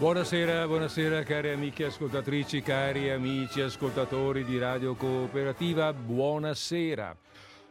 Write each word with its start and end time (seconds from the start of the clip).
Buonasera, 0.00 0.66
buonasera 0.66 1.22
cari 1.24 1.50
amiche 1.50 1.84
ascoltatrici, 1.84 2.62
cari 2.62 3.10
amici 3.10 3.60
ascoltatori 3.60 4.46
di 4.46 4.58
Radio 4.58 4.94
Cooperativa, 4.94 5.92
buonasera. 5.92 7.14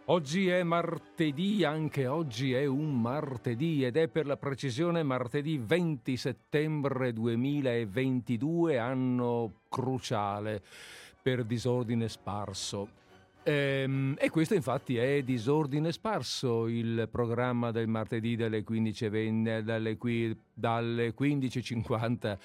Oggi 0.06 0.48
è 0.48 0.62
martedì, 0.62 1.64
anche 1.64 2.06
oggi 2.06 2.54
è 2.54 2.68
un 2.68 3.02
martedì 3.02 3.84
ed 3.84 3.98
è 3.98 4.10
per 4.10 4.28
la 4.28 4.38
precisione 4.38 5.02
martedì 5.02 5.58
20 5.58 6.18
settembre 6.18 7.14
2022, 7.14 8.78
anno 8.78 9.62
cruciale 9.68 10.62
per 11.24 11.44
disordine 11.44 12.08
sparso. 12.10 12.99
Ehm, 13.44 14.16
e 14.20 14.30
questo 14.30 14.54
infatti 14.54 14.98
è 14.98 15.24
Disordine 15.24 15.92
Sparso, 15.92 16.68
il 16.68 17.08
programma 17.12 17.72
del 17.72 17.88
martedì 17.88 18.36
dalle 18.36 18.64
15.20, 18.64 19.60
dalle, 19.62 19.98
dalle 20.54 21.14
15.50 21.18 22.38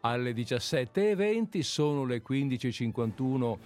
alle 0.00 0.32
17.20, 0.32 1.60
sono 1.60 2.04
le 2.04 2.22
15.51 2.26 3.56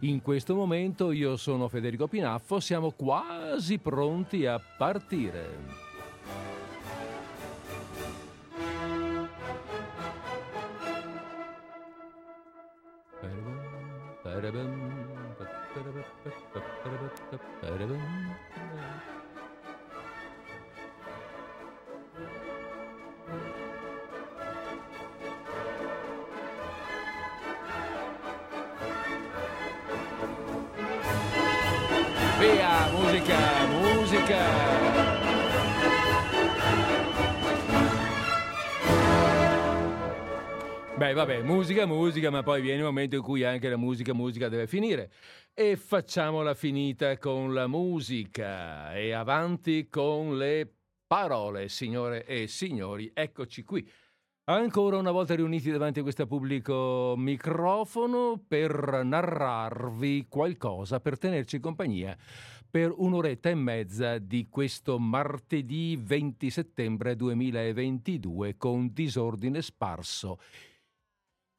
in 0.00 0.20
questo 0.20 0.54
momento, 0.54 1.12
io 1.12 1.36
sono 1.36 1.68
Federico 1.68 2.08
Pinaffo, 2.08 2.60
siamo 2.60 2.90
quasi 2.90 3.78
pronti 3.78 4.44
a 4.44 4.60
partire. 4.60 5.82
Via, 32.38 32.90
musica, 32.92 33.66
musica. 33.68 34.84
Beh, 40.96 41.12
vabbè, 41.12 41.42
musica, 41.42 41.86
musica, 41.86 42.30
ma 42.30 42.42
poi 42.42 42.60
viene 42.60 42.78
il 42.78 42.84
momento 42.84 43.16
in 43.16 43.22
cui 43.22 43.44
anche 43.44 43.68
la 43.68 43.76
musica, 43.76 44.14
musica 44.14 44.48
deve 44.48 44.66
finire. 44.66 45.10
E 45.56 45.76
facciamola 45.76 46.52
finita 46.54 47.16
con 47.16 47.54
la 47.54 47.68
musica 47.68 48.92
e 48.92 49.12
avanti 49.12 49.88
con 49.88 50.36
le 50.36 50.68
parole, 51.06 51.68
signore 51.68 52.26
e 52.26 52.48
signori. 52.48 53.12
Eccoci 53.14 53.62
qui. 53.62 53.88
Ancora 54.46 54.96
una 54.96 55.12
volta 55.12 55.36
riuniti 55.36 55.70
davanti 55.70 56.00
a 56.00 56.02
questo 56.02 56.26
pubblico 56.26 57.14
microfono 57.16 58.42
per 58.48 59.02
narrarvi 59.04 60.26
qualcosa, 60.28 60.98
per 60.98 61.18
tenerci 61.18 61.60
compagnia 61.60 62.18
per 62.68 62.92
un'oretta 62.92 63.48
e 63.48 63.54
mezza 63.54 64.18
di 64.18 64.48
questo 64.50 64.98
martedì 64.98 65.96
20 65.96 66.50
settembre 66.50 67.14
2022 67.14 68.56
con 68.56 68.92
disordine 68.92 69.62
sparso 69.62 70.40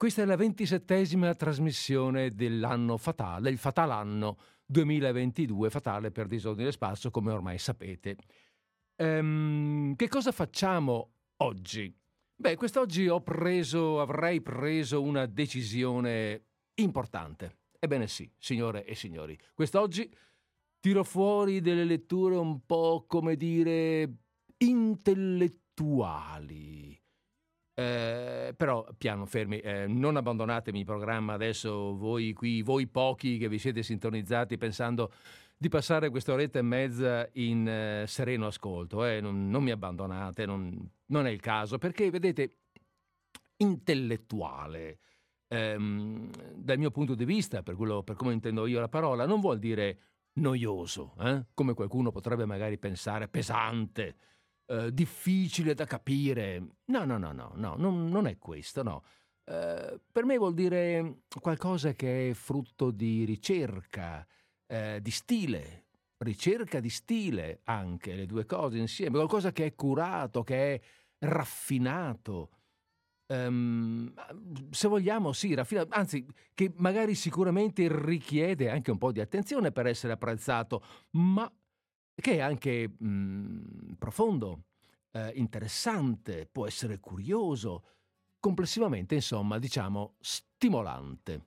questa 0.06 0.22
è 0.22 0.26
la 0.26 0.36
ventisettesima 0.36 1.34
trasmissione 1.34 2.36
dell'anno 2.36 2.96
fatale, 2.96 3.50
il 3.50 3.58
fatalanno 3.58 4.38
2022, 4.68 5.72
fatale 5.72 6.12
per 6.12 6.28
disordine 6.28 6.72
sparso, 6.72 7.10
come 7.10 7.32
ormai 7.32 7.58
sapete. 7.58 8.16
Ehm, 8.98 9.96
che 9.96 10.08
cosa 10.08 10.32
facciamo 10.32 11.14
oggi? 11.38 11.92
Beh, 12.36 12.56
quest'oggi 12.56 13.10
preso, 13.24 14.00
avrei 14.00 14.42
preso 14.42 15.02
una 15.02 15.26
decisione 15.26 16.50
importante. 16.76 17.62
Ebbene 17.80 18.08
sì, 18.08 18.32
signore 18.38 18.86
e 18.86 18.94
signori, 18.94 19.36
quest'oggi 19.56 20.08
tiro 20.80 21.04
fuori 21.04 21.62
delle 21.62 21.84
letture 21.84 22.36
un 22.36 22.64
po', 22.64 23.06
come 23.08 23.36
dire, 23.36 24.18
intellettuali 24.58 27.05
eh, 27.76 28.54
però 28.56 28.88
piano, 28.98 29.26
fermi, 29.26 29.60
eh, 29.60 29.86
non 29.86 30.16
abbandonatemi 30.16 30.80
il 30.80 30.86
programma 30.86 31.34
adesso, 31.34 31.96
voi 31.96 32.32
qui, 32.32 32.62
voi 32.62 32.88
pochi 32.88 33.38
che 33.38 33.50
vi 33.50 33.60
siete 33.60 33.84
sintonizzati 33.84 34.58
pensando 34.58 35.12
di 35.58 35.68
passare 35.68 36.10
questa 36.10 36.32
oretta 36.32 36.60
e 36.60 36.62
mezza 36.62 37.30
in 37.34 37.68
eh, 37.68 38.06
sereno 38.08 38.48
ascolto, 38.48 39.06
eh, 39.06 39.20
non, 39.20 39.50
non, 39.50 39.62
mi 39.62 39.72
abbandonate, 39.72 40.46
non, 40.46 40.90
non, 41.08 41.28
è 41.28 41.30
il 41.30 41.42
caso, 41.42 41.78
perché 41.78 42.10
vedete, 42.10 42.60
intellettuale, 43.58 45.00
ehm, 45.50 46.30
dal 46.56 46.78
mio 46.78 46.92
punto 46.92 47.14
di 47.14 47.26
vista, 47.26 47.62
per, 47.62 47.76
quello, 47.76 48.04
per 48.04 48.16
come 48.16 48.32
intendo 48.32 48.68
io 48.68 48.80
la 48.80 48.90
parola, 48.90 49.26
non 49.26 49.42
vuol 49.42 49.60
dire 49.60 50.00
noioso, 50.36 51.16
eh, 51.20 51.46
come 51.54 51.74
qualcuno 51.74 52.12
potrebbe 52.12 52.46
magari 52.46 52.78
pensare, 52.78 53.28
pesante 53.28 54.16
eh, 54.68 54.94
difficile 54.94 55.74
da 55.74 55.86
capire. 55.86 56.78
No, 56.86 57.06
no, 57.06 57.18
no, 57.18 57.32
no, 57.32 57.52
no 57.56 57.76
non, 57.78 58.10
non 58.10 58.28
è 58.28 58.38
questo, 58.38 58.84
no. 58.84 59.04
Eh, 59.44 60.00
per 60.12 60.26
me 60.26 60.38
vuol 60.38 60.54
dire 60.54 61.20
qualcosa 61.40 61.94
che 61.94 62.32
è 62.32 62.34
frutto 62.34 62.92
di 62.92 63.26
ricerca, 63.26 64.26
eh, 64.66 65.00
di 65.02 65.12
stile, 65.12 65.86
ricerca 66.18 66.80
di 66.80 66.90
stile 66.90 67.62
anche, 67.66 68.16
le 68.16 68.26
due 68.26 68.46
cose 68.46 68.78
insieme, 68.78 69.18
qualcosa 69.18 69.52
che 69.52 69.66
è 69.66 69.76
curato, 69.76 70.44
che 70.44 70.76
è 70.76 70.82
raffinato. 71.20 72.50
Um, 73.28 74.14
se 74.70 74.88
vogliamo, 74.88 75.34
sì, 75.34 75.54
raffinato, 75.56 75.90
anzi, 75.92 76.26
che 76.54 76.72
magari 76.78 77.16
sicuramente 77.16 77.88
richiede 77.90 78.70
anche 78.70 78.92
un 78.92 78.98
po' 79.00 79.12
di 79.12 79.20
attenzione 79.20 79.72
per 79.72 79.88
essere 79.88 80.14
apprezzato, 80.14 80.84
ma 81.12 81.52
che 82.16 82.36
è 82.36 82.40
anche 82.40 82.90
mh, 82.98 83.06
mhmm, 83.08 83.94
profondo, 83.98 84.64
eh, 85.12 85.32
interessante, 85.36 86.48
può 86.52 86.66
essere 86.68 87.00
curioso, 87.00 87.84
complessivamente, 88.40 89.16
insomma, 89.16 89.60
diciamo, 89.60 90.16
stimolante. 90.20 91.46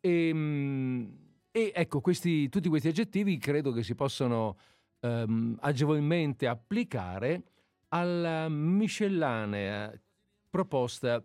E, 0.00 0.28
ehm, 0.28 0.36
mh, 0.38 1.18
e 1.52 1.72
ecco, 1.74 2.00
questi, 2.00 2.48
tutti 2.48 2.68
questi 2.68 2.88
aggettivi 2.88 3.36
credo 3.38 3.72
che 3.72 3.82
si 3.82 3.94
possano 3.94 4.56
ehm, 5.00 5.56
agevolmente 5.60 6.46
applicare 6.46 7.42
alla 7.88 8.48
miscellanea 8.48 9.92
proposta 10.48 11.24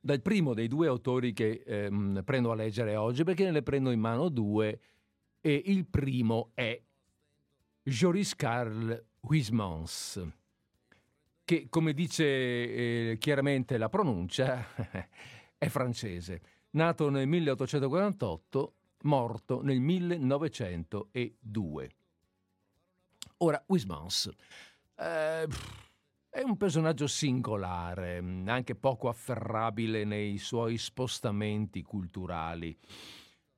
dal 0.00 0.20
primo 0.20 0.52
dei 0.52 0.68
due 0.68 0.86
autori 0.86 1.32
che 1.32 1.62
ehm, 1.64 2.22
prendo 2.24 2.50
a 2.50 2.54
leggere 2.54 2.96
oggi, 2.96 3.24
perché 3.24 3.50
ne 3.50 3.62
prendo 3.62 3.90
in 3.90 4.00
mano 4.00 4.28
due 4.28 4.78
e 5.46 5.62
il 5.66 5.84
primo 5.84 6.52
è 6.54 6.80
Joris 7.82 8.34
Carl 8.34 9.08
Huysmans, 9.20 10.26
che 11.44 11.66
come 11.68 11.92
dice 11.92 12.24
eh, 12.24 13.18
chiaramente 13.18 13.76
la 13.76 13.90
pronuncia 13.90 14.66
è 15.58 15.68
francese, 15.68 16.40
nato 16.70 17.10
nel 17.10 17.26
1848, 17.26 18.74
morto 19.02 19.60
nel 19.60 19.80
1902. 19.80 21.90
Ora, 23.36 23.62
Huysmans 23.66 24.30
eh, 24.96 25.46
è 26.30 26.42
un 26.42 26.56
personaggio 26.56 27.06
singolare, 27.06 28.16
anche 28.46 28.74
poco 28.74 29.10
afferrabile 29.10 30.04
nei 30.04 30.38
suoi 30.38 30.78
spostamenti 30.78 31.82
culturali. 31.82 32.74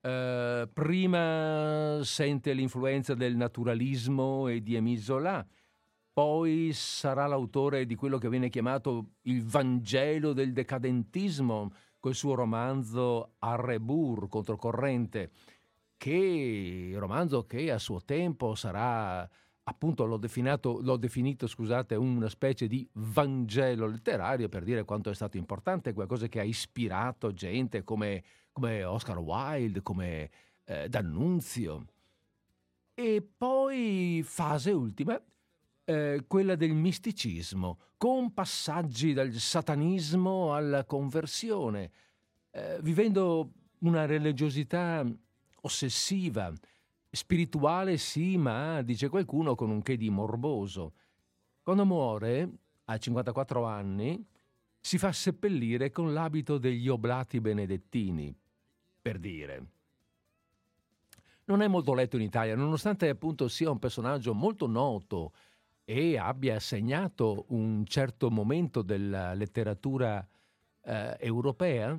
Eh, 0.07 0.69
prima 0.71 1.99
sente 2.01 2.53
l'influenza 2.53 3.13
del 3.13 3.35
naturalismo 3.35 4.47
e 4.47 4.63
di 4.63 4.75
Émile 4.75 5.01
Zola, 5.01 5.45
poi 6.13 6.71
sarà 6.71 7.27
l'autore 7.27 7.85
di 7.85 7.95
quello 7.95 8.17
che 8.17 8.29
viene 8.29 8.47
chiamato 8.47 9.15
il 9.23 9.43
Vangelo 9.43 10.31
del 10.31 10.53
decadentismo, 10.53 11.73
col 11.99 12.15
suo 12.15 12.35
romanzo 12.35 13.33
Arrebur, 13.39 14.29
controcorrente, 14.29 15.31
che 15.97 16.93
romanzo 16.95 17.45
che 17.45 17.69
a 17.69 17.77
suo 17.77 17.99
tempo 18.05 18.55
sarà 18.55 19.29
appunto 19.63 20.05
l'ho, 20.05 20.17
l'ho 20.17 20.97
definito, 20.97 21.47
scusate, 21.47 21.95
una 21.95 22.29
specie 22.29 22.67
di 22.67 22.87
Vangelo 22.93 23.87
letterario 23.87 24.47
per 24.47 24.63
dire 24.63 24.85
quanto 24.85 25.09
è 25.09 25.13
stato 25.13 25.35
importante, 25.35 25.91
qualcosa 25.91 26.27
che 26.27 26.39
ha 26.39 26.43
ispirato 26.43 27.33
gente 27.33 27.83
come 27.83 28.23
come 28.57 28.83
Oscar 28.83 29.19
Wilde, 29.19 29.83
come 29.83 30.31
eh, 30.65 30.89
D'Annunzio. 30.89 31.85
E 32.95 33.21
poi 33.21 34.23
fase 34.25 34.71
ultima, 34.71 35.21
eh, 35.85 36.23
quella 36.25 36.55
del 36.55 36.73
misticismo, 36.73 37.77
con 37.97 38.33
passaggi 38.33 39.13
dal 39.13 39.31
satanismo 39.33 40.55
alla 40.55 40.85
conversione, 40.85 41.91
eh, 42.49 42.79
vivendo 42.81 43.51
una 43.81 44.07
religiosità 44.07 45.05
ossessiva, 45.61 46.51
spirituale 47.11 47.97
sì, 47.97 48.37
ma 48.37 48.81
dice 48.81 49.09
qualcuno 49.09 49.53
con 49.53 49.69
un 49.69 49.83
che 49.83 49.97
di 49.97 50.09
morboso. 50.09 50.93
Quando 51.61 51.85
muore, 51.85 52.49
a 52.85 52.97
54 52.97 53.65
anni, 53.65 54.25
si 54.79 54.97
fa 54.97 55.11
seppellire 55.11 55.91
con 55.91 56.11
l'abito 56.11 56.57
degli 56.57 56.87
oblati 56.87 57.39
benedettini, 57.39 58.35
per 59.07 59.19
dire. 59.19 59.65
Non 61.45 61.61
è 61.61 61.67
molto 61.69 61.93
letto 61.93 62.17
in 62.17 62.23
Italia, 62.23 62.57
nonostante 62.57 63.07
appunto 63.07 63.47
sia 63.47 63.71
un 63.71 63.79
personaggio 63.79 64.33
molto 64.33 64.67
noto 64.67 65.31
e 65.85 66.17
abbia 66.17 66.59
segnato 66.59 67.45
un 67.49 67.85
certo 67.85 68.29
momento 68.29 68.81
della 68.81 69.33
letteratura 69.33 70.27
eh, 70.83 71.15
europea, 71.21 71.97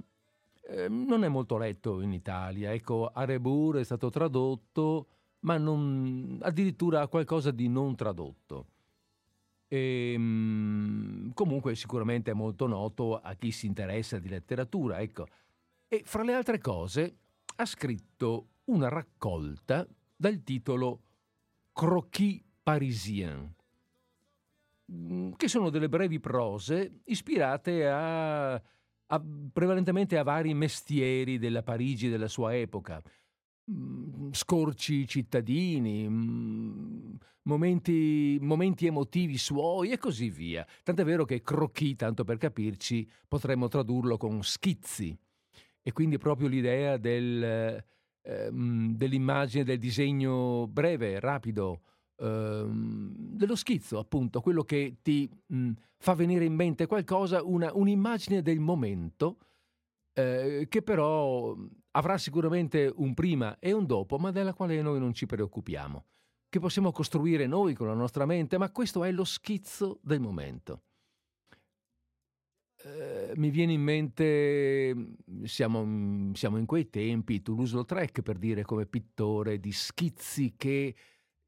eh, 0.67 0.89
non 0.91 1.25
è 1.25 1.29
molto 1.29 1.57
letto 1.57 2.03
in 2.03 2.13
Italia. 2.13 2.75
Ecco, 2.75 3.07
Arebur 3.07 3.77
è 3.77 3.85
stato 3.85 4.11
tradotto, 4.11 5.07
ma 5.41 5.57
non, 5.57 6.39
addirittura 6.43 7.07
qualcosa 7.07 7.51
di 7.51 7.69
non 7.69 7.97
tradotto. 7.97 8.67
E, 9.67 10.13
ehm, 10.13 11.33
comunque 11.33 11.75
sicuramente 11.75 12.33
è 12.33 12.35
molto 12.35 12.67
noto 12.67 13.19
a 13.19 13.33
chi 13.33 13.51
si 13.51 13.65
interessa 13.65 14.19
di 14.19 14.29
letteratura, 14.29 15.01
ecco. 15.01 15.27
E 15.91 16.03
fra 16.05 16.23
le 16.23 16.35
altre 16.35 16.59
cose 16.59 17.17
ha 17.57 17.65
scritto 17.65 18.49
una 18.65 18.89
raccolta 18.89 19.89
dal 20.15 20.43
titolo 20.43 21.01
Croquis 21.73 22.43
parisien, 22.63 23.55
mm, 24.93 25.33
che 25.37 25.49
sono 25.49 25.71
delle 25.71 25.89
brevi 25.89 26.21
prose 26.21 27.01
ispirate 27.05 27.89
a, 27.89 28.53
a, 28.53 29.23
prevalentemente 29.51 30.19
a 30.19 30.23
vari 30.25 30.53
mestieri 30.53 31.39
della 31.39 31.63
Parigi 31.63 32.11
della 32.11 32.29
sua 32.29 32.55
epoca, 32.55 33.03
mm, 33.71 34.33
scorci 34.33 35.09
cittadini, 35.09 36.07
mm, 36.07 37.15
momenti, 37.45 38.37
momenti, 38.43 38.85
emotivi 38.85 39.39
suoi 39.39 39.93
e 39.93 39.97
così 39.97 40.29
via. 40.29 40.67
Tant'è 40.83 41.05
vero 41.05 41.25
che 41.25 41.41
croquis, 41.41 41.97
tanto 41.97 42.25
per 42.25 42.37
capirci, 42.37 43.11
potremmo 43.27 43.69
tradurlo 43.69 44.19
con 44.19 44.43
schizzi. 44.43 45.19
E 45.89 45.93
quindi 45.93 46.19
proprio 46.19 46.49
l'idea 46.49 46.99
del 46.99 47.83
ehm, 48.29 48.95
dell'immagine, 48.95 49.65
del 49.65 49.79
disegno 49.79 50.67
breve, 50.69 51.19
rapido, 51.19 51.81
ehm, 52.19 53.15
dello 53.17 53.57
schizzo, 53.57 53.99
appunto, 53.99 54.43
quello 54.43 54.65
che 54.65 54.99
ti 55.01 55.27
mh, 55.47 55.71
fa 55.97 56.13
venire 56.13 56.45
in 56.45 56.55
mente 56.55 56.85
qualcosa, 56.85 57.43
una, 57.43 57.71
un'immagine 57.73 58.43
del 58.43 58.61
momento, 58.61 59.39
eh, 60.13 60.67
che 60.69 60.83
però 60.83 61.57
avrà 61.93 62.19
sicuramente 62.19 62.93
un 62.95 63.15
prima 63.15 63.59
e 63.59 63.73
un 63.73 63.87
dopo, 63.87 64.19
ma 64.19 64.31
della 64.31 64.53
quale 64.53 64.83
noi 64.83 64.99
non 64.99 65.15
ci 65.15 65.25
preoccupiamo, 65.25 66.05
che 66.51 66.61
possiamo 66.61 66.93
costruire 66.93 67.47
noi 67.47 67.73
con 67.73 67.87
la 67.87 67.95
nostra 67.95 68.27
mente, 68.27 68.59
ma 68.59 68.71
questo 68.71 69.05
è 69.05 69.11
lo 69.11 69.25
schizzo 69.25 70.01
del 70.03 70.21
momento. 70.21 70.83
Eh, 72.81 73.33
mi 73.35 73.51
viene 73.51 73.73
in 73.73 73.83
mente, 73.83 74.95
siamo, 75.43 76.33
siamo 76.35 76.59
in 76.59 76.67
quei 76.67 76.89
tempi, 76.91 77.43
Toulouse-Lautrec 77.43 78.23
per 78.23 78.39
dire 78.39 78.63
come 78.63 78.87
pittore 78.87 79.59
di 79.59 79.73
schizzi 79.73 80.55
che 80.57 80.95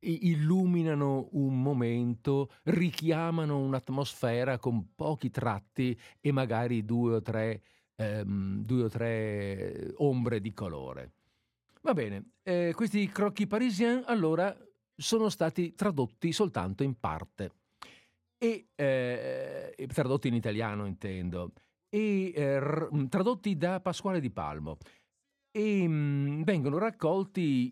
illuminano 0.01 1.29
un 1.33 1.63
momento, 1.63 2.51
richiamano 2.65 3.59
un'atmosfera 3.59 4.59
con 4.59 4.95
pochi 4.97 5.31
tratti 5.31 5.97
e 6.21 6.33
magari 6.33 6.85
due 6.85 7.17
o 7.17 7.23
tre, 7.23 7.63
ehm, 7.95 8.65
due 8.65 8.85
o 8.85 8.89
tre 8.89 9.93
ombre 9.97 10.41
di 10.41 10.53
colore. 10.53 11.13
Va 11.83 11.95
bene, 11.95 12.33
eh, 12.43 12.73
questi 12.75 13.07
croquis 13.09 13.47
parisien 13.47 14.03
allora 14.07 14.55
sono 14.97 15.29
stati 15.29 15.75
tradotti 15.75 16.33
soltanto 16.33 16.83
in 16.83 16.99
parte 16.99 17.60
e 18.43 18.69
eh, 18.75 19.87
tradotti 19.93 20.29
in 20.29 20.35
italiano 20.35 20.87
intendo, 20.87 21.53
e 21.91 22.33
eh, 22.35 23.07
tradotti 23.11 23.55
da 23.59 23.81
Pasquale 23.81 24.19
Di 24.19 24.31
Palmo 24.31 24.79
e 25.51 25.87
mh, 25.87 26.45
vengono 26.45 26.79
raccolti 26.79 27.71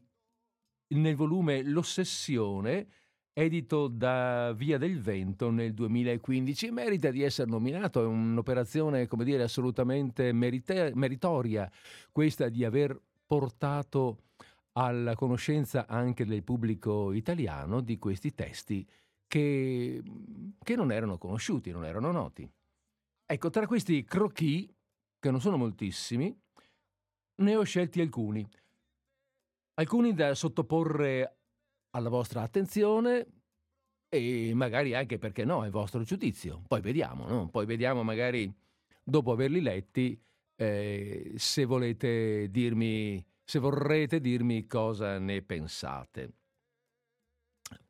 nel 0.89 1.17
volume 1.17 1.63
L'Ossessione, 1.63 2.87
edito 3.33 3.89
da 3.89 4.53
Via 4.53 4.77
del 4.77 5.01
Vento 5.01 5.51
nel 5.51 5.73
2015. 5.73 6.71
Merita 6.71 7.11
di 7.11 7.23
essere 7.23 7.49
nominato, 7.49 8.03
è 8.03 8.07
un'operazione, 8.07 9.07
come 9.07 9.25
dire, 9.25 9.45
assolutamente 9.45 10.33
merite- 10.33 10.93
meritoria, 10.95 11.71
questa 12.13 12.51
di 12.51 12.65
aver 12.65 13.01
portato 13.25 14.25
alla 14.73 15.15
conoscenza 15.15 15.87
anche 15.87 16.27
del 16.27 16.43
pubblico 16.43 17.13
italiano 17.13 17.81
di 17.81 17.99
questi 17.99 18.35
testi 18.35 18.87
che, 19.29 20.03
che 20.61 20.75
non 20.75 20.91
erano 20.91 21.19
conosciuti, 21.19 21.71
non 21.71 21.85
erano 21.85 22.11
noti. 22.11 22.51
Ecco, 23.25 23.51
tra 23.51 23.67
questi 23.67 24.03
croquis, 24.05 24.67
che 25.21 25.31
non 25.31 25.41
sono 25.41 25.57
moltissimi, 25.57 26.37
ne 27.37 27.57
ho 27.57 27.63
scelti 27.63 28.01
alcuni. 28.01 28.49
Alcuni 29.75 30.15
da 30.15 30.35
sottoporre 30.35 31.37
alla 31.91 32.09
vostra 32.09 32.43
attenzione 32.43 33.27
e 34.09 34.53
magari 34.55 34.95
anche, 34.95 35.19
perché 35.19 35.45
no, 35.45 35.61
al 35.61 35.71
vostro 35.71 36.03
giudizio. 36.03 36.63
Poi 36.67 36.81
vediamo, 36.81 37.27
no? 37.27 37.49
Poi 37.49 37.67
vediamo 37.67 38.03
magari, 38.03 38.53
dopo 39.03 39.33
averli 39.33 39.61
letti, 39.61 40.21
eh, 40.57 41.33
se 41.37 41.65
volete 41.67 42.51
dirmi, 42.51 43.25
se 43.45 43.59
vorrete 43.59 44.21
dirmi 44.21 44.67
cosa 44.67 45.19
ne 45.19 45.43
pensate. 45.43 46.33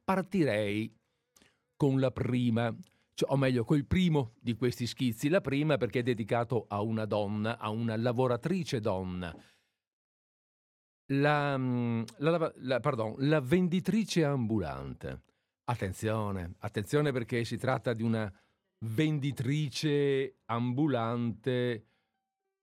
Partirei 0.02 0.98
con 1.78 2.00
la 2.00 2.10
prima, 2.10 2.76
cioè, 3.14 3.30
o 3.30 3.36
meglio, 3.36 3.64
col 3.64 3.86
primo 3.86 4.34
di 4.40 4.54
questi 4.54 4.86
schizzi. 4.86 5.28
La 5.28 5.40
prima 5.40 5.76
perché 5.76 6.00
è 6.00 6.02
dedicato 6.02 6.66
a 6.69 6.82
una 6.82 7.04
donna, 7.04 7.56
a 7.56 7.70
una 7.70 7.96
lavoratrice 7.96 8.80
donna. 8.80 9.34
La, 11.12 11.56
mm, 11.56 12.02
la, 12.19 12.52
la, 12.56 12.80
pardon, 12.80 13.14
la 13.19 13.40
venditrice 13.40 14.25
ambulante. 14.25 15.22
Attenzione, 15.64 16.54
attenzione 16.58 17.12
perché 17.12 17.44
si 17.44 17.56
tratta 17.56 17.92
di 17.92 18.02
una 18.02 18.30
venditrice 18.80 20.40
ambulante 20.46 21.86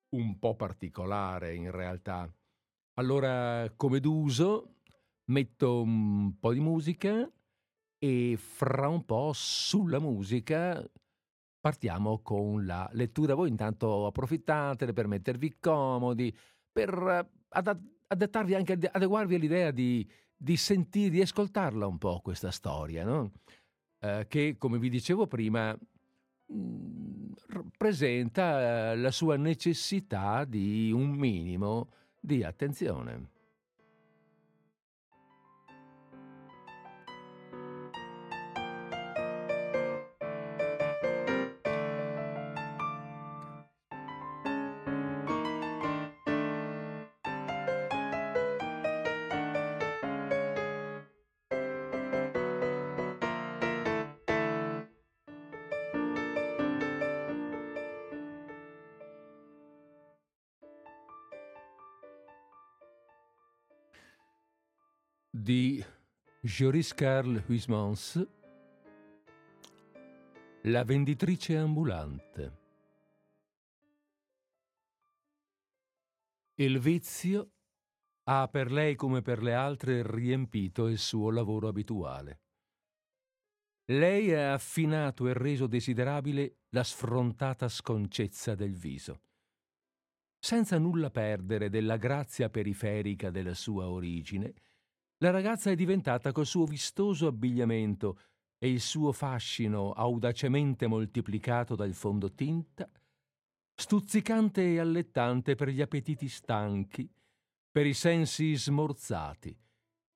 un 0.10 0.38
po' 0.38 0.56
particolare 0.56 1.56
in 1.56 1.72
realtà. 1.72 2.30
Allora, 2.96 3.72
come 3.78 4.02
d'uso, 4.02 4.80
metto 5.26 5.82
un 5.82 6.38
po' 6.38 6.52
di 6.52 6.60
musica 6.60 7.30
e 7.98 8.38
fra 8.38 8.88
un 8.88 9.06
po' 9.06 9.32
sulla 9.34 10.00
musica 10.00 10.84
partiamo 11.60 12.20
con 12.20 12.66
la 12.66 12.88
lettura. 12.94 13.34
Voi 13.34 13.50
intanto 13.50 14.06
approfittatene 14.06 14.94
per 14.94 15.08
mettervi 15.08 15.58
comodi, 15.60 16.36
per 16.72 17.28
adattarvi 17.50 18.54
anche, 18.54 18.78
adeguarvi 18.92 19.36
all'idea 19.36 19.72
di, 19.72 20.08
di 20.36 20.58
sentire, 20.58 21.10
di 21.10 21.22
ascoltarla 21.22 21.88
un 21.88 21.98
po' 21.98 22.20
questa 22.22 22.52
storia, 22.52 23.04
no? 23.04 23.32
eh, 24.00 24.26
che 24.28 24.56
come 24.58 24.78
vi 24.78 24.90
dicevo 24.90 25.26
prima 25.26 25.76
mm, 26.54 27.32
presenta 27.78 28.94
la 28.94 29.12
sua 29.12 29.36
necessità 29.38 30.46
di 30.46 30.92
un 30.92 31.12
minimo 31.12 31.90
di 32.20 32.44
attenzione. 32.44 33.30
Joris 66.46 66.94
Carl 66.94 67.44
Huysmans, 67.48 68.24
La 70.62 70.84
venditrice 70.84 71.58
ambulante. 71.58 72.58
Il 76.54 76.78
vizio 76.78 77.50
ha 78.26 78.48
per 78.48 78.72
lei 78.72 78.94
come 78.94 79.24
per 79.24 79.42
le 79.42 79.56
altre 79.56 80.04
riempito 80.06 80.86
il 80.86 81.00
suo 81.00 81.32
lavoro 81.32 81.68
abituale. 81.68 82.42
Lei 83.86 84.32
ha 84.32 84.54
affinato 84.54 85.28
e 85.28 85.34
reso 85.34 85.66
desiderabile 85.66 86.60
la 86.70 86.84
sfrontata 86.84 87.68
sconcezza 87.68 88.54
del 88.54 88.76
viso. 88.76 89.22
Senza 90.38 90.78
nulla 90.78 91.10
perdere 91.10 91.72
della 91.72 91.98
grazia 91.98 92.52
periferica 92.52 93.32
della 93.32 93.56
sua 93.56 93.90
origine, 93.90 94.54
la 95.20 95.32
ragazza 95.32 95.72
è 95.72 95.76
diventata 95.76 96.32
col 96.32 96.46
suo 96.46 96.66
vistoso 96.66 97.28
abbigliamento 97.28 98.20
e 98.58 98.70
il 98.70 98.82
suo 98.82 99.12
fascino 99.12 99.92
audacemente 99.92 100.88
moltiplicato 100.88 101.76
dal 101.76 101.94
fondotinta 101.94 102.90
stuzzicante 103.76 104.74
e 104.74 104.80
allettante 104.80 105.56
per 105.56 105.68
gli 105.68 105.82
appetiti 105.82 106.30
stanchi, 106.30 107.10
per 107.70 107.86
i 107.86 107.94
sensi 107.94 108.56
smorzati, 108.56 109.56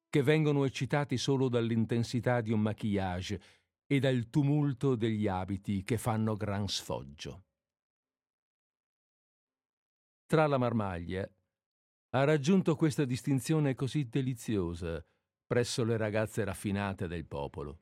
che 0.10 0.24
vengono 0.24 0.64
eccitati 0.64 1.18
solo 1.18 1.50
dall'intensità 1.50 2.40
di 2.42 2.52
un 2.52 2.62
maquillage 2.62 3.42
e 3.86 4.00
dal 4.00 4.30
tumulto 4.30 4.96
degli 4.96 5.28
abiti 5.28 5.84
che 5.84 5.98
fanno 5.98 6.36
gran 6.36 6.68
sfoggio. 6.68 7.44
Tra 10.26 10.48
la 10.48 10.58
marmaglia 10.58 11.30
ha 12.12 12.24
raggiunto 12.24 12.76
questa 12.76 13.06
distinzione 13.06 13.76
così 13.76 14.10
deliziosa 14.10 15.04
presso 15.46 15.84
le 15.84 15.98
ragazze 15.98 16.44
raffinate 16.44 17.08
del 17.08 17.26
popolo. 17.26 17.80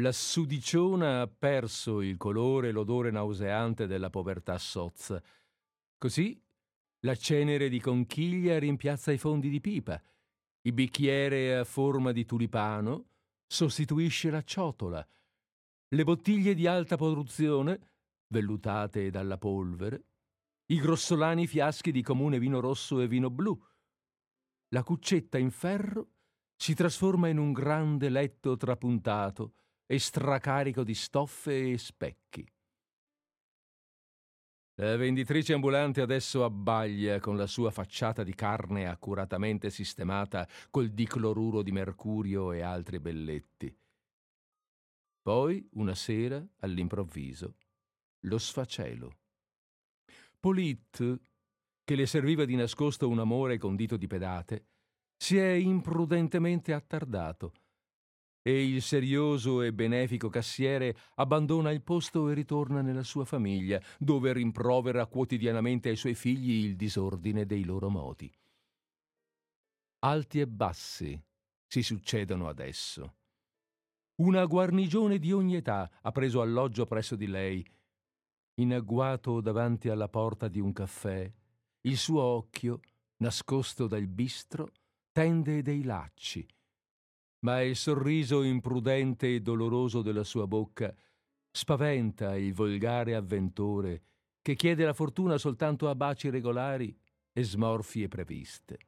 La 0.00 0.10
sudiciona 0.10 1.20
ha 1.20 1.28
perso 1.28 2.00
il 2.00 2.16
colore 2.16 2.68
e 2.68 2.72
l'odore 2.72 3.12
nauseante 3.12 3.86
della 3.86 4.10
povertà 4.10 4.58
sozza. 4.58 5.22
Così 5.96 6.40
la 7.00 7.14
cenere 7.14 7.68
di 7.68 7.80
conchiglia 7.80 8.58
rimpiazza 8.58 9.12
i 9.12 9.18
fondi 9.18 9.48
di 9.48 9.60
pipa, 9.60 10.02
il 10.62 10.72
bicchiere 10.72 11.56
a 11.56 11.64
forma 11.64 12.10
di 12.10 12.24
tulipano 12.24 13.06
sostituisce 13.46 14.30
la 14.30 14.42
ciotola, 14.42 15.06
le 15.88 16.04
bottiglie 16.04 16.54
di 16.54 16.66
alta 16.66 16.96
produzione, 16.96 17.90
vellutate 18.28 19.10
dalla 19.10 19.38
polvere, 19.38 20.06
i 20.66 20.78
grossolani 20.78 21.46
fiaschi 21.46 21.92
di 21.92 22.02
comune 22.02 22.38
vino 22.38 22.60
rosso 22.60 23.00
e 23.00 23.08
vino 23.08 23.30
blu. 23.30 23.58
La 24.68 24.82
cuccetta 24.82 25.38
in 25.38 25.50
ferro 25.50 26.10
si 26.56 26.74
trasforma 26.74 27.28
in 27.28 27.38
un 27.38 27.52
grande 27.52 28.08
letto 28.08 28.56
trapuntato 28.56 29.54
e 29.86 29.98
stracarico 29.98 30.82
di 30.82 30.94
stoffe 30.94 31.72
e 31.72 31.78
specchi. 31.78 32.48
La 34.76 34.96
venditrice 34.96 35.52
ambulante 35.52 36.00
adesso 36.00 36.42
abbaglia 36.42 37.20
con 37.20 37.36
la 37.36 37.46
sua 37.46 37.70
facciata 37.70 38.24
di 38.24 38.34
carne 38.34 38.88
accuratamente 38.88 39.70
sistemata 39.70 40.48
col 40.70 40.88
dicloruro 40.90 41.62
di 41.62 41.70
mercurio 41.70 42.50
e 42.50 42.60
altri 42.62 42.98
belletti. 42.98 43.76
Poi, 45.22 45.68
una 45.74 45.94
sera, 45.94 46.44
all'improvviso, 46.58 47.54
lo 48.20 48.38
sfacelo. 48.38 49.23
Polit, 50.44 51.20
che 51.82 51.94
le 51.94 52.04
serviva 52.04 52.44
di 52.44 52.54
nascosto 52.54 53.08
un 53.08 53.18
amore 53.18 53.56
condito 53.56 53.96
di 53.96 54.06
pedate, 54.06 54.66
si 55.16 55.38
è 55.38 55.48
imprudentemente 55.52 56.74
attardato 56.74 57.54
e 58.42 58.62
il 58.62 58.82
serioso 58.82 59.62
e 59.62 59.72
benefico 59.72 60.28
cassiere 60.28 60.98
abbandona 61.14 61.70
il 61.70 61.80
posto 61.80 62.28
e 62.28 62.34
ritorna 62.34 62.82
nella 62.82 63.04
sua 63.04 63.24
famiglia, 63.24 63.80
dove 63.98 64.34
rimprovera 64.34 65.06
quotidianamente 65.06 65.88
ai 65.88 65.96
suoi 65.96 66.14
figli 66.14 66.66
il 66.66 66.76
disordine 66.76 67.46
dei 67.46 67.64
loro 67.64 67.88
modi. 67.88 68.30
Alti 70.00 70.40
e 70.40 70.46
bassi 70.46 71.18
si 71.66 71.82
succedono 71.82 72.48
adesso. 72.48 73.14
Una 74.16 74.44
guarnigione 74.44 75.18
di 75.18 75.32
ogni 75.32 75.56
età 75.56 75.90
ha 76.02 76.12
preso 76.12 76.42
alloggio 76.42 76.84
presso 76.84 77.16
di 77.16 77.28
lei. 77.28 77.66
In 78.54 78.72
agguato 78.72 79.40
davanti 79.40 79.88
alla 79.88 80.08
porta 80.08 80.48
di 80.48 80.60
un 80.60 80.72
caffè, 80.72 81.30
il 81.82 81.96
suo 81.96 82.22
occhio, 82.22 82.80
nascosto 83.16 83.86
dal 83.86 84.06
bistro, 84.06 84.70
tende 85.12 85.62
dei 85.62 85.82
lacci 85.82 86.46
ma 87.44 87.60
il 87.60 87.76
sorriso 87.76 88.42
imprudente 88.42 89.34
e 89.34 89.40
doloroso 89.40 90.02
della 90.02 90.24
sua 90.24 90.46
bocca 90.46 90.94
spaventa 91.50 92.36
il 92.36 92.52
volgare 92.52 93.14
avventore 93.14 94.02
che 94.42 94.54
chiede 94.54 94.84
la 94.84 94.94
fortuna 94.94 95.38
soltanto 95.38 95.88
a 95.88 95.94
baci 95.94 96.30
regolari 96.30 96.94
e 97.32 97.42
smorfie 97.44 98.08
previste. 98.08 98.78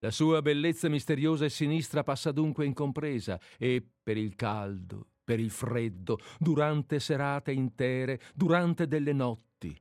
La 0.00 0.10
sua 0.10 0.42
bellezza 0.42 0.88
misteriosa 0.88 1.46
e 1.46 1.50
sinistra 1.50 2.02
passa 2.02 2.30
dunque 2.30 2.66
incompresa 2.66 3.40
e 3.58 3.84
per 4.02 4.18
il 4.18 4.34
caldo, 4.34 5.08
per 5.26 5.40
il 5.40 5.50
freddo, 5.50 6.20
durante 6.38 7.00
serate 7.00 7.50
intere, 7.50 8.20
durante 8.32 8.86
delle 8.86 9.12
notti. 9.12 9.76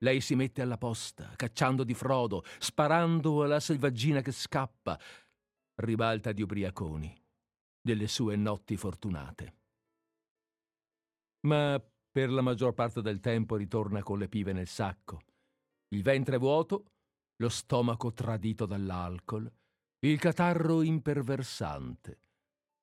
Lei 0.00 0.20
si 0.20 0.34
mette 0.34 0.60
alla 0.60 0.76
posta, 0.76 1.32
cacciando 1.34 1.82
di 1.82 1.94
frodo, 1.94 2.44
sparando 2.58 3.42
alla 3.42 3.58
selvaggina 3.58 4.20
che 4.20 4.32
scappa, 4.32 5.00
ribalta 5.76 6.32
di 6.32 6.42
ubriaconi, 6.42 7.24
delle 7.80 8.06
sue 8.06 8.36
notti 8.36 8.76
fortunate. 8.76 9.54
Ma 11.46 11.82
per 12.10 12.28
la 12.28 12.42
maggior 12.42 12.74
parte 12.74 13.00
del 13.00 13.20
tempo 13.20 13.56
ritorna 13.56 14.02
con 14.02 14.18
le 14.18 14.28
pive 14.28 14.52
nel 14.52 14.66
sacco, 14.66 15.22
il 15.94 16.02
ventre 16.02 16.36
vuoto, 16.36 16.84
lo 17.36 17.48
stomaco 17.48 18.12
tradito 18.12 18.66
dall'alcol, 18.66 19.50
il 20.00 20.18
catarro 20.18 20.82
imperversante, 20.82 22.25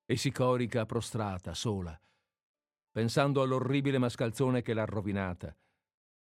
e 0.06 0.16
si 0.18 0.32
corica 0.32 0.86
prostrata, 0.86 1.54
sola, 1.54 2.00
pensando 2.92 3.42
all'orribile 3.42 3.98
mascalzone 3.98 4.62
che 4.62 4.74
l'ha 4.74 4.86
rovinata, 4.86 5.56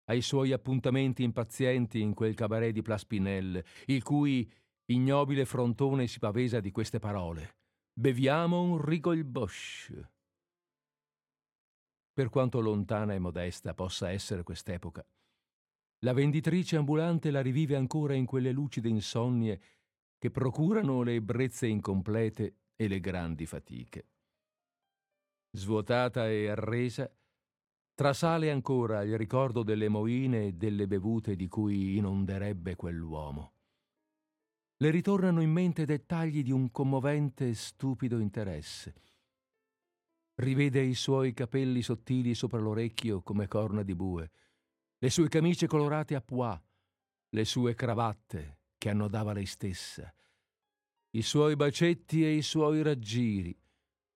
ai 0.08 0.22
suoi 0.22 0.52
appuntamenti 0.52 1.22
impazienti 1.22 2.00
in 2.00 2.14
quel 2.14 2.34
cabaret 2.34 2.72
di 2.72 2.82
Plaspinel, 2.82 3.64
il 3.86 4.02
cui 4.02 4.50
Ignobile 4.88 5.44
frontone 5.46 6.06
si 6.06 6.20
pavesa 6.20 6.60
di 6.60 6.70
queste 6.70 7.00
parole. 7.00 7.56
Beviamo 7.92 8.62
un 8.62 8.80
rigolbosch. 8.80 10.10
Per 12.12 12.28
quanto 12.28 12.60
lontana 12.60 13.12
e 13.12 13.18
modesta 13.18 13.74
possa 13.74 14.12
essere 14.12 14.44
quest'epoca, 14.44 15.04
la 16.04 16.12
venditrice 16.12 16.76
ambulante 16.76 17.32
la 17.32 17.42
rivive 17.42 17.74
ancora 17.74 18.14
in 18.14 18.26
quelle 18.26 18.52
lucide 18.52 18.88
insonnie 18.88 19.60
che 20.18 20.30
procurano 20.30 21.02
le 21.02 21.14
ebbrezze 21.14 21.66
incomplete 21.66 22.54
e 22.76 22.86
le 22.86 23.00
grandi 23.00 23.46
fatiche. 23.46 24.06
Svuotata 25.50 26.28
e 26.28 26.48
arresa, 26.48 27.10
trasale 27.94 28.50
ancora 28.50 29.02
il 29.02 29.16
ricordo 29.16 29.62
delle 29.62 29.88
moine 29.88 30.48
e 30.48 30.52
delle 30.52 30.86
bevute 30.86 31.34
di 31.34 31.48
cui 31.48 31.96
inonderebbe 31.96 32.76
quell'uomo 32.76 33.54
le 34.78 34.90
ritornano 34.90 35.40
in 35.40 35.50
mente 35.50 35.86
dettagli 35.86 36.42
di 36.42 36.52
un 36.52 36.70
commovente 36.70 37.48
e 37.48 37.54
stupido 37.54 38.18
interesse. 38.18 38.94
Rivede 40.34 40.82
i 40.82 40.94
suoi 40.94 41.32
capelli 41.32 41.80
sottili 41.80 42.34
sopra 42.34 42.58
l'orecchio 42.58 43.22
come 43.22 43.48
corna 43.48 43.82
di 43.82 43.94
bue, 43.94 44.30
le 44.98 45.08
sue 45.08 45.28
camicie 45.28 45.66
colorate 45.66 46.14
a 46.14 46.20
pois, 46.20 46.60
le 47.30 47.44
sue 47.46 47.74
cravatte 47.74 48.58
che 48.76 48.90
annodava 48.90 49.32
lei 49.32 49.46
stessa, 49.46 50.12
i 51.16 51.22
suoi 51.22 51.56
bacetti 51.56 52.22
e 52.24 52.34
i 52.34 52.42
suoi 52.42 52.82
raggiri, 52.82 53.58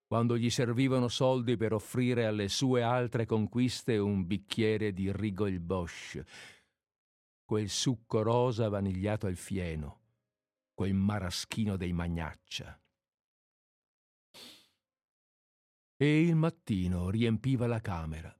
quando 0.06 0.36
gli 0.36 0.50
servivano 0.50 1.08
soldi 1.08 1.56
per 1.56 1.72
offrire 1.72 2.26
alle 2.26 2.48
sue 2.48 2.82
altre 2.82 3.24
conquiste 3.24 3.96
un 3.96 4.26
bicchiere 4.26 4.92
di 4.92 5.10
Rigol 5.10 5.60
Bosch, 5.60 6.22
quel 7.42 7.70
succo 7.70 8.20
rosa 8.20 8.68
vanigliato 8.68 9.26
al 9.26 9.36
fieno 9.36 9.98
quel 10.74 10.92
maraschino 10.92 11.76
dei 11.76 11.92
Magnaccia. 11.92 12.78
E 15.96 16.20
il 16.22 16.34
mattino 16.34 17.08
riempiva 17.08 17.66
la 17.66 17.80
camera, 17.80 18.34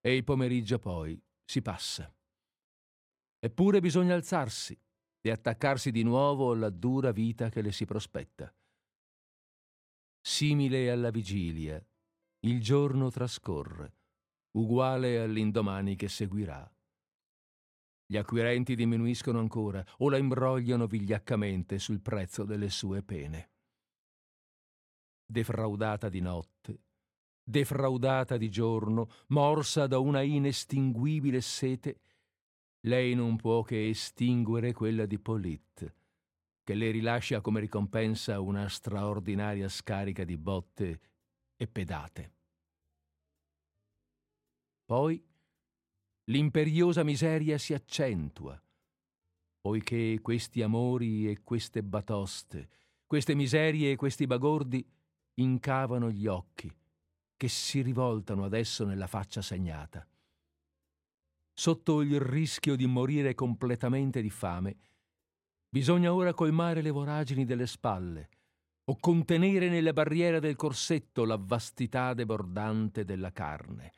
e 0.00 0.16
il 0.16 0.24
pomeriggio 0.24 0.78
poi 0.78 1.22
si 1.44 1.60
passa. 1.60 2.10
Eppure 3.38 3.80
bisogna 3.80 4.14
alzarsi 4.14 4.78
e 5.20 5.30
attaccarsi 5.30 5.90
di 5.90 6.02
nuovo 6.02 6.52
alla 6.52 6.70
dura 6.70 7.12
vita 7.12 7.48
che 7.48 7.62
le 7.62 7.72
si 7.72 7.84
prospetta. 7.84 8.52
Simile 10.20 10.90
alla 10.90 11.10
vigilia, 11.10 11.82
il 12.40 12.60
giorno 12.60 13.10
trascorre, 13.10 13.94
uguale 14.52 15.20
all'indomani 15.20 15.96
che 15.96 16.08
seguirà. 16.08 16.70
Gli 18.06 18.16
acquirenti 18.16 18.74
diminuiscono 18.74 19.38
ancora 19.38 19.84
o 19.98 20.08
la 20.10 20.16
imbrogliano 20.16 20.86
vigliaccamente 20.86 21.78
sul 21.78 22.00
prezzo 22.00 22.44
delle 22.44 22.68
sue 22.68 23.02
pene. 23.02 23.50
Defraudata 25.24 26.08
di 26.08 26.20
notte, 26.20 26.82
defraudata 27.42 28.36
di 28.36 28.50
giorno, 28.50 29.10
morsa 29.28 29.86
da 29.86 29.98
una 29.98 30.22
inestinguibile 30.22 31.40
sete, 31.40 32.00
lei 32.82 33.14
non 33.14 33.36
può 33.36 33.62
che 33.62 33.88
estinguere 33.88 34.72
quella 34.72 35.06
di 35.06 35.18
Polit, 35.18 35.94
che 36.62 36.74
le 36.74 36.90
rilascia 36.90 37.40
come 37.40 37.60
ricompensa 37.60 38.40
una 38.40 38.68
straordinaria 38.68 39.68
scarica 39.68 40.24
di 40.24 40.36
botte 40.36 41.00
e 41.56 41.66
pedate. 41.66 42.32
Poi 44.84 45.22
l'imperiosa 46.24 47.02
miseria 47.04 47.58
si 47.58 47.74
accentua, 47.74 48.60
poiché 49.60 50.18
questi 50.22 50.62
amori 50.62 51.28
e 51.28 51.42
queste 51.42 51.82
batoste, 51.82 52.68
queste 53.06 53.34
miserie 53.34 53.92
e 53.92 53.96
questi 53.96 54.26
bagordi 54.26 54.84
incavano 55.34 56.10
gli 56.10 56.26
occhi, 56.26 56.72
che 57.36 57.48
si 57.48 57.82
rivoltano 57.82 58.44
adesso 58.44 58.84
nella 58.84 59.06
faccia 59.06 59.42
segnata. 59.42 60.06
Sotto 61.60 62.00
il 62.00 62.18
rischio 62.18 62.74
di 62.74 62.86
morire 62.86 63.34
completamente 63.34 64.22
di 64.22 64.30
fame, 64.30 64.78
bisogna 65.68 66.10
ora 66.10 66.32
colmare 66.32 66.80
le 66.80 66.88
voragini 66.88 67.44
delle 67.44 67.66
spalle 67.66 68.30
o 68.84 68.96
contenere 68.98 69.68
nelle 69.68 69.92
barriere 69.92 70.40
del 70.40 70.56
corsetto 70.56 71.26
la 71.26 71.36
vastità 71.38 72.14
debordante 72.14 73.04
della 73.04 73.30
carne. 73.30 73.92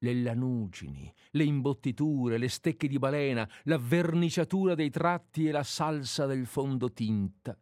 Le 0.00 0.14
lanugini, 0.16 1.10
le 1.30 1.44
imbottiture, 1.44 2.36
le 2.36 2.50
stecche 2.50 2.86
di 2.86 2.98
balena, 2.98 3.48
la 3.62 3.78
verniciatura 3.78 4.74
dei 4.74 4.90
tratti 4.90 5.48
e 5.48 5.52
la 5.52 5.62
salsa 5.64 6.26
del 6.26 6.44
fondotinta 6.44 7.58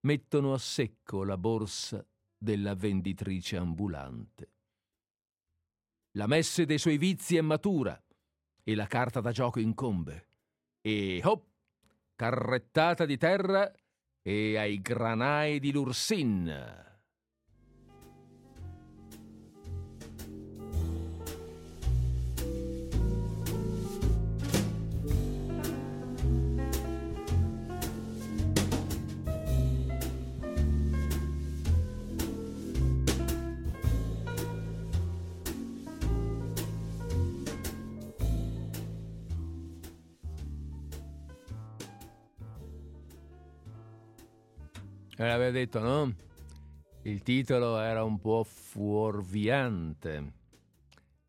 mettono 0.00 0.52
a 0.52 0.58
secco 0.58 1.22
la 1.22 1.38
borsa 1.38 2.04
della 2.36 2.74
venditrice 2.74 3.56
ambulante. 3.56 4.50
La 6.16 6.26
messe 6.26 6.66
dei 6.66 6.78
suoi 6.78 6.98
vizi 6.98 7.36
è 7.36 7.40
matura 7.40 8.01
e 8.62 8.74
la 8.74 8.86
carta 8.86 9.20
da 9.20 9.32
gioco 9.32 9.60
incombe. 9.60 10.28
E 10.80 11.20
hop, 11.24 11.44
carrettata 12.14 13.04
di 13.04 13.16
terra 13.16 13.72
e 14.22 14.56
ai 14.56 14.80
granai 14.80 15.58
di 15.60 15.72
Lursin. 15.72 16.91
Me 45.22 45.28
l'aveva 45.28 45.52
detto, 45.52 45.78
no? 45.78 46.12
Il 47.02 47.22
titolo 47.22 47.78
era 47.78 48.02
un 48.02 48.18
po' 48.18 48.42
fuorviante. 48.42 50.32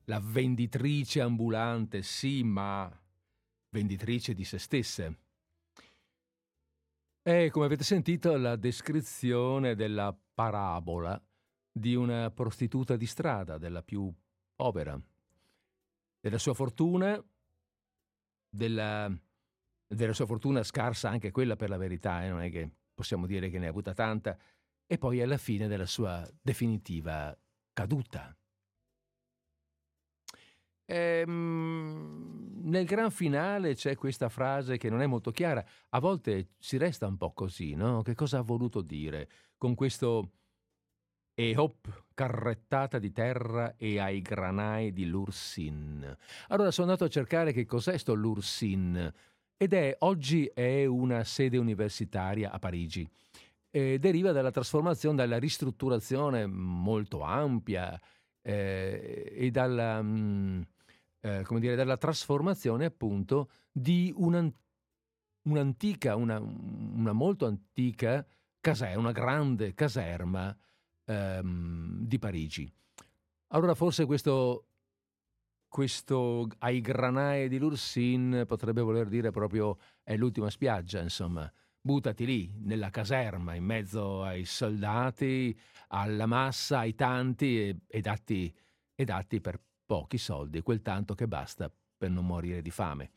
La 0.06 0.20
venditrice 0.20 1.22
ambulante, 1.22 2.02
sì, 2.02 2.42
ma 2.42 2.92
venditrice 3.70 4.34
di 4.34 4.46
se 4.46 4.58
stesse. 4.58 5.20
È, 7.22 7.50
come 7.52 7.66
avete 7.66 7.84
sentito, 7.84 8.36
la 8.36 8.56
descrizione 8.56 9.76
della 9.76 10.18
parabola 10.34 11.24
di 11.72 11.94
una 11.94 12.32
prostituta 12.32 12.96
di 12.96 13.06
strada, 13.06 13.60
della 13.60 13.84
più 13.84 14.12
povera, 14.56 15.00
della 16.20 16.40
sua 16.40 16.56
fortuna, 16.56 17.24
della, 18.50 19.16
della 19.86 20.14
sua 20.14 20.26
fortuna 20.26 20.64
scarsa 20.64 21.10
anche 21.10 21.30
quella 21.30 21.56
per 21.56 21.70
la 21.70 21.78
verità, 21.78 22.26
eh? 22.26 22.30
non 22.30 22.42
è 22.42 22.50
che 22.50 22.72
possiamo 22.94 23.26
dire 23.26 23.50
che 23.50 23.60
ne 23.60 23.68
ha 23.68 23.70
avuta 23.70 23.94
tanta, 23.94 24.38
e 24.86 24.98
poi 24.98 25.22
alla 25.22 25.38
fine 25.38 25.68
della 25.68 25.86
sua 25.86 26.28
definitiva 26.42 27.36
caduta. 27.74 28.36
Ehm, 30.86 32.62
nel 32.66 32.86
gran 32.86 33.10
finale 33.10 33.74
c'è 33.76 33.96
questa 33.96 34.30
frase 34.30 34.77
che 34.77 34.90
non 34.90 35.01
è 35.01 35.06
molto 35.08 35.32
chiara, 35.32 35.66
a 35.90 36.00
volte 36.00 36.50
si 36.60 36.77
resta 36.77 37.08
un 37.08 37.18
po' 37.18 37.34
così, 37.34 37.74
no? 37.74 38.01
Che 38.01 38.16
cosa 38.16 38.40
ha 38.40 38.42
voluto 38.42 38.82
dire 38.82 39.29
con 39.58 39.75
questo 39.75 40.32
e 41.36 41.58
hop, 41.58 42.06
carrettata 42.14 43.00
di 43.00 43.12
terra 43.12 43.75
e 43.75 44.00
ai 44.00 44.22
granai 44.22 44.94
di 44.94 45.06
Lursin. 45.06 46.16
Allora 46.50 46.70
sono 46.70 46.88
andato 46.88 47.06
a 47.06 47.10
cercare 47.10 47.53
che 47.53 47.66
cos'è 47.66 47.98
sto 47.98 48.14
Lursin 48.14 49.12
ed 49.57 49.74
è 49.74 49.96
oggi 50.00 50.46
è 50.53 50.85
una 50.85 51.24
sede 51.24 51.57
universitaria 51.57 52.51
a 52.51 52.59
Parigi. 52.59 53.07
E 53.70 53.98
deriva 54.00 54.31
dalla 54.31 54.51
trasformazione, 54.51 55.16
dalla 55.16 55.39
ristrutturazione 55.39 56.46
molto 56.46 57.22
ampia 57.22 58.00
eh, 58.42 59.33
e 59.35 59.51
dalla, 59.51 60.01
mh, 60.01 60.07
mm, 60.07 60.61
eh, 61.22 61.46
dire, 61.59 61.75
dalla 61.75 61.98
trasformazione 61.98 62.85
appunto 62.85 63.50
di 63.72 64.13
una, 64.16 64.48
un'antica, 65.44 66.16
una, 66.16 66.39
una 66.39 67.13
molto 67.13 67.46
antica 67.46 68.25
caserma, 68.59 69.00
una 69.00 69.11
grande 69.11 69.74
caserma 69.74 70.55
ehm, 71.05 72.05
di 72.05 72.20
Parigi. 72.20 72.72
Allora 73.48 73.75
forse 73.75 74.05
questo 74.05 74.68
questo 75.74 76.48
ai 76.59 76.81
granae 76.81 77.48
di 77.48 77.57
Lursin 77.57 78.44
potrebbe 78.46 78.81
voler 78.81 79.07
dire 79.07 79.31
proprio 79.31 79.79
è 80.03 80.16
l'ultima 80.16 80.51
spiaggia, 80.51 81.01
insomma. 81.01 81.51
Buttati 81.81 82.27
lì, 82.27 82.53
nella 82.59 82.92
caserma, 82.92 83.55
in 83.55 83.64
mezzo 83.64 84.22
ai 84.22 84.46
soldati, 84.46 85.57
alla 85.88 86.27
massa, 86.27 86.77
ai 86.77 86.94
tanti 86.94 87.59
e, 87.59 87.77
e, 87.88 88.01
datti, 88.01 88.55
e 88.94 89.03
datti 89.03 89.42
per 89.42 89.59
pochi 89.83 90.20
soldi, 90.20 90.62
quel 90.62 90.83
tanto 90.83 91.16
che 91.16 91.27
basta 91.27 91.72
per 91.98 92.12
non 92.12 92.27
morire 92.27 92.62
di 92.62 92.70
fame. 92.70 93.09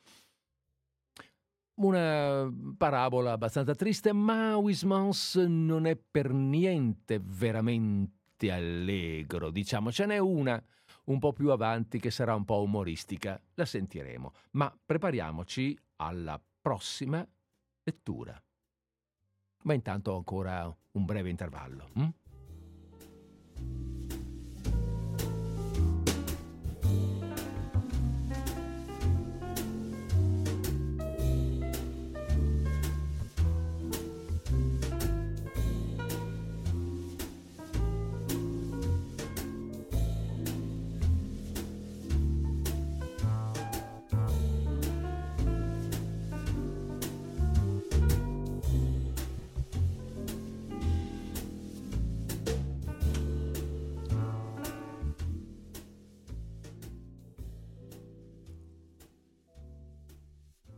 Una 1.74 2.50
parabola 2.74 3.32
abbastanza 3.32 3.74
triste, 3.74 4.14
ma 4.14 4.56
Wismans 4.56 5.34
non 5.46 5.84
è 5.84 5.94
per 5.94 6.32
niente 6.32 7.20
veramente 7.22 8.50
allegro, 8.50 9.50
diciamo. 9.50 9.92
Ce 9.92 10.06
n'è 10.06 10.16
una 10.16 10.58
un 11.06 11.18
po' 11.18 11.32
più 11.32 11.50
avanti 11.50 11.98
che 11.98 12.10
sarà 12.10 12.34
un 12.34 12.44
po' 12.44 12.62
umoristica, 12.62 13.40
la 13.54 13.64
sentiremo, 13.64 14.32
ma 14.52 14.76
prepariamoci 14.84 15.78
alla 15.96 16.40
prossima 16.60 17.26
lettura. 17.82 18.40
Ma 19.62 19.74
intanto 19.74 20.14
ancora 20.14 20.74
un 20.92 21.04
breve 21.04 21.30
intervallo. 21.30 21.88
Hm? 21.94 22.08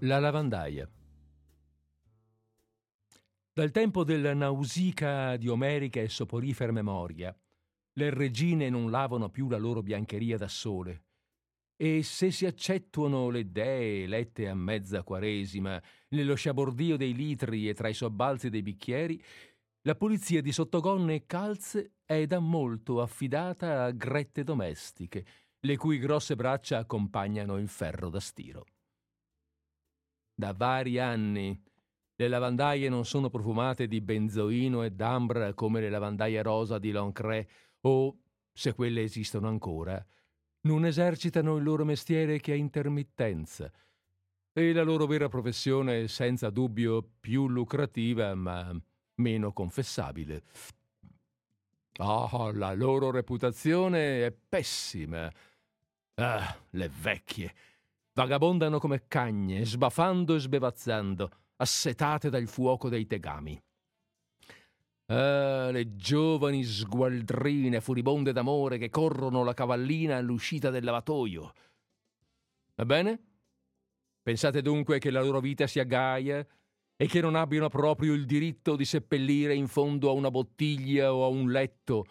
La 0.09 0.19
lavandaia. 0.21 0.91
Dal 3.53 3.71
tempo 3.71 4.05
della 4.05 4.33
nausica 4.33 5.37
di 5.37 5.49
omerica 5.49 6.01
e 6.01 6.09
soporifer 6.09 6.73
memoria, 6.73 7.39
le 7.93 8.09
regine 8.09 8.71
non 8.71 8.91
lavano 8.91 9.29
più 9.29 9.51
la 9.51 9.59
loro 9.59 9.83
biancheria 9.83 10.39
da 10.39 10.49
sole, 10.49 11.05
e 11.77 12.03
se 12.03 12.31
si 12.31 12.47
accettuano 12.47 13.29
le 13.29 13.53
dee 13.53 14.05
elette 14.05 14.49
a 14.49 14.55
mezza 14.55 15.03
quaresima 15.03 15.79
nello 16.09 16.37
sciabordio 16.37 16.97
dei 16.97 17.13
litri 17.13 17.69
e 17.69 17.75
tra 17.75 17.89
i 17.89 17.95
sobbalzi 17.95 18.49
dei 18.49 18.63
bicchieri, 18.63 19.23
la 19.83 19.95
pulizia 19.95 20.41
di 20.41 20.53
sottogonne 20.53 21.17
e 21.17 21.27
calze 21.27 21.97
è 22.07 22.25
da 22.25 22.39
molto 22.39 23.03
affidata 23.03 23.85
a 23.85 23.91
grette 23.91 24.43
domestiche, 24.43 25.27
le 25.61 25.77
cui 25.77 25.99
grosse 25.99 26.35
braccia 26.35 26.79
accompagnano 26.79 27.59
il 27.59 27.69
ferro 27.69 28.09
da 28.09 28.21
stiro. 28.21 28.65
Da 30.41 30.53
vari 30.53 31.01
anni 31.01 31.61
le 32.15 32.29
lavandaie 32.29 32.89
non 32.89 33.05
sono 33.05 33.29
profumate 33.29 33.89
di 33.89 34.01
benzoino 34.01 34.85
e 34.85 34.93
d'ambra 34.93 35.53
come 35.53 35.81
le 35.81 35.91
lavandaie 35.91 36.41
rosa 36.43 36.79
di 36.79 36.93
Lancret 36.93 37.51
o, 37.81 38.17
se 38.53 38.73
quelle 38.73 39.03
esistono 39.03 39.49
ancora, 39.49 40.01
non 40.61 40.87
esercitano 40.87 41.57
il 41.57 41.65
loro 41.65 41.85
mestiere 41.85 42.39
che 42.39 42.53
a 42.53 42.55
intermittenza 42.55 43.69
e 44.53 44.73
la 44.73 44.85
loro 44.85 45.07
vera 45.07 45.29
professione 45.29 46.05
è 46.05 46.07
senza 46.07 46.51
dubbio 46.51 47.03
più 47.19 47.49
lucrativa 47.49 48.33
ma 48.37 48.73
meno 49.17 49.53
confessabile. 49.53 50.45
Oh, 51.99 52.53
la 52.53 52.75
loro 52.75 53.11
reputazione 53.11 54.25
è 54.25 54.31
pessima. 54.31 55.29
Ah, 56.15 56.57
le 56.71 56.91
vecchie 57.01 57.53
vagabondano 58.19 58.81
come 58.81 59.05
cagne, 59.07 59.65
sbafando 59.65 60.35
e 60.35 60.41
sbevazzando, 60.41 61.31
assetate 61.59 62.29
dal 62.31 62.49
fuoco 62.49 62.89
dei 62.89 63.07
tegami. 63.07 63.63
Ah, 65.07 65.71
le 65.71 65.95
giovani 65.95 66.65
sgualdrine 66.65 67.81
furibonde 67.81 68.33
d'amore 68.33 68.77
che 68.77 68.91
corrono 68.91 69.45
la 69.45 69.55
cavallina 69.55 70.17
all'uscita 70.17 70.69
del 70.71 70.83
lavatoio. 70.83 71.53
Va 72.75 72.85
bene? 72.85 73.21
Pensate 74.21 74.63
dunque 74.63 74.99
che 74.99 75.13
la 75.13 75.23
loro 75.23 75.39
vita 75.39 75.69
sia 75.69 75.85
gaia 75.85 76.45
e 76.97 77.07
che 77.07 77.21
non 77.21 77.37
abbiano 77.37 77.69
proprio 77.69 78.15
il 78.15 78.27
diritto 78.27 78.75
di 78.75 78.85
seppellire 78.85 79.55
in 79.55 79.69
fondo 79.69 80.11
a 80.11 80.13
una 80.13 80.33
bottiglia 80.33 81.15
o 81.15 81.25
a 81.25 81.29
un 81.29 81.53
letto 81.53 82.05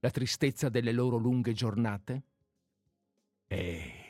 la 0.00 0.10
tristezza 0.10 0.68
delle 0.68 0.90
loro 0.90 1.16
lunghe 1.16 1.52
giornate? 1.52 2.22
Eh, 3.46 4.03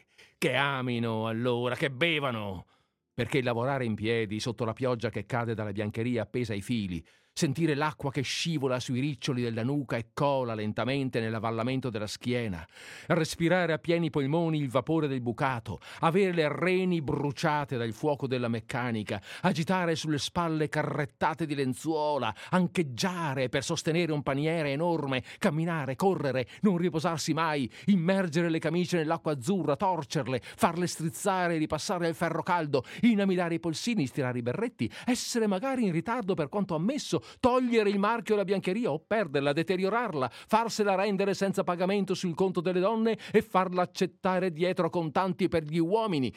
che 0.45 0.57
amino 0.57 1.27
allora, 1.27 1.75
che 1.75 1.91
bevano, 1.91 2.67
perché 3.15 3.41
lavorare 3.41 3.87
in 3.87 3.95
piedi 3.95 4.39
sotto 4.41 4.67
la 4.67 4.75
pioggia 4.75 5.09
che 5.09 5.25
cade 5.25 5.55
dalla 5.55 5.73
biancheria 5.73 6.21
appesa 6.21 6.53
ai 6.53 6.61
fili, 6.61 7.03
sentire 7.37 7.75
l'acqua 7.75 8.13
che 8.13 8.23
scivola 8.23 8.79
sui 8.79 9.01
riccioli 9.01 9.43
della 9.43 9.65
nuca 9.65 9.97
e 9.97 10.11
cola 10.15 10.55
lentamente 10.55 11.19
nell'avvallamento 11.19 11.91
della 11.91 12.07
schiena, 12.07 12.65
respirare 13.09 13.73
a 13.73 13.79
pieni 13.79 14.09
polmoni 14.09 14.59
il 14.59 14.69
vapore 14.69 15.09
del 15.09 15.21
bucato, 15.21 15.81
avere 16.01 16.33
le 16.33 16.49
reni 16.49 17.03
bruciate 17.03 17.77
dal 17.77 17.93
fuoco 17.93 18.29
della 18.29 18.47
meccanica, 18.47 19.21
agitare 19.41 19.97
sulle 19.97 20.19
spalle 20.19 20.69
carrettate 20.69 21.45
di 21.45 21.57
lenzuola, 21.57 22.33
ancheggiare 22.51 23.49
per 23.49 23.65
sostenere 23.65 24.13
un 24.13 24.23
paniere 24.23 24.71
enorme, 24.71 25.25
camminare, 25.39 25.97
correre, 25.97 26.47
non 26.61 26.77
riposarsi 26.77 27.33
mai, 27.33 27.69
immergere 27.87 28.49
le 28.49 28.61
camicie 28.61 28.99
nell'acqua 28.99 29.33
azzurra, 29.33 29.75
torcerle, 29.75 30.41
farle 30.41 30.87
strizzare 30.87 31.57
e 31.57 31.59
ripassare 31.59 32.07
il 32.07 32.15
ferro 32.15 32.45
caldo, 32.45 32.85
inamidare 33.01 33.55
i 33.55 33.61
polsini, 33.61 34.07
stirare 34.07 34.39
i 34.39 34.43
berretti, 34.43 34.89
essere 35.05 35.49
magari 35.49 35.85
in 35.85 35.91
ritardo 35.91 36.35
per 36.35 36.49
quanto 36.49 36.77
ammesso, 36.77 37.23
togliere 37.41 37.91
il 37.91 37.99
marchio 37.99 38.35
alla 38.35 38.45
biancheria 38.45 38.91
o 38.91 38.99
perderla, 38.99 39.53
deteriorarla, 39.53 40.29
farsela 40.31 40.95
rendere 40.95 41.35
senza 41.35 41.65
pagamento 41.65 42.15
sul 42.15 42.35
conto 42.35 42.61
delle 42.61 42.81
donne 42.81 43.19
e 43.33 43.43
farla 43.43 43.83
accettare 43.83 44.53
dietro 44.53 44.91
contanti 44.91 45.49
per 45.49 45.65
gli 45.65 45.79
uomini. 45.79 46.35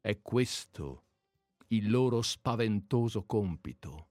È 0.00 0.20
questo 0.22 1.04
il 1.68 1.90
loro 1.90 2.22
spaventoso 2.22 3.24
compito, 3.24 4.08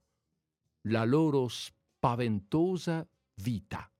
la 0.82 1.04
loro 1.04 1.48
spaventosa 1.48 3.06
vita. 3.34 3.90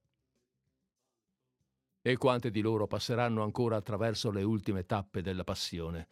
E 2.02 2.16
quante 2.16 2.50
di 2.50 2.60
loro 2.62 2.86
passeranno 2.86 3.42
ancora 3.42 3.76
attraverso 3.76 4.30
le 4.30 4.42
ultime 4.42 4.86
tappe 4.86 5.20
della 5.20 5.44
passione? 5.44 6.08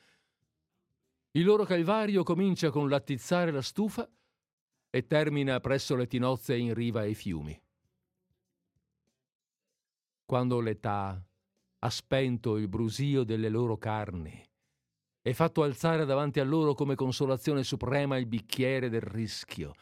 Il 1.33 1.45
loro 1.45 1.65
calvario 1.65 2.23
comincia 2.25 2.71
con 2.71 2.89
l'attizzare 2.89 3.51
la 3.51 3.63
stufa 3.63 4.09
e 4.91 5.07
termina 5.07 5.61
presso 5.61 5.97
le 5.97 6.07
tinozze 6.07 6.57
in 6.57 6.75
riva 6.75 7.01
ai 7.01 7.15
fiumi. 7.15 7.61
Quando 10.25 10.61
l'età 10.61 11.23
ha 11.81 11.91
spento 11.91 12.57
il 12.57 12.69
brusio 12.69 13.25
delle 13.25 13.49
loro 13.49 13.77
carni 13.77 14.47
e 15.23 15.35
fatto 15.35 15.63
alzare 15.63 16.05
davanti 16.05 16.41
a 16.41 16.45
loro 16.45 16.75
come 16.75 16.95
consolazione 16.95 17.63
suprema 17.63 18.17
il 18.17 18.27
bicchiere 18.27 18.89
del 18.89 19.01
rischio, 19.01 19.75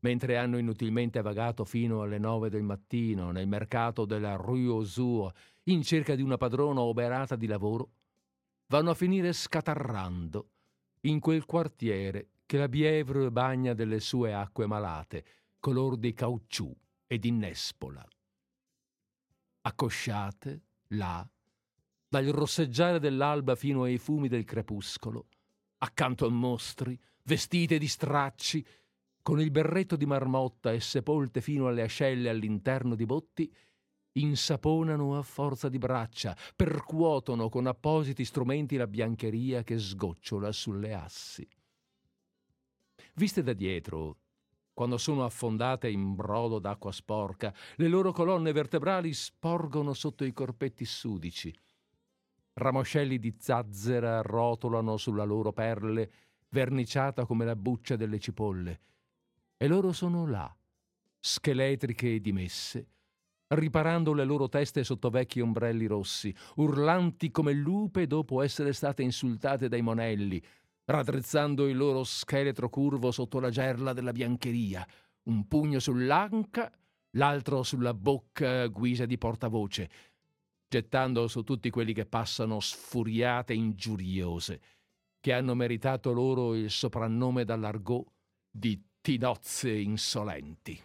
mentre 0.00 0.36
hanno 0.36 0.58
inutilmente 0.58 1.22
vagato 1.22 1.64
fino 1.64 2.02
alle 2.02 2.18
nove 2.18 2.50
del 2.50 2.62
mattino 2.62 3.30
nel 3.30 3.48
mercato 3.48 4.04
della 4.04 4.36
Rue 4.36 4.66
aux 4.66 5.30
in 5.64 5.82
cerca 5.82 6.14
di 6.14 6.22
una 6.22 6.36
padrona 6.36 6.80
oberata 6.80 7.36
di 7.36 7.46
lavoro, 7.46 7.90
vanno 8.66 8.90
a 8.90 8.94
finire 8.94 9.32
scatarrando 9.32 10.50
in 11.02 11.20
quel 11.20 11.44
quartiere 11.44 12.28
che 12.48 12.56
la 12.56 12.66
Bievre 12.66 13.30
bagna 13.30 13.74
delle 13.74 14.00
sue 14.00 14.32
acque 14.32 14.66
malate, 14.66 15.22
color 15.60 15.98
di 15.98 16.14
caucciù 16.14 16.74
e 17.06 17.18
di 17.18 17.30
nespola. 17.30 18.02
Accosciate, 19.60 20.62
là, 20.92 21.28
dal 22.08 22.24
rosseggiare 22.28 23.00
dell'alba 23.00 23.54
fino 23.54 23.82
ai 23.82 23.98
fumi 23.98 24.28
del 24.28 24.44
crepuscolo, 24.44 25.26
accanto 25.76 26.24
a 26.24 26.30
mostri, 26.30 26.98
vestite 27.24 27.76
di 27.76 27.86
stracci, 27.86 28.64
con 29.20 29.42
il 29.42 29.50
berretto 29.50 29.94
di 29.96 30.06
marmotta 30.06 30.72
e 30.72 30.80
sepolte 30.80 31.42
fino 31.42 31.66
alle 31.66 31.82
ascelle 31.82 32.30
all'interno 32.30 32.94
di 32.94 33.04
botti, 33.04 33.54
insaponano 34.12 35.18
a 35.18 35.22
forza 35.22 35.68
di 35.68 35.76
braccia, 35.76 36.34
percuotono 36.56 37.50
con 37.50 37.66
appositi 37.66 38.24
strumenti 38.24 38.76
la 38.76 38.86
biancheria 38.86 39.62
che 39.62 39.78
sgocciola 39.78 40.50
sulle 40.50 40.94
assi. 40.94 41.46
Viste 43.18 43.42
da 43.42 43.52
dietro, 43.52 44.18
quando 44.72 44.96
sono 44.96 45.24
affondate 45.24 45.88
in 45.88 46.14
brodo 46.14 46.60
d'acqua 46.60 46.92
sporca, 46.92 47.52
le 47.74 47.88
loro 47.88 48.12
colonne 48.12 48.52
vertebrali 48.52 49.12
sporgono 49.12 49.92
sotto 49.92 50.22
i 50.24 50.32
corpetti 50.32 50.84
sudici. 50.84 51.52
Ramoscelli 52.52 53.18
di 53.18 53.34
zazzera 53.36 54.22
rotolano 54.22 54.96
sulla 54.96 55.24
loro 55.24 55.52
perle, 55.52 56.12
verniciata 56.50 57.26
come 57.26 57.44
la 57.44 57.56
buccia 57.56 57.96
delle 57.96 58.20
cipolle. 58.20 58.80
E 59.56 59.66
loro 59.66 59.90
sono 59.90 60.24
là, 60.24 60.56
scheletriche 61.18 62.14
e 62.14 62.20
dimesse, 62.20 62.86
riparando 63.48 64.12
le 64.12 64.22
loro 64.22 64.48
teste 64.48 64.84
sotto 64.84 65.10
vecchi 65.10 65.40
ombrelli 65.40 65.86
rossi, 65.86 66.32
urlanti 66.54 67.32
come 67.32 67.52
lupe 67.52 68.06
dopo 68.06 68.42
essere 68.42 68.72
state 68.72 69.02
insultate 69.02 69.66
dai 69.68 69.82
monelli, 69.82 70.40
raddrizzando 70.88 71.68
il 71.68 71.76
loro 71.76 72.02
scheletro 72.02 72.70
curvo 72.70 73.10
sotto 73.10 73.40
la 73.40 73.50
gerla 73.50 73.92
della 73.92 74.12
biancheria, 74.12 74.86
un 75.24 75.46
pugno 75.46 75.80
sull'anca, 75.80 76.72
l'altro 77.12 77.62
sulla 77.62 77.92
bocca 77.92 78.66
guisa 78.68 79.04
di 79.04 79.18
portavoce, 79.18 79.90
gettando 80.66 81.28
su 81.28 81.42
tutti 81.42 81.68
quelli 81.68 81.92
che 81.92 82.06
passano 82.06 82.58
sfuriate 82.60 83.52
ingiuriose, 83.52 84.60
che 85.20 85.32
hanno 85.34 85.54
meritato 85.54 86.12
loro 86.12 86.54
il 86.54 86.70
soprannome 86.70 87.44
dall'argot 87.44 88.06
di 88.50 88.82
tinozze 89.02 89.70
insolenti. 89.70 90.82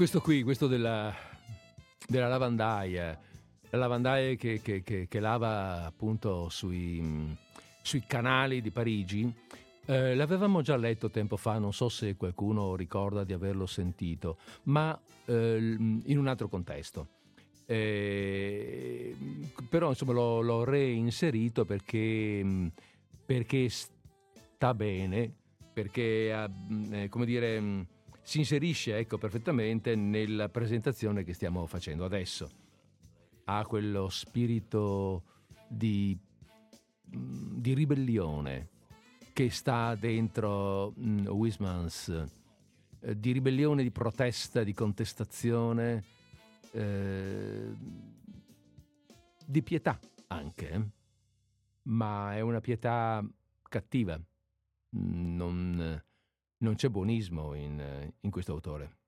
Questo 0.00 0.22
qui, 0.22 0.42
questo 0.42 0.66
della, 0.66 1.14
della 2.08 2.26
lavandaia, 2.26 3.18
la 3.70 3.78
lavandaia 3.78 4.34
che, 4.34 4.60
che, 4.60 4.82
che, 4.82 5.06
che 5.08 5.20
lava 5.20 5.84
appunto 5.84 6.48
sui, 6.48 7.36
sui, 7.82 8.02
canali 8.06 8.60
di 8.60 8.70
Parigi, 8.70 9.32
eh, 9.86 10.14
l'avevamo 10.14 10.60
già 10.62 10.76
letto 10.76 11.10
tempo 11.10 11.36
fa, 11.36 11.58
non 11.58 11.72
so 11.72 11.88
se 11.88 12.16
qualcuno 12.16 12.74
ricorda 12.76 13.24
di 13.24 13.32
averlo 13.32 13.66
sentito, 13.66 14.38
ma 14.64 14.98
eh, 15.26 15.56
in 15.58 16.18
un 16.18 16.26
altro 16.26 16.48
contesto. 16.48 17.08
Eh, 17.66 19.16
però 19.68 19.90
insomma 19.90 20.12
l'ho, 20.12 20.40
l'ho 20.40 20.64
reinserito 20.64 21.64
perché, 21.64 22.70
perché, 23.24 23.68
sta 23.68 24.74
bene, 24.74 25.32
perché 25.72 26.48
eh, 26.90 27.08
come 27.08 27.26
dire 27.26 27.86
si 28.22 28.38
inserisce 28.38 28.96
ecco, 28.96 29.18
perfettamente 29.18 29.94
nella 29.94 30.48
presentazione 30.48 31.22
che 31.22 31.32
stiamo 31.32 31.66
facendo 31.66 32.04
adesso. 32.04 32.59
Ha 33.52 33.66
quello 33.66 34.08
spirito 34.08 35.24
di, 35.66 36.16
di 37.02 37.74
ribellione 37.74 38.68
che 39.32 39.50
sta 39.50 39.96
dentro 39.96 40.94
mm, 40.96 41.26
Wismans, 41.26 42.26
eh, 43.00 43.18
di 43.18 43.32
ribellione, 43.32 43.82
di 43.82 43.90
protesta, 43.90 44.62
di 44.62 44.72
contestazione, 44.72 46.04
eh, 46.70 47.72
di 49.44 49.62
pietà 49.62 49.98
anche, 50.28 50.90
ma 51.82 52.36
è 52.36 52.40
una 52.40 52.60
pietà 52.60 53.20
cattiva, 53.68 54.16
mm, 54.16 55.36
non 55.36 56.02
non 56.58 56.74
c'è 56.74 56.88
buonismo 56.88 57.54
in, 57.54 58.12
in 58.20 58.30
questo 58.30 58.52
autore. 58.52 58.99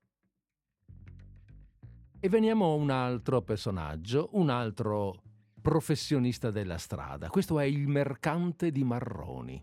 E 2.25 2.29
veniamo 2.29 2.67
a 2.67 2.75
un 2.75 2.91
altro 2.91 3.43
personaggio, 3.43 4.29
un 4.35 4.49
altro 4.49 5.21
professionista 5.61 6.53
della 6.53 6.79
strada. 6.79 7.29
Questo 7.29 7.59
è 7.59 7.65
il 7.65 7.89
mercante 7.89 8.71
di 8.71 8.85
marroni. 8.85 9.61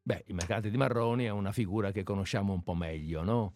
Beh, 0.00 0.22
il 0.28 0.34
mercante 0.34 0.70
di 0.70 0.76
marroni 0.76 1.24
è 1.24 1.30
una 1.30 1.50
figura 1.50 1.90
che 1.90 2.04
conosciamo 2.04 2.52
un 2.52 2.62
po' 2.62 2.74
meglio, 2.74 3.24
no? 3.24 3.54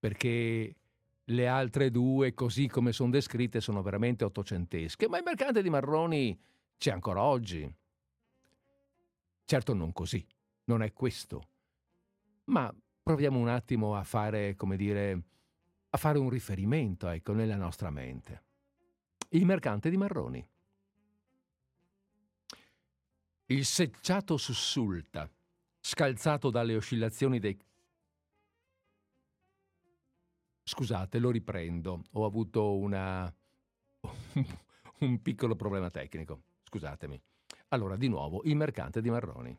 perché 0.00 0.74
le 1.22 1.46
altre 1.46 1.92
due, 1.92 2.34
così 2.34 2.66
come 2.66 2.90
sono 2.90 3.10
descritte, 3.10 3.60
sono 3.60 3.82
veramente 3.82 4.24
ottocentesche, 4.24 5.08
ma 5.08 5.18
il 5.18 5.24
mercante 5.24 5.62
di 5.62 5.70
marroni 5.70 6.36
c'è 6.76 6.90
ancora 6.90 7.22
oggi. 7.22 7.72
Certo 9.44 9.74
non 9.74 9.92
così, 9.92 10.26
non 10.64 10.82
è 10.82 10.92
questo. 10.92 11.50
Ma 12.46 12.74
proviamo 13.00 13.38
un 13.38 13.48
attimo 13.48 13.94
a 13.94 14.02
fare, 14.02 14.56
come 14.56 14.76
dire, 14.76 15.33
a 15.94 15.96
fare 15.96 16.18
un 16.18 16.28
riferimento, 16.28 17.08
ecco, 17.08 17.32
nella 17.32 17.54
nostra 17.54 17.88
mente. 17.88 18.42
Il 19.28 19.46
mercante 19.46 19.90
di 19.90 19.96
marroni. 19.96 20.44
Il 23.46 23.64
secciato 23.64 24.36
sussulta, 24.36 25.30
scalzato 25.80 26.50
dalle 26.50 26.74
oscillazioni 26.74 27.38
dei... 27.38 27.56
Scusate, 30.64 31.20
lo 31.20 31.30
riprendo. 31.30 32.02
Ho 32.12 32.24
avuto 32.24 32.76
una... 32.76 33.32
un 34.98 35.22
piccolo 35.22 35.54
problema 35.54 35.90
tecnico. 35.90 36.42
Scusatemi. 36.64 37.20
Allora, 37.68 37.94
di 37.94 38.08
nuovo, 38.08 38.42
il 38.44 38.56
mercante 38.56 39.00
di 39.00 39.10
marroni. 39.10 39.56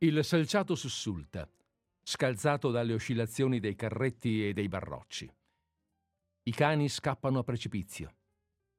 Il 0.00 0.22
selciato 0.22 0.74
sussulta, 0.74 1.48
scalzato 2.08 2.70
dalle 2.70 2.94
oscillazioni 2.94 3.60
dei 3.60 3.74
carretti 3.74 4.48
e 4.48 4.54
dei 4.54 4.66
barrocci. 4.66 5.30
I 6.44 6.52
cani 6.52 6.88
scappano 6.88 7.40
a 7.40 7.44
precipizio. 7.44 8.16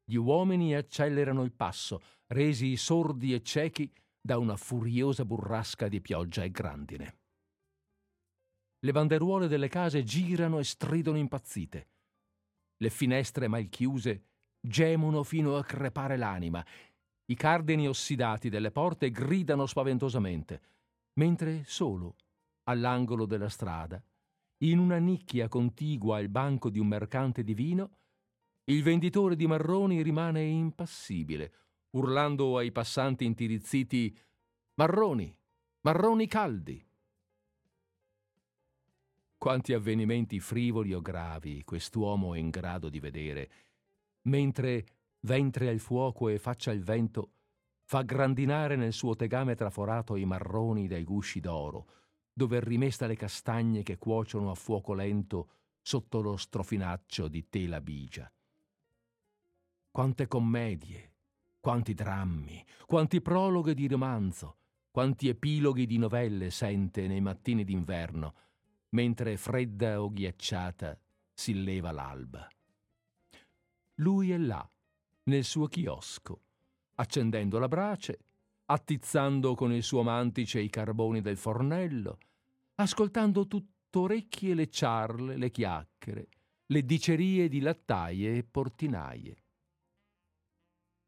Gli 0.04 0.16
uomini 0.16 0.74
accelerano 0.74 1.44
il 1.44 1.52
passo, 1.52 2.02
resi 2.30 2.76
sordi 2.76 3.36
e 3.36 3.44
ciechi 3.44 3.94
da 4.20 4.40
una 4.40 4.56
furiosa 4.56 5.26
burrasca 5.26 5.88
di 5.88 6.02
pioggia 6.02 6.44
e 6.44 6.50
grandine. 6.50 7.18
Le 8.80 8.92
banderuole 8.92 9.48
delle 9.48 9.68
case 9.68 10.02
girano 10.04 10.58
e 10.58 10.64
stridono 10.64 11.20
impazzite. 11.20 11.90
Le 12.78 12.90
finestre 12.90 13.48
mal 13.48 13.70
chiuse 13.70 14.24
gemono 14.60 15.22
fino 15.22 15.56
a 15.56 15.64
crepare 15.64 16.18
l'anima. 16.18 16.66
I 17.26 17.36
cardini 17.36 17.88
ossidati 17.88 18.50
delle 18.50 18.72
porte 18.72 19.12
gridano 19.12 19.68
spaventosamente, 19.68 20.62
mentre 21.20 21.64
solo, 21.66 22.16
all'angolo 22.70 23.26
della 23.26 23.50
strada, 23.50 24.02
in 24.60 24.78
una 24.78 24.98
nicchia 24.98 25.48
contigua 25.48 26.18
al 26.18 26.30
banco 26.30 26.70
di 26.70 26.80
un 26.80 26.88
mercante 26.88 27.44
di 27.44 27.54
vino, 27.54 27.98
il 28.66 28.84
venditore 28.84 29.36
di 29.36 29.48
marroni 29.48 30.02
rimane 30.04 30.44
impassibile, 30.44 31.54
urlando 31.92 32.58
ai 32.58 32.72
passanti 32.72 33.26
intirizziti 33.26 34.16
Marroni, 34.76 35.36
marroni 35.82 36.26
caldi. 36.28 36.88
Quanti 39.38 39.74
avvenimenti 39.74 40.40
frivoli 40.40 40.94
o 40.94 41.02
gravi 41.02 41.64
quest'uomo 41.66 42.34
è 42.34 42.38
in 42.38 42.50
grado 42.50 42.88
di 42.88 43.00
vedere, 43.02 43.52
mentre, 44.24 44.86
ventre 45.22 45.68
al 45.68 45.80
fuoco 45.80 46.30
e 46.30 46.40
faccia 46.40 46.72
al 46.72 46.80
vento, 46.80 47.32
fa 47.84 48.04
grandinare 48.04 48.78
nel 48.78 48.94
suo 48.94 49.16
tegame 49.16 49.56
traforato 49.56 50.16
i 50.16 50.24
marroni 50.24 50.88
dai 50.88 51.04
gusci 51.04 51.42
d'oro, 51.42 51.88
dove 52.40 52.62
rimesta 52.62 53.06
le 53.06 53.18
castagne 53.18 53.84
che 53.84 53.98
cuociono 53.98 54.50
a 54.50 54.56
fuoco 54.56 54.94
lento 54.94 55.50
sotto 55.82 56.22
lo 56.22 56.38
strofinaccio 56.38 57.28
di 57.28 57.50
tela 57.50 57.82
bigia. 57.82 58.32
Quante 59.92 60.26
commedie, 60.28 61.16
quanti 61.60 61.94
drammi, 61.94 62.66
quanti 62.86 63.20
prologhi 63.20 63.74
di 63.74 63.90
romanzo, 63.90 64.56
quanti 64.90 65.28
epiloghi 65.28 65.86
di 65.86 65.98
novelle 65.98 66.50
sente 66.50 67.08
nei 67.08 67.20
mattini 67.20 67.66
d'inverno, 67.66 68.34
mentre 68.92 69.36
fredda 69.36 70.02
o 70.02 70.10
ghiacciata 70.10 70.98
si 71.34 71.62
leva 71.62 71.92
l'alba. 71.92 72.48
Lui 73.96 74.32
è 74.32 74.38
là, 74.38 74.66
nel 75.24 75.44
suo 75.44 75.68
chiosco, 75.68 76.44
accendendo 76.96 77.60
la 77.60 77.68
brace, 77.68 78.20
attizzando 78.68 79.56
con 79.56 79.74
il 79.74 79.84
suo 79.84 80.04
mantice 80.04 80.62
i 80.62 80.70
carboni 80.70 81.20
del 81.20 81.36
fornello, 81.36 82.18
ascoltando 82.82 83.46
tutto 83.46 84.02
orecchie 84.02 84.54
le 84.54 84.70
ciarle, 84.70 85.36
le 85.36 85.50
chiacchiere, 85.50 86.30
le 86.68 86.86
dicerie 86.86 87.50
di 87.50 87.60
lattaie 87.60 88.38
e 88.38 88.44
portinaie. 88.44 89.44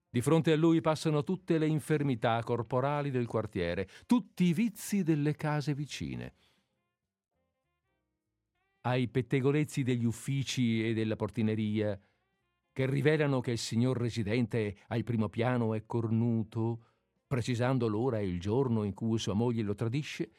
Di 0.10 0.22
fronte 0.22 0.52
a 0.52 0.58
lui 0.58 0.82
passano 0.82 1.24
tutte 1.24 1.58
le 1.58 1.68
infermità 1.68 2.44
corporali 2.44 3.10
del 3.10 3.28
quartiere, 3.28 3.88
tutti 4.06 4.44
i 4.44 4.54
vizi 4.54 5.04
delle 5.04 5.36
case 5.36 5.74
vicine. 5.74 6.34
Ai 8.82 9.08
pettegolezzi 9.08 9.84
degli 9.84 10.04
uffici 10.04 10.86
e 10.86 10.94
della 10.94 11.16
portineria, 11.16 11.98
che 12.74 12.86
rivelano 12.86 13.40
che 13.40 13.52
il 13.52 13.58
signor 13.58 13.98
residente 13.98 14.80
al 14.88 15.04
primo 15.04 15.30
piano 15.30 15.74
è 15.74 15.86
cornuto, 15.86 16.88
precisando 17.26 17.88
l'ora 17.88 18.20
e 18.20 18.28
il 18.28 18.42
giorno 18.42 18.84
in 18.84 18.94
cui 18.94 19.18
sua 19.18 19.34
moglie 19.34 19.62
lo 19.62 19.76
tradisce, 19.76 20.32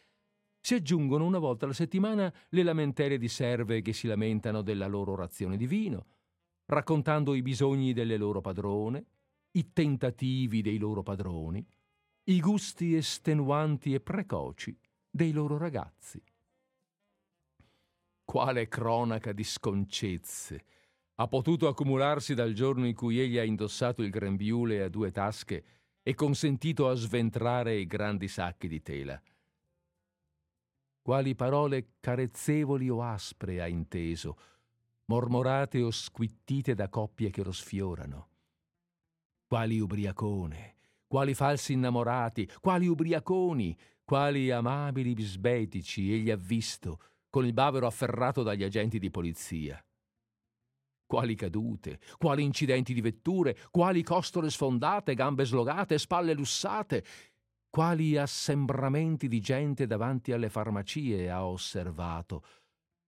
si 0.62 0.75
aggiungono 0.75 1.27
una 1.27 1.40
volta 1.40 1.64
alla 1.64 1.75
settimana 1.75 2.33
le 2.51 2.62
lamentele 2.62 3.18
di 3.18 3.27
serve 3.27 3.83
che 3.83 3.92
si 3.92 4.07
lamentano 4.07 4.62
della 4.62 4.87
loro 4.87 5.16
razione 5.16 5.57
di 5.57 5.66
vino, 5.66 6.07
raccontando 6.66 7.35
i 7.35 7.42
bisogni 7.42 7.92
delle 7.92 8.16
loro 8.16 8.40
padrone, 8.40 9.05
i 9.51 9.72
tentativi 9.72 10.62
dei 10.62 10.79
loro 10.79 11.03
padroni, 11.03 11.66
i 12.25 12.40
gusti 12.40 12.94
estenuanti 12.94 13.92
e 13.92 14.01
precoci 14.01 14.79
dei 15.11 15.33
loro 15.33 15.59
ragazzi. 15.59 16.22
Quale 18.25 18.68
cronaca 18.68 19.33
di 19.33 19.42
sconcezze 19.42 20.64
ha 21.16 21.27
potuto 21.27 21.66
accumularsi 21.66 22.35
dal 22.35 22.53
giorno 22.53 22.87
in 22.87 22.94
cui 22.94 23.18
egli 23.18 23.37
ha 23.37 23.42
indossato 23.42 24.01
il 24.01 24.11
grembiule 24.11 24.85
a 24.85 24.88
due 24.88 25.11
tasche 25.11 25.64
e 26.05 26.14
consentito 26.14 26.88
a 26.88 26.94
sventrare 26.94 27.75
i 27.75 27.87
grandi 27.87 28.29
sacchi 28.29 28.68
di 28.68 28.81
tela. 28.81 29.20
Quali 31.03 31.35
parole 31.35 31.95
carezzevoli 32.01 32.88
o 32.88 33.03
aspre 33.03 33.61
ha 33.61 33.67
inteso, 33.67 34.37
mormorate 35.07 35.83
o 35.83 35.91
squittite 35.91 36.75
da 36.75 36.88
coppie 36.88 37.31
che 37.31 37.43
lo 37.43 37.53
sfiorano 37.53 38.29
quali 39.53 39.81
ubriacone, 39.81 40.77
quali 41.07 41.35
falsi 41.35 41.75
innamorati, 41.75 42.51
quali 42.62 42.87
ubriaconi, 42.87 43.77
quali 44.03 44.51
amabili 44.51 45.12
bisbetici 45.12 46.11
egli 46.11 46.31
ha 46.31 46.37
visto 46.37 47.01
con 47.29 47.45
il 47.45 47.53
bavero 47.53 47.87
afferrato 47.87 48.43
dagli 48.43 48.62
agenti 48.65 48.99
di 48.99 49.11
polizia. 49.11 49.85
Quali 51.05 51.35
cadute, 51.35 52.01
quali 52.17 52.43
incidenti 52.43 52.95
di 52.95 53.03
vetture, 53.03 53.59
quali 53.71 54.03
costole 54.03 54.49
sfondate, 54.49 55.12
gambe 55.12 55.45
slogate, 55.45 55.99
spalle 55.99 56.33
lussate, 56.33 57.05
quali 57.72 58.18
assembramenti 58.18 59.26
di 59.26 59.40
gente 59.40 59.87
davanti 59.87 60.32
alle 60.32 60.50
farmacie 60.50 61.30
ha 61.30 61.46
osservato, 61.46 62.44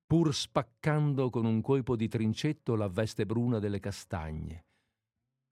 pur 0.06 0.34
spaccando 0.34 1.28
con 1.28 1.44
un 1.44 1.60
colpo 1.60 1.94
di 1.94 2.08
trincetto 2.08 2.74
la 2.74 2.88
veste 2.88 3.26
bruna 3.26 3.58
delle 3.58 3.78
castagne 3.78 4.64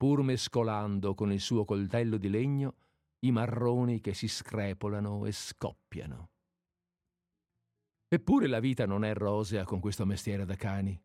pur 0.03 0.21
mescolando 0.21 1.13
con 1.13 1.31
il 1.31 1.39
suo 1.39 1.63
coltello 1.63 2.17
di 2.17 2.29
legno 2.29 2.75
i 3.19 3.31
marroni 3.31 4.01
che 4.01 4.13
si 4.13 4.27
screpolano 4.27 5.25
e 5.25 5.31
scoppiano. 5.31 6.31
Eppure 8.09 8.47
la 8.47 8.59
vita 8.59 8.85
non 8.85 9.05
è 9.05 9.13
rosea 9.13 9.63
con 9.63 9.79
questo 9.79 10.05
mestiere 10.05 10.43
da 10.43 10.57
cani. 10.57 11.01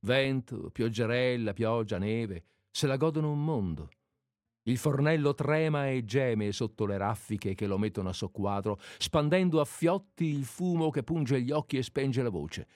Vento, 0.00 0.68
pioggerella, 0.68 1.54
pioggia, 1.54 1.96
neve, 1.96 2.44
se 2.70 2.86
la 2.86 2.98
godono 2.98 3.30
un 3.30 3.42
mondo. 3.42 3.88
Il 4.66 4.78
fornello 4.78 5.34
trema 5.34 5.88
e 5.88 6.04
geme 6.04 6.52
sotto 6.52 6.86
le 6.86 6.96
raffiche 6.96 7.54
che 7.54 7.66
lo 7.66 7.78
mettono 7.78 8.10
a 8.10 8.12
soqquadro, 8.12 8.78
spandendo 8.98 9.60
a 9.60 9.64
fiotti 9.64 10.26
il 10.26 10.44
fumo 10.44 10.90
che 10.90 11.02
punge 11.02 11.42
gli 11.42 11.50
occhi 11.50 11.76
e 11.76 11.82
spenge 11.82 12.22
la 12.22 12.30
voce. 12.30 12.66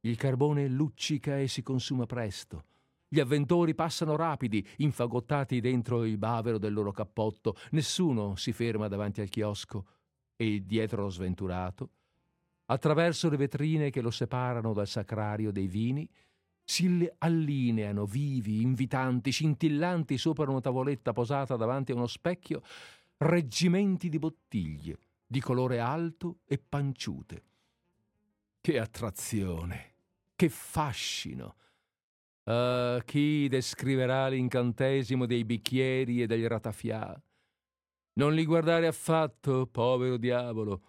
Il 0.00 0.16
carbone 0.16 0.68
luccica 0.68 1.38
e 1.38 1.48
si 1.48 1.62
consuma 1.62 2.06
presto 2.06 2.64
gli 3.08 3.20
avventori 3.20 3.74
passano 3.74 4.16
rapidi, 4.16 4.66
infagottati 4.78 5.60
dentro 5.60 6.04
il 6.04 6.18
bavero 6.18 6.58
del 6.58 6.72
loro 6.72 6.90
cappotto. 6.90 7.54
Nessuno 7.70 8.34
si 8.34 8.52
ferma 8.52 8.88
davanti 8.88 9.20
al 9.20 9.28
chiosco 9.28 9.86
e 10.34 10.64
dietro 10.66 11.02
lo 11.02 11.08
sventurato, 11.08 11.90
attraverso 12.66 13.30
le 13.30 13.36
vetrine 13.36 13.90
che 13.90 14.00
lo 14.00 14.10
separano 14.10 14.72
dal 14.72 14.88
sacrario 14.88 15.52
dei 15.52 15.68
vini, 15.68 16.08
si 16.68 17.08
allineano 17.18 18.06
vivi, 18.06 18.60
invitanti, 18.60 19.30
scintillanti 19.30 20.18
sopra 20.18 20.50
una 20.50 20.60
tavoletta 20.60 21.12
posata 21.12 21.54
davanti 21.54 21.92
a 21.92 21.94
uno 21.94 22.08
specchio, 22.08 22.60
reggimenti 23.18 24.08
di 24.08 24.18
bottiglie 24.18 24.98
di 25.24 25.40
colore 25.40 25.78
alto 25.78 26.40
e 26.44 26.58
panciute. 26.58 27.42
Che 28.60 28.78
attrazione, 28.80 29.94
che 30.34 30.48
fascino! 30.48 31.54
Ah, 32.44 33.00
chi 33.04 33.46
descriverà 33.48 34.28
l'incantesimo 34.28 35.24
dei 35.24 35.44
bicchieri 35.44 36.22
e 36.22 36.26
del 36.26 36.48
ratafià? 36.48 37.20
Non 38.14 38.34
li 38.34 38.44
guardare 38.44 38.88
affatto, 38.88 39.68
povero 39.68 40.16
diavolo. 40.16 40.82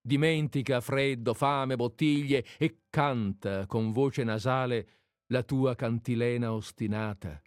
dimentica 0.00 0.80
freddo, 0.80 1.34
fame, 1.34 1.76
bottiglie 1.76 2.44
e 2.58 2.82
canta 2.88 3.66
con 3.66 3.90
voce 3.90 4.22
nasale 4.22 5.03
la 5.28 5.42
tua 5.42 5.74
cantilena 5.74 6.52
ostinata. 6.52 7.40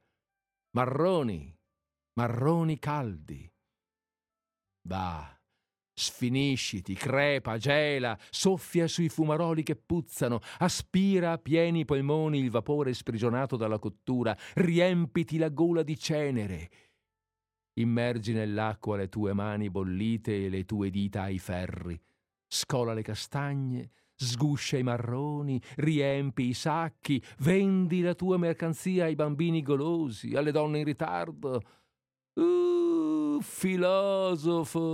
Marroni, 0.71 1.55
marroni 2.13 2.79
caldi. 2.79 3.51
Va, 4.87 5.37
Sfinisciti, 5.99 6.93
crepa, 6.93 7.57
gela, 7.57 8.15
soffia 8.29 8.87
sui 8.87 9.09
fumaroli 9.09 9.63
che 9.63 9.75
puzzano, 9.75 10.41
aspira 10.59 11.31
a 11.31 11.37
pieni 11.39 11.85
polmoni 11.85 12.37
il 12.37 12.51
vapore 12.51 12.93
sprigionato 12.93 13.57
dalla 13.57 13.79
cottura, 13.79 14.37
riempiti 14.53 15.39
la 15.39 15.49
gola 15.49 15.81
di 15.81 15.97
cenere. 15.97 16.69
Immergi 17.79 18.31
nell'acqua 18.33 18.95
le 18.95 19.09
tue 19.09 19.33
mani 19.33 19.71
bollite 19.71 20.45
e 20.45 20.49
le 20.49 20.65
tue 20.65 20.91
dita 20.91 21.23
ai 21.23 21.39
ferri. 21.39 21.99
Scola 22.47 22.93
le 22.93 23.01
castagne, 23.01 23.89
sguscia 24.17 24.77
i 24.77 24.84
marroni, 24.84 25.62
riempi 25.77 26.47
i 26.47 26.53
sacchi, 26.53 27.23
vendi 27.39 28.01
la 28.01 28.15
tua 28.15 28.38
mercanzia 28.38 29.06
ai 29.06 29.15
bambini 29.15 29.62
golosi, 29.62 30.36
alle 30.36 30.51
donne 30.51 30.80
in 30.80 30.86
ritardo. 30.86 31.62
Uh, 32.34 33.39
filosofo! 33.41 34.86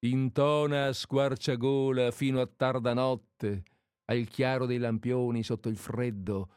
intona 0.00 0.86
a 0.86 0.92
squarciagola 0.92 2.10
fino 2.10 2.40
a 2.40 2.46
tarda 2.46 2.94
notte, 2.94 3.64
al 4.06 4.26
chiaro 4.28 4.66
dei 4.66 4.78
lampioni 4.78 5.42
sotto 5.42 5.68
il 5.68 5.76
freddo, 5.76 6.52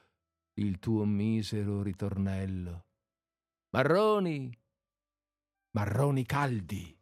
il 0.55 0.79
tuo 0.79 1.03
misero 1.05 1.81
ritornello. 1.81 2.85
Marroni, 3.71 4.55
marroni 5.71 6.25
caldi. 6.25 6.95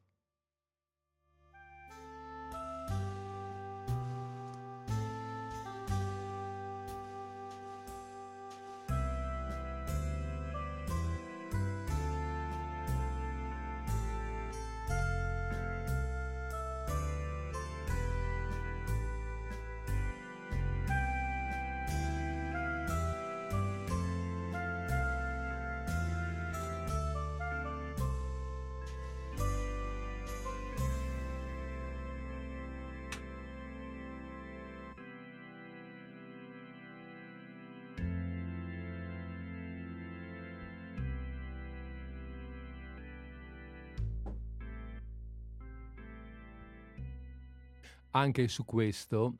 Anche 48.21 48.47
su 48.47 48.63
questo, 48.63 49.38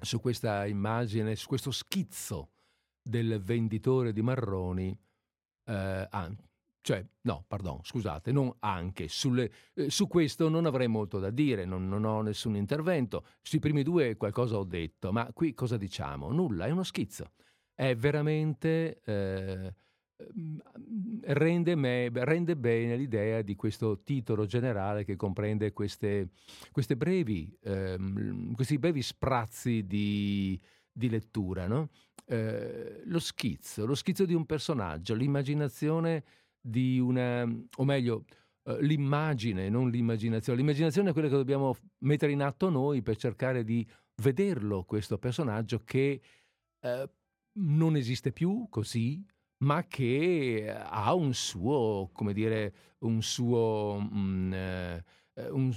su 0.00 0.20
questa 0.20 0.66
immagine, 0.66 1.36
su 1.36 1.48
questo 1.48 1.70
schizzo 1.70 2.50
del 3.02 3.40
venditore 3.42 4.12
di 4.12 4.22
marroni, 4.22 4.96
eh, 5.64 6.06
ah, 6.08 6.34
cioè, 6.80 7.04
no, 7.22 7.44
pardon, 7.46 7.80
scusate, 7.82 8.32
non 8.32 8.52
anche, 8.60 9.08
sulle, 9.08 9.50
eh, 9.74 9.90
su 9.90 10.08
questo 10.08 10.48
non 10.48 10.66
avrei 10.66 10.88
molto 10.88 11.18
da 11.18 11.30
dire, 11.30 11.64
non, 11.64 11.88
non, 11.88 12.04
ho 12.04 12.22
nessun 12.22 12.56
intervento. 12.56 13.24
Sui 13.40 13.58
primi 13.58 13.82
due 13.82 14.16
qualcosa 14.16 14.56
ho 14.58 14.64
detto, 14.64 15.12
ma 15.12 15.30
qui 15.32 15.54
cosa 15.54 15.76
diciamo? 15.76 16.32
Nulla, 16.32 16.66
è 16.66 16.70
uno 16.70 16.82
schizzo. 16.82 17.32
È 17.74 17.94
veramente... 17.94 19.00
Eh, 19.04 19.74
rende, 21.22 21.74
me, 21.74 22.10
rende, 22.12 22.56
bene 22.56 22.96
l'idea 22.96 23.42
di 23.42 23.54
questo 23.54 24.02
titolo 24.02 24.46
generale 24.46 25.04
che 25.04 25.16
comprende 25.16 25.72
queste, 25.72 26.30
queste 26.70 26.96
brevi, 26.96 27.56
ehm, 27.62 28.54
questi 28.54 28.78
brevi 28.78 29.02
sprazzi 29.02 29.86
di, 29.86 30.60
di 30.90 31.08
lettura. 31.08 31.66
No? 31.66 31.90
Eh, 32.26 33.02
lo 33.04 33.18
schizzo, 33.18 33.86
lo 33.86 33.94
schizzo 33.94 34.24
di 34.24 34.34
un 34.34 34.46
personaggio, 34.46 35.14
l'immaginazione 35.14 36.24
di 36.60 36.98
una, 36.98 37.42
o 37.42 37.84
meglio, 37.84 38.24
eh, 38.64 38.82
l'immagine, 38.82 39.68
non 39.68 39.90
l'immaginazione. 39.90 40.58
L'immaginazione 40.58 41.10
è 41.10 41.12
quella 41.12 41.28
che 41.28 41.34
dobbiamo 41.34 41.76
mettere 41.98 42.32
in 42.32 42.42
atto 42.42 42.70
noi 42.70 43.02
per 43.02 43.16
cercare 43.16 43.64
di 43.64 43.86
vederlo, 44.22 44.84
questo 44.84 45.18
personaggio 45.18 45.82
che 45.84 46.20
eh, 46.80 47.10
non 47.54 47.96
esiste 47.96 48.32
più 48.32 48.66
così, 48.70 49.24
ma 49.62 49.84
che 49.86 50.72
ha 50.74 51.14
un 51.14 51.34
suo, 51.34 52.10
come 52.12 52.32
dire, 52.32 52.74
un 53.00 53.22
suo, 53.22 53.98
mm, 54.00 54.52
eh, 54.52 55.04
un, 55.50 55.72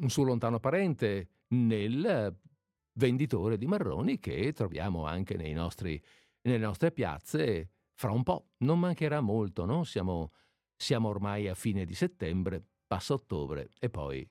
un 0.00 0.08
suo 0.10 0.24
lontano 0.24 0.58
parente 0.58 1.28
nel 1.48 2.36
venditore 2.94 3.56
di 3.56 3.66
marroni 3.66 4.18
che 4.18 4.52
troviamo 4.52 5.06
anche 5.06 5.36
nostri, 5.52 6.02
nelle 6.42 6.58
nostre 6.58 6.92
piazze 6.92 7.70
fra 7.94 8.10
un 8.10 8.22
po'. 8.22 8.50
Non 8.58 8.78
mancherà 8.78 9.20
molto, 9.20 9.64
no? 9.64 9.84
Siamo, 9.84 10.32
siamo 10.76 11.08
ormai 11.08 11.48
a 11.48 11.54
fine 11.54 11.84
di 11.84 11.94
settembre, 11.94 12.64
passa 12.86 13.14
ottobre 13.14 13.70
e 13.78 13.90
poi, 13.90 14.26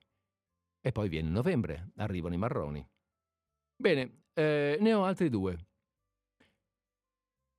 e 0.81 0.91
poi 0.91 1.09
viene 1.09 1.29
novembre, 1.29 1.91
arrivano 1.97 2.33
i 2.33 2.39
marroni. 2.39 2.87
Bene, 3.75 4.23
eh, 4.33 4.77
ne 4.79 4.93
ho 4.93 5.03
altri 5.03 5.29
due. 5.29 5.68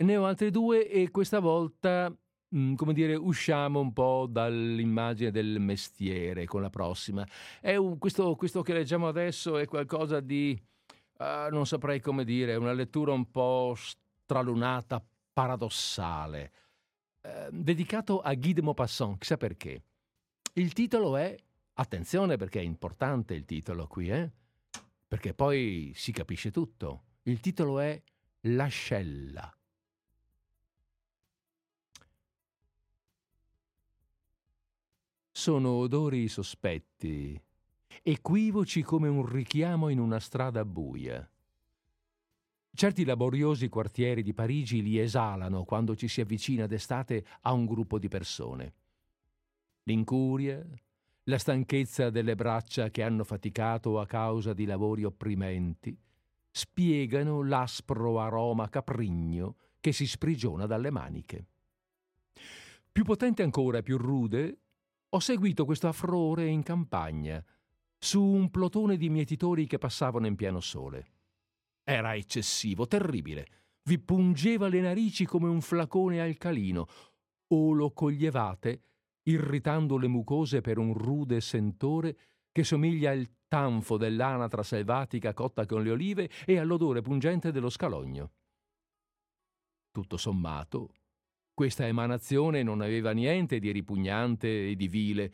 Ne 0.01 0.17
ho 0.17 0.25
altri 0.25 0.51
due 0.51 0.89
e 0.89 1.11
questa 1.11 1.41
volta, 1.41 2.11
mh, 2.49 2.75
come 2.75 2.95
dire, 2.95 3.15
usciamo 3.15 3.81
un 3.81 3.93
po' 3.93 4.27
dall'immagine 4.27 5.31
del 5.31 5.61
mestiere 5.61 6.47
con 6.47 6.63
la 6.63 6.71
prossima. 6.71 7.27
Un, 7.63 7.99
questo, 7.99 8.35
questo, 8.35 8.63
che 8.63 8.73
leggiamo 8.73 9.09
adesso 9.09 9.59
è 9.59 9.67
qualcosa 9.67 10.21
di, 10.21 10.59
uh, 11.19 11.53
non 11.53 11.67
saprei 11.67 12.01
come 12.01 12.25
dire, 12.25 12.57
una 12.57 12.73
lettura 12.73 13.13
un 13.13 13.31
po' 13.31 13.75
stralunata, 13.77 15.05
paradossale, 15.35 16.53
uh, 17.21 17.51
dedicato 17.51 18.21
a 18.21 18.33
Guy 18.33 18.55
de 18.55 18.63
Maupassant, 18.63 19.19
chissà 19.19 19.37
perché. 19.37 19.83
Il 20.55 20.73
titolo 20.73 21.19
è, 21.19 21.37
attenzione 21.75 22.39
perché 22.39 22.61
è 22.61 22.65
importante 22.65 23.35
il 23.35 23.45
titolo 23.45 23.87
qui, 23.87 24.09
eh? 24.09 24.31
perché 25.07 25.35
poi 25.35 25.93
si 25.95 26.11
capisce 26.11 26.51
tutto. 26.51 27.03
Il 27.25 27.41
titolo 27.41 27.81
è 27.81 28.01
L'ascella. 28.45 29.55
Sono 35.41 35.71
odori 35.71 36.29
sospetti, 36.29 37.41
equivoci 38.03 38.83
come 38.83 39.09
un 39.09 39.25
richiamo 39.25 39.89
in 39.89 39.99
una 39.99 40.21
strada 40.21 40.67
buia. 40.67 41.27
Certi 42.75 43.07
laboriosi 43.07 43.71
quartieri 43.71 44.23
di 44.23 44.35
Parigi 44.35 44.83
li 44.83 44.99
esalano 44.99 45.65
quando 45.65 45.97
ci 45.97 46.09
si 46.09 46.21
avvicina 46.21 46.67
d'estate 46.67 47.25
a 47.41 47.55
un 47.55 47.65
gruppo 47.65 47.99
di 47.99 48.09
persone. 48.09 48.75
L'incuria, 49.85 50.63
la 51.23 51.39
stanchezza 51.39 52.11
delle 52.11 52.35
braccia 52.35 52.91
che 52.91 53.03
hanno 53.03 53.25
faticato 53.25 53.99
a 53.99 54.05
causa 54.05 54.53
di 54.53 54.67
lavori 54.67 55.05
opprimenti, 55.05 55.99
spiegano 56.51 57.43
l'aspro 57.43 58.21
aroma 58.21 58.69
caprigno 58.69 59.57
che 59.81 59.93
si 59.93 60.07
sprigiona 60.07 60.67
dalle 60.67 60.91
maniche. 60.91 61.47
Più 62.93 63.05
potente 63.05 63.43
ancora 63.43 63.79
e 63.79 63.83
più 63.83 63.97
rude 63.97 64.59
ho 65.13 65.19
seguito 65.19 65.65
questo 65.65 65.89
affrore 65.89 66.47
in 66.47 66.63
campagna, 66.63 67.45
su 67.99 68.23
un 68.23 68.51
plotone 68.51 68.97
di 68.97 69.11
mietitori 69.11 69.67
che 69.67 69.79
passavano 69.79 70.27
in 70.27 70.37
pieno 70.37 70.61
sole. 70.61 71.13
Era 71.83 72.15
eccessivo, 72.15 72.87
terribile. 72.87 73.47
Vi 73.83 73.99
pungeva 73.99 74.69
le 74.69 74.81
narici 74.81 75.25
come 75.25 75.49
un 75.49 75.61
flacone 75.61 76.21
alcalino, 76.21 76.87
o 77.49 77.73
lo 77.73 77.91
coglievate, 77.93 78.83
irritando 79.25 79.97
le 79.97 80.07
mucose 80.07 80.61
per 80.61 80.79
un 80.79 80.95
rude 80.95 81.41
sentore 81.41 82.17
che 82.53 82.63
somiglia 82.63 83.11
al 83.11 83.29
tanfo 83.49 83.97
dell'anatra 83.97 84.63
selvatica 84.63 85.35
cotta 85.35 85.67
con 85.67 85.83
le 85.83 85.91
olive 85.91 86.31
e 86.47 86.59
all'odore 86.59 87.03
pungente 87.03 87.51
dello 87.51 87.69
scalogno. 87.69 88.33
Tutto 89.91 90.17
sommato, 90.17 90.95
questa 91.61 91.87
emanazione 91.87 92.63
non 92.63 92.81
aveva 92.81 93.13
niente 93.13 93.59
di 93.59 93.71
ripugnante 93.71 94.71
e 94.71 94.77
di 94.77 94.89
vile. 94.89 95.33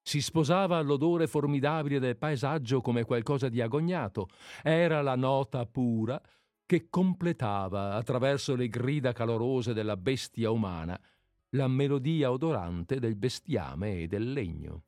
Si 0.00 0.22
sposava 0.22 0.78
all'odore 0.78 1.26
formidabile 1.26 1.98
del 1.98 2.16
paesaggio 2.16 2.80
come 2.80 3.04
qualcosa 3.04 3.50
di 3.50 3.60
agognato. 3.60 4.28
Era 4.62 5.02
la 5.02 5.16
nota 5.16 5.66
pura 5.66 6.18
che 6.64 6.88
completava, 6.88 7.92
attraverso 7.92 8.56
le 8.56 8.68
grida 8.68 9.12
calorose 9.12 9.74
della 9.74 9.98
bestia 9.98 10.50
umana, 10.50 10.98
la 11.50 11.68
melodia 11.68 12.32
odorante 12.32 12.98
del 12.98 13.16
bestiame 13.16 14.00
e 14.00 14.06
del 14.06 14.32
legno. 14.32 14.84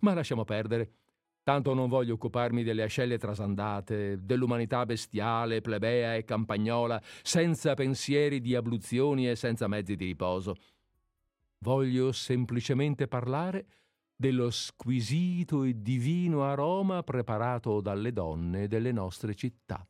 Ma 0.00 0.14
lasciamo 0.14 0.44
perdere. 0.44 1.01
Tanto 1.44 1.74
non 1.74 1.88
voglio 1.88 2.14
occuparmi 2.14 2.62
delle 2.62 2.84
ascelle 2.84 3.18
trasandate, 3.18 4.24
dell'umanità 4.24 4.86
bestiale, 4.86 5.60
plebea 5.60 6.14
e 6.14 6.24
campagnola, 6.24 7.02
senza 7.22 7.74
pensieri 7.74 8.40
di 8.40 8.54
abluzioni 8.54 9.28
e 9.28 9.34
senza 9.34 9.66
mezzi 9.66 9.96
di 9.96 10.04
riposo. 10.04 10.54
Voglio 11.58 12.12
semplicemente 12.12 13.08
parlare 13.08 13.66
dello 14.14 14.50
squisito 14.50 15.64
e 15.64 15.82
divino 15.82 16.44
aroma 16.44 17.02
preparato 17.02 17.80
dalle 17.80 18.12
donne 18.12 18.68
delle 18.68 18.92
nostre 18.92 19.34
città, 19.34 19.84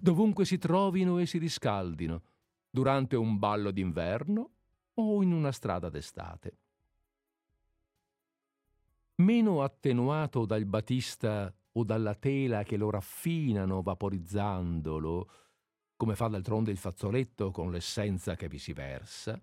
dovunque 0.00 0.44
si 0.44 0.58
trovino 0.58 1.18
e 1.18 1.26
si 1.26 1.38
riscaldino, 1.38 2.22
durante 2.68 3.14
un 3.14 3.38
ballo 3.38 3.70
d'inverno 3.70 4.50
o 4.94 5.22
in 5.22 5.32
una 5.32 5.52
strada 5.52 5.88
d'estate 5.88 6.56
meno 9.20 9.62
attenuato 9.62 10.44
dal 10.46 10.64
batista 10.64 11.52
o 11.72 11.84
dalla 11.84 12.14
tela 12.14 12.62
che 12.62 12.76
lo 12.76 12.90
raffinano 12.90 13.82
vaporizzandolo, 13.82 15.30
come 15.96 16.16
fa 16.16 16.28
d'altronde 16.28 16.70
il 16.70 16.78
fazzoletto 16.78 17.50
con 17.50 17.70
l'essenza 17.70 18.34
che 18.34 18.48
vi 18.48 18.58
si 18.58 18.72
versa, 18.72 19.40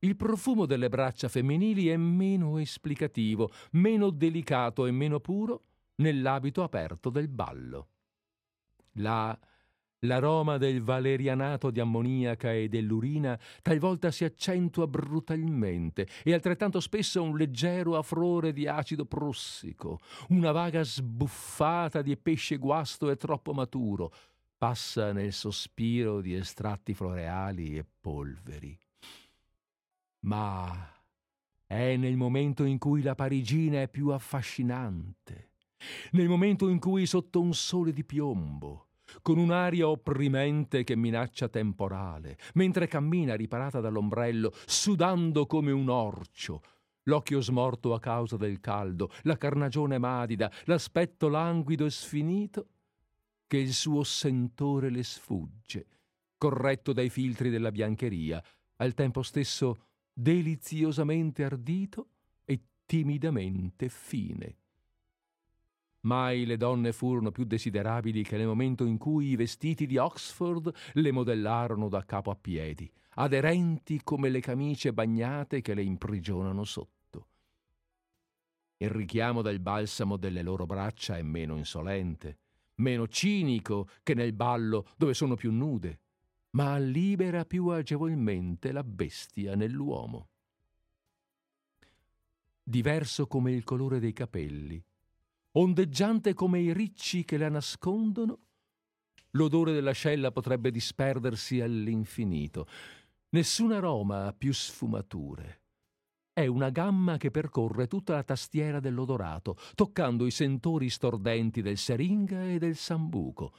il 0.00 0.16
profumo 0.16 0.66
delle 0.66 0.88
braccia 0.88 1.28
femminili 1.28 1.88
è 1.88 1.96
meno 1.96 2.58
esplicativo, 2.58 3.50
meno 3.72 4.10
delicato 4.10 4.86
e 4.86 4.90
meno 4.90 5.20
puro 5.20 5.64
nell'abito 5.96 6.62
aperto 6.62 7.08
del 7.08 7.28
ballo. 7.28 7.88
La 8.96 9.38
L'aroma 10.04 10.58
del 10.58 10.82
valerianato 10.82 11.70
di 11.70 11.78
ammoniaca 11.78 12.52
e 12.52 12.68
dell'urina 12.68 13.38
talvolta 13.62 14.10
si 14.10 14.24
accentua 14.24 14.88
brutalmente 14.88 16.08
e 16.24 16.32
altrettanto 16.32 16.80
spesso 16.80 17.22
un 17.22 17.36
leggero 17.36 17.96
afrore 17.96 18.52
di 18.52 18.66
acido 18.66 19.04
prussico, 19.04 20.00
una 20.30 20.50
vaga 20.50 20.82
sbuffata 20.82 22.02
di 22.02 22.16
pesce 22.16 22.56
guasto 22.56 23.10
e 23.10 23.16
troppo 23.16 23.52
maturo, 23.52 24.12
passa 24.58 25.12
nel 25.12 25.32
sospiro 25.32 26.20
di 26.20 26.34
estratti 26.34 26.94
floreali 26.94 27.78
e 27.78 27.84
polveri. 28.00 28.76
Ma 30.20 30.92
è 31.64 31.96
nel 31.96 32.16
momento 32.16 32.64
in 32.64 32.78
cui 32.78 33.02
la 33.02 33.14
parigina 33.14 33.82
è 33.82 33.88
più 33.88 34.08
affascinante, 34.08 35.50
nel 36.12 36.28
momento 36.28 36.68
in 36.68 36.80
cui 36.80 37.06
sotto 37.06 37.40
un 37.40 37.54
sole 37.54 37.92
di 37.92 38.04
piombo, 38.04 38.88
con 39.20 39.38
un'aria 39.38 39.88
opprimente 39.88 40.84
che 40.84 40.96
minaccia 40.96 41.48
temporale, 41.48 42.38
mentre 42.54 42.86
cammina 42.86 43.34
riparata 43.34 43.80
dall'ombrello, 43.80 44.52
sudando 44.66 45.46
come 45.46 45.72
un 45.72 45.88
orcio, 45.88 46.62
l'occhio 47.04 47.40
smorto 47.40 47.94
a 47.94 48.00
causa 48.00 48.36
del 48.36 48.60
caldo, 48.60 49.10
la 49.22 49.36
carnagione 49.36 49.98
madida, 49.98 50.50
l'aspetto 50.64 51.28
languido 51.28 51.84
e 51.84 51.90
sfinito, 51.90 52.68
che 53.46 53.58
il 53.58 53.74
suo 53.74 54.02
sentore 54.02 54.88
le 54.88 55.02
sfugge, 55.02 55.86
corretto 56.38 56.92
dai 56.92 57.10
filtri 57.10 57.50
della 57.50 57.70
biancheria, 57.70 58.42
al 58.76 58.94
tempo 58.94 59.22
stesso 59.22 59.88
deliziosamente 60.12 61.44
ardito 61.44 62.08
e 62.44 62.60
timidamente 62.86 63.88
fine. 63.88 64.56
Mai 66.02 66.46
le 66.46 66.56
donne 66.56 66.92
furono 66.92 67.30
più 67.30 67.44
desiderabili 67.44 68.24
che 68.24 68.36
nel 68.36 68.46
momento 68.46 68.84
in 68.84 68.98
cui 68.98 69.28
i 69.28 69.36
vestiti 69.36 69.86
di 69.86 69.98
Oxford 69.98 70.72
le 70.94 71.12
modellarono 71.12 71.88
da 71.88 72.04
capo 72.04 72.30
a 72.30 72.36
piedi, 72.36 72.90
aderenti 73.14 74.00
come 74.02 74.28
le 74.28 74.40
camicie 74.40 74.92
bagnate 74.92 75.60
che 75.60 75.74
le 75.74 75.82
imprigionano 75.82 76.64
sotto. 76.64 77.26
Il 78.78 78.90
richiamo 78.90 79.42
del 79.42 79.60
balsamo 79.60 80.16
delle 80.16 80.42
loro 80.42 80.66
braccia 80.66 81.16
è 81.16 81.22
meno 81.22 81.56
insolente, 81.56 82.38
meno 82.76 83.06
cinico 83.06 83.88
che 84.02 84.14
nel 84.14 84.32
ballo 84.32 84.88
dove 84.96 85.14
sono 85.14 85.36
più 85.36 85.52
nude, 85.52 86.00
ma 86.50 86.78
libera 86.78 87.44
più 87.44 87.68
agevolmente 87.68 88.72
la 88.72 88.82
bestia 88.82 89.54
nell'uomo. 89.54 90.28
Diverso 92.60 93.28
come 93.28 93.52
il 93.52 93.62
colore 93.62 94.00
dei 94.00 94.12
capelli, 94.12 94.82
ondeggiante 95.52 96.34
come 96.34 96.60
i 96.60 96.72
ricci 96.72 97.24
che 97.24 97.36
la 97.36 97.48
nascondono, 97.48 98.38
l'odore 99.32 99.72
dell'ascella 99.72 100.30
potrebbe 100.30 100.70
disperdersi 100.70 101.60
all'infinito. 101.60 102.66
Nessun 103.30 103.72
aroma 103.72 104.26
ha 104.26 104.32
più 104.32 104.52
sfumature. 104.52 105.60
È 106.32 106.46
una 106.46 106.70
gamma 106.70 107.18
che 107.18 107.30
percorre 107.30 107.86
tutta 107.86 108.14
la 108.14 108.22
tastiera 108.22 108.80
dell'odorato, 108.80 109.56
toccando 109.74 110.24
i 110.24 110.30
sentori 110.30 110.88
stordenti 110.88 111.60
del 111.60 111.76
seringa 111.76 112.44
e 112.48 112.58
del 112.58 112.76
sambuco, 112.76 113.52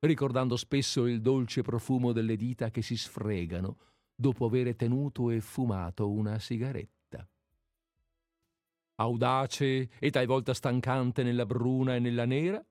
ricordando 0.00 0.56
spesso 0.56 1.06
il 1.06 1.20
dolce 1.20 1.62
profumo 1.62 2.12
delle 2.12 2.36
dita 2.36 2.70
che 2.70 2.82
si 2.82 2.96
sfregano 2.96 3.78
dopo 4.14 4.46
aver 4.46 4.76
tenuto 4.76 5.30
e 5.30 5.40
fumato 5.40 6.08
una 6.08 6.38
sigaretta 6.38 6.99
audace 9.00 9.88
e 9.98 10.10
talvolta 10.10 10.52
stancante 10.52 11.22
nella 11.22 11.46
bruna 11.46 11.94
e 11.94 11.98
nella 11.98 12.26
nera, 12.26 12.62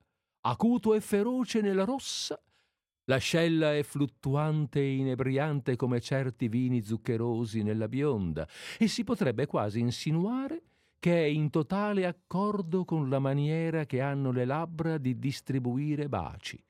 acuto 0.42 0.94
e 0.94 1.00
feroce 1.00 1.60
nella 1.60 1.84
rossa, 1.84 2.40
l'ascella 3.04 3.74
è 3.74 3.82
fluttuante 3.82 4.78
e 4.78 4.94
inebriante 4.94 5.74
come 5.74 6.00
certi 6.00 6.48
vini 6.48 6.82
zuccherosi 6.82 7.62
nella 7.62 7.88
bionda, 7.88 8.48
e 8.78 8.86
si 8.86 9.02
potrebbe 9.02 9.46
quasi 9.46 9.80
insinuare 9.80 10.62
che 11.00 11.24
è 11.24 11.26
in 11.26 11.50
totale 11.50 12.06
accordo 12.06 12.84
con 12.84 13.08
la 13.08 13.18
maniera 13.18 13.84
che 13.84 14.00
hanno 14.00 14.30
le 14.30 14.44
labbra 14.44 14.98
di 14.98 15.18
distribuire 15.18 16.08
baci, 16.08 16.62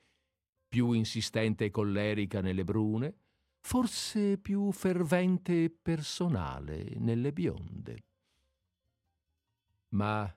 più 0.69 0.93
insistente 0.93 1.67
e 1.67 1.71
collerica 1.71 2.41
nelle 2.41 2.65
brune, 2.65 3.15
forse 3.61 4.39
più 4.39 4.73
fervente 4.73 5.65
e 5.65 5.71
personale 5.83 6.95
nelle 6.97 7.33
bionde 7.33 8.05
ma 9.91 10.33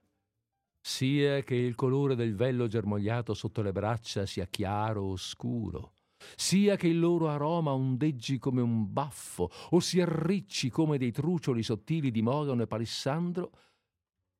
sia 0.79 1.41
che 1.43 1.55
il 1.55 1.75
colore 1.75 2.15
del 2.15 2.35
vello 2.35 2.67
germogliato 2.67 3.33
sotto 3.33 3.61
le 3.61 3.71
braccia 3.71 4.25
sia 4.25 4.45
chiaro 4.47 5.03
o 5.03 5.15
scuro, 5.15 5.93
sia 6.35 6.75
che 6.75 6.87
il 6.87 6.99
loro 6.99 7.29
aroma 7.29 7.71
ondeggi 7.71 8.37
come 8.37 8.61
un 8.61 8.91
baffo 8.91 9.49
o 9.69 9.79
si 9.79 10.01
arricci 10.01 10.69
come 10.69 10.97
dei 10.97 11.11
trucioli 11.11 11.63
sottili 11.63 12.11
di 12.11 12.21
mogano 12.21 12.63
e 12.63 12.67
palissandro, 12.67 13.51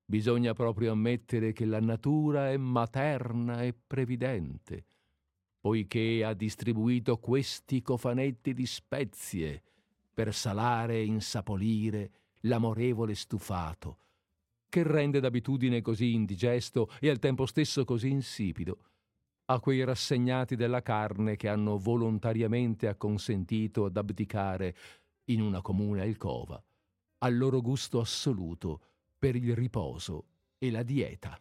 bisogna 0.05 0.53
proprio 0.53 0.91
ammettere 0.91 1.53
che 1.53 1.65
la 1.65 1.79
natura 1.79 2.51
è 2.51 2.57
materna 2.57 3.63
e 3.63 3.73
previdente, 3.73 4.85
poiché 5.59 6.23
ha 6.25 6.33
distribuito 6.33 7.17
questi 7.19 7.81
cofanetti 7.81 8.53
di 8.53 8.65
spezie 8.65 9.63
per 10.13 10.33
salare 10.33 10.95
e 10.95 11.05
insapolire 11.05 12.11
l'amorevole 12.41 13.15
stufato, 13.15 13.99
che 14.73 14.81
rende 14.81 15.19
d'abitudine 15.19 15.83
così 15.83 16.15
indigesto 16.15 16.89
e 16.99 17.07
al 17.07 17.19
tempo 17.19 17.45
stesso 17.45 17.85
così 17.85 18.09
insipido, 18.09 18.79
a 19.45 19.59
quei 19.59 19.83
rassegnati 19.83 20.55
della 20.55 20.81
carne 20.81 21.35
che 21.35 21.47
hanno 21.47 21.77
volontariamente 21.77 22.87
acconsentito 22.87 23.85
ad 23.85 23.95
abdicare 23.97 24.75
in 25.25 25.41
una 25.41 25.61
comune 25.61 26.01
alcova 26.01 26.59
al 27.19 27.37
loro 27.37 27.61
gusto 27.61 27.99
assoluto 27.99 28.79
per 29.19 29.35
il 29.35 29.53
riposo 29.55 30.25
e 30.57 30.71
la 30.71 30.81
dieta. 30.81 31.39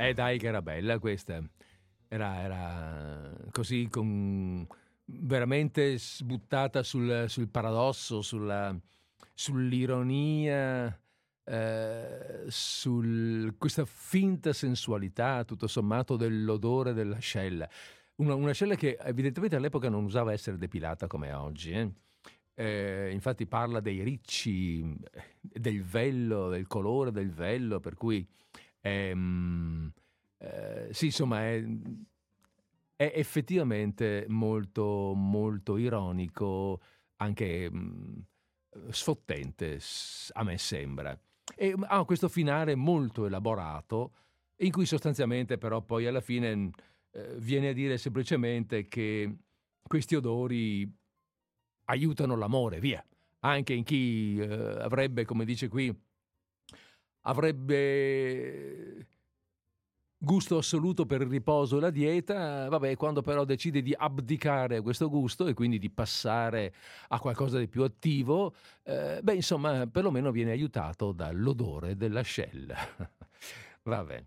Eh 0.00 0.14
dai, 0.14 0.38
che 0.38 0.46
era 0.46 0.62
bella 0.62 0.98
questa. 0.98 1.42
Era, 2.08 2.40
era 2.40 3.30
così 3.50 3.88
con, 3.90 4.66
veramente 5.04 5.98
sbuttata 5.98 6.82
sul, 6.82 7.26
sul 7.28 7.48
paradosso, 7.48 8.22
sulla, 8.22 8.74
sull'ironia, 9.34 10.98
eh, 11.48 12.44
su 12.48 13.52
questa 13.58 13.84
finta 13.84 14.52
sensualità, 14.52 15.44
tutto 15.44 15.66
sommato, 15.66 16.16
dell'odore 16.16 16.92
dell'ascella. 16.92 17.68
Una, 18.16 18.34
un'ascella 18.34 18.74
che 18.74 18.98
evidentemente 19.00 19.56
all'epoca 19.56 19.88
non 19.88 20.04
usava 20.04 20.32
essere 20.32 20.58
depilata 20.58 21.06
come 21.06 21.32
oggi. 21.32 21.72
Eh? 21.72 21.92
eh, 22.58 23.10
infatti 23.12 23.46
parla 23.46 23.78
dei 23.78 24.02
ricci, 24.02 24.84
del 25.40 25.84
vello, 25.84 26.48
del 26.48 26.66
colore 26.66 27.12
del 27.12 27.30
vello, 27.30 27.78
per 27.78 27.94
cui 27.94 28.26
ehm, 28.80 29.92
eh, 30.38 30.88
sì, 30.90 31.06
insomma, 31.06 31.42
è, 31.42 31.64
è, 32.96 33.12
effettivamente 33.14 34.24
molto, 34.28 35.12
molto 35.14 35.76
ironico, 35.76 36.80
anche 37.16 37.70
mh, 37.70 37.76
mm, 38.76 38.88
sfottente, 38.90 39.80
a 40.32 40.42
me 40.42 40.58
sembra. 40.58 41.16
E 41.56 41.74
ha 41.86 42.04
questo 42.04 42.28
finale 42.28 42.74
molto 42.74 43.26
elaborato, 43.26 44.12
in 44.56 44.70
cui 44.70 44.86
sostanzialmente 44.86 45.58
però 45.58 45.82
poi 45.82 46.06
alla 46.06 46.20
fine 46.20 46.70
eh, 47.10 47.34
viene 47.38 47.68
a 47.68 47.72
dire 47.72 47.98
semplicemente 47.98 48.88
che 48.88 49.36
questi 49.82 50.14
odori 50.14 50.90
aiutano 51.86 52.36
l'amore, 52.36 52.80
via. 52.80 53.04
Anche 53.40 53.72
in 53.72 53.84
chi 53.84 54.38
eh, 54.38 54.46
avrebbe, 54.46 55.24
come 55.24 55.44
dice 55.44 55.68
qui, 55.68 55.94
avrebbe 57.22 59.06
gusto 60.20 60.58
assoluto 60.58 61.06
per 61.06 61.20
il 61.20 61.28
riposo 61.28 61.78
e 61.78 61.80
la 61.80 61.90
dieta, 61.90 62.68
vabbè, 62.68 62.96
quando 62.96 63.22
però 63.22 63.44
decide 63.44 63.82
di 63.82 63.94
abdicare 63.96 64.76
a 64.76 64.82
questo 64.82 65.08
gusto 65.08 65.46
e 65.46 65.54
quindi 65.54 65.78
di 65.78 65.90
passare 65.90 66.74
a 67.08 67.20
qualcosa 67.20 67.58
di 67.58 67.68
più 67.68 67.84
attivo, 67.84 68.54
eh, 68.82 69.20
beh, 69.22 69.34
insomma, 69.34 69.86
perlomeno 69.86 70.32
viene 70.32 70.50
aiutato 70.50 71.12
dall'odore 71.12 71.96
dell'ascella. 71.96 72.76
vabbè. 73.84 74.24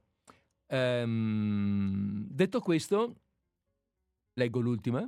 Ehm, 0.67 2.25
detto 2.29 2.61
questo, 2.61 3.15
leggo 4.35 4.59
l'ultima. 4.61 5.07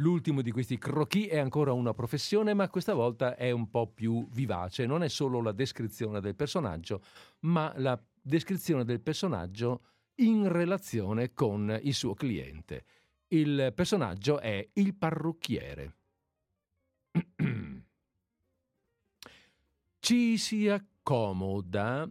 L'ultimo 0.00 0.42
di 0.42 0.52
questi 0.52 0.78
croquis 0.78 1.26
è 1.26 1.38
ancora 1.38 1.72
una 1.72 1.92
professione, 1.92 2.54
ma 2.54 2.68
questa 2.70 2.94
volta 2.94 3.36
è 3.36 3.50
un 3.50 3.68
po' 3.68 3.88
più 3.88 4.28
vivace. 4.30 4.86
Non 4.86 5.02
è 5.02 5.08
solo 5.08 5.42
la 5.42 5.50
descrizione 5.50 6.20
del 6.20 6.36
personaggio, 6.36 7.02
ma 7.40 7.72
la 7.76 8.00
descrizione 8.22 8.84
del 8.84 9.00
personaggio 9.00 9.82
in 10.18 10.48
relazione 10.48 11.32
con 11.32 11.78
il 11.82 11.94
suo 11.94 12.14
cliente. 12.14 12.84
Il 13.28 13.72
personaggio 13.74 14.38
è 14.40 14.66
il 14.74 14.94
parrucchiere. 14.94 15.96
Ci 19.98 20.38
si 20.38 20.68
accomoda 20.68 22.08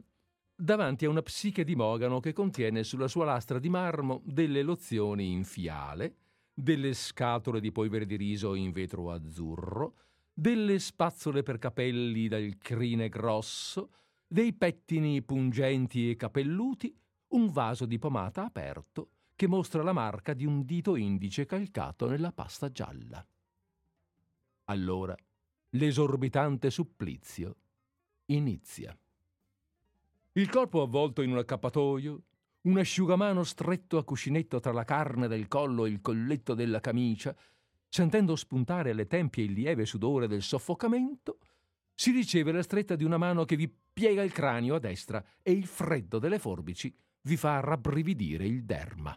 davanti 0.55 1.05
a 1.05 1.09
una 1.09 1.21
psiche 1.21 1.63
di 1.63 1.75
Mogano 1.75 2.19
che 2.19 2.33
contiene 2.33 2.83
sulla 2.83 3.07
sua 3.07 3.25
lastra 3.25 3.59
di 3.59 3.69
marmo 3.69 4.21
delle 4.25 4.61
lozioni 4.61 5.31
in 5.31 5.43
fiale, 5.43 6.15
delle 6.53 6.93
scatole 6.93 7.59
di 7.59 7.71
polvere 7.71 8.05
di 8.05 8.15
riso 8.15 8.55
in 8.55 8.71
vetro 8.71 9.11
azzurro, 9.11 9.95
delle 10.33 10.79
spazzole 10.79 11.43
per 11.43 11.57
capelli 11.57 12.27
dal 12.27 12.57
crine 12.57 13.09
grosso, 13.09 13.91
dei 14.27 14.53
pettini 14.53 15.21
pungenti 15.23 16.09
e 16.09 16.15
capelluti, 16.15 16.95
un 17.29 17.51
vaso 17.51 17.85
di 17.85 17.99
pomata 17.99 18.45
aperto 18.45 19.09
che 19.35 19.47
mostra 19.47 19.83
la 19.83 19.93
marca 19.93 20.33
di 20.33 20.45
un 20.45 20.63
dito 20.65 20.95
indice 20.95 21.45
calcato 21.45 22.07
nella 22.07 22.31
pasta 22.31 22.71
gialla. 22.71 23.25
Allora 24.65 25.15
l'esorbitante 25.71 26.69
supplizio 26.69 27.55
inizia. 28.25 28.97
Il 30.33 30.49
corpo 30.49 30.81
avvolto 30.81 31.21
in 31.21 31.31
un 31.31 31.37
accappatoio, 31.37 32.21
un 32.61 32.77
asciugamano 32.77 33.43
stretto 33.43 33.97
a 33.97 34.03
cuscinetto 34.03 34.59
tra 34.59 34.71
la 34.71 34.83
carne 34.83 35.27
del 35.27 35.47
collo 35.47 35.85
e 35.85 35.89
il 35.89 36.01
colletto 36.01 36.53
della 36.53 36.79
camicia, 36.79 37.35
sentendo 37.87 38.35
spuntare 38.35 38.91
alle 38.91 39.07
tempie 39.07 39.43
il 39.43 39.53
lieve 39.53 39.85
sudore 39.85 40.27
del 40.27 40.41
soffocamento, 40.41 41.39
si 41.93 42.11
riceve 42.11 42.51
la 42.51 42.61
stretta 42.61 42.95
di 42.95 43.03
una 43.03 43.17
mano 43.17 43.45
che 43.45 43.55
vi 43.55 43.73
piega 43.93 44.21
il 44.21 44.31
cranio 44.31 44.75
a 44.75 44.79
destra 44.79 45.23
e 45.41 45.51
il 45.51 45.65
freddo 45.65 46.19
delle 46.19 46.39
forbici 46.39 46.95
vi 47.27 47.37
fa 47.37 47.59
rabbrividire 47.59 48.45
il 48.45 48.63
derma. 48.63 49.15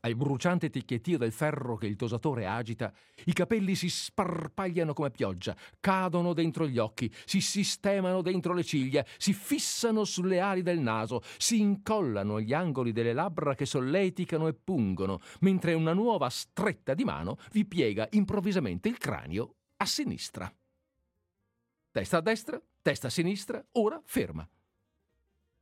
Al 0.00 0.14
bruciante 0.14 0.70
ticchettio 0.70 1.18
del 1.18 1.32
ferro 1.32 1.74
che 1.74 1.88
il 1.88 1.96
tosatore 1.96 2.46
agita, 2.46 2.92
i 3.24 3.32
capelli 3.32 3.74
si 3.74 3.88
sparpagliano 3.88 4.92
come 4.92 5.10
pioggia, 5.10 5.56
cadono 5.80 6.32
dentro 6.32 6.68
gli 6.68 6.78
occhi, 6.78 7.12
si 7.24 7.40
sistemano 7.40 8.22
dentro 8.22 8.54
le 8.54 8.62
ciglia, 8.62 9.04
si 9.18 9.32
fissano 9.32 10.04
sulle 10.04 10.38
ali 10.38 10.62
del 10.62 10.78
naso, 10.78 11.22
si 11.38 11.58
incollano 11.58 12.36
agli 12.36 12.52
angoli 12.52 12.92
delle 12.92 13.12
labbra 13.12 13.56
che 13.56 13.66
solleticano 13.66 14.46
e 14.46 14.54
pungono, 14.54 15.18
mentre 15.40 15.74
una 15.74 15.92
nuova 15.92 16.30
stretta 16.30 16.94
di 16.94 17.02
mano 17.02 17.38
vi 17.50 17.64
piega 17.64 18.06
improvvisamente 18.12 18.88
il 18.88 18.98
cranio 18.98 19.56
a 19.78 19.86
sinistra. 19.86 20.54
Testa 21.90 22.18
a 22.18 22.20
destra, 22.20 22.62
testa 22.80 23.08
a 23.08 23.10
sinistra, 23.10 23.64
ora 23.72 24.00
ferma. 24.04 24.48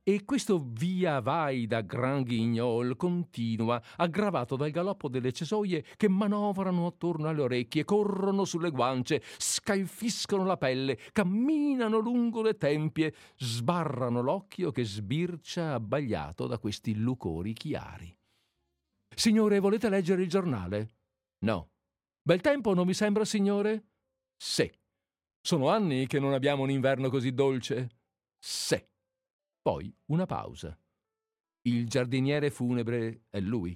E 0.07 0.23
questo 0.23 0.63
via 0.63 1.19
vai 1.19 1.65
da 1.65 1.81
Grand 1.81 2.27
Guignol 2.27 2.95
continua, 2.95 3.81
aggravato 3.95 4.55
dal 4.55 4.69
galoppo 4.69 5.09
delle 5.09 5.31
cesoie 5.31 5.83
che 5.95 6.07
manovrano 6.07 6.85
attorno 6.85 7.27
alle 7.27 7.41
orecchie, 7.41 7.85
corrono 7.85 8.45
sulle 8.45 8.69
guance, 8.69 9.23
scalfiscono 9.39 10.45
la 10.45 10.57
pelle, 10.57 10.99
camminano 11.11 11.97
lungo 11.97 12.43
le 12.43 12.55
tempie, 12.55 13.15
sbarrano 13.35 14.21
l'occhio 14.21 14.69
che 14.69 14.83
sbircia 14.83 15.73
abbagliato 15.73 16.45
da 16.45 16.59
questi 16.59 16.95
lucori 16.95 17.53
chiari. 17.53 18.15
Signore, 19.15 19.57
volete 19.57 19.89
leggere 19.89 20.21
il 20.21 20.29
giornale? 20.29 20.97
No. 21.39 21.71
Bel 22.21 22.41
tempo, 22.41 22.75
non 22.75 22.85
mi 22.85 22.93
sembra, 22.93 23.25
signore? 23.25 23.85
Sì. 24.37 24.71
Sono 25.41 25.69
anni 25.69 26.05
che 26.05 26.19
non 26.19 26.33
abbiamo 26.33 26.61
un 26.61 26.69
inverno 26.69 27.09
così 27.09 27.33
dolce? 27.33 27.89
Sì. 28.37 28.79
Poi 29.65 29.91
una 30.11 30.27
pausa. 30.27 30.77
Il 31.63 31.87
giardiniere 31.87 32.51
funebre 32.51 33.23
è 33.31 33.39
lui. 33.39 33.75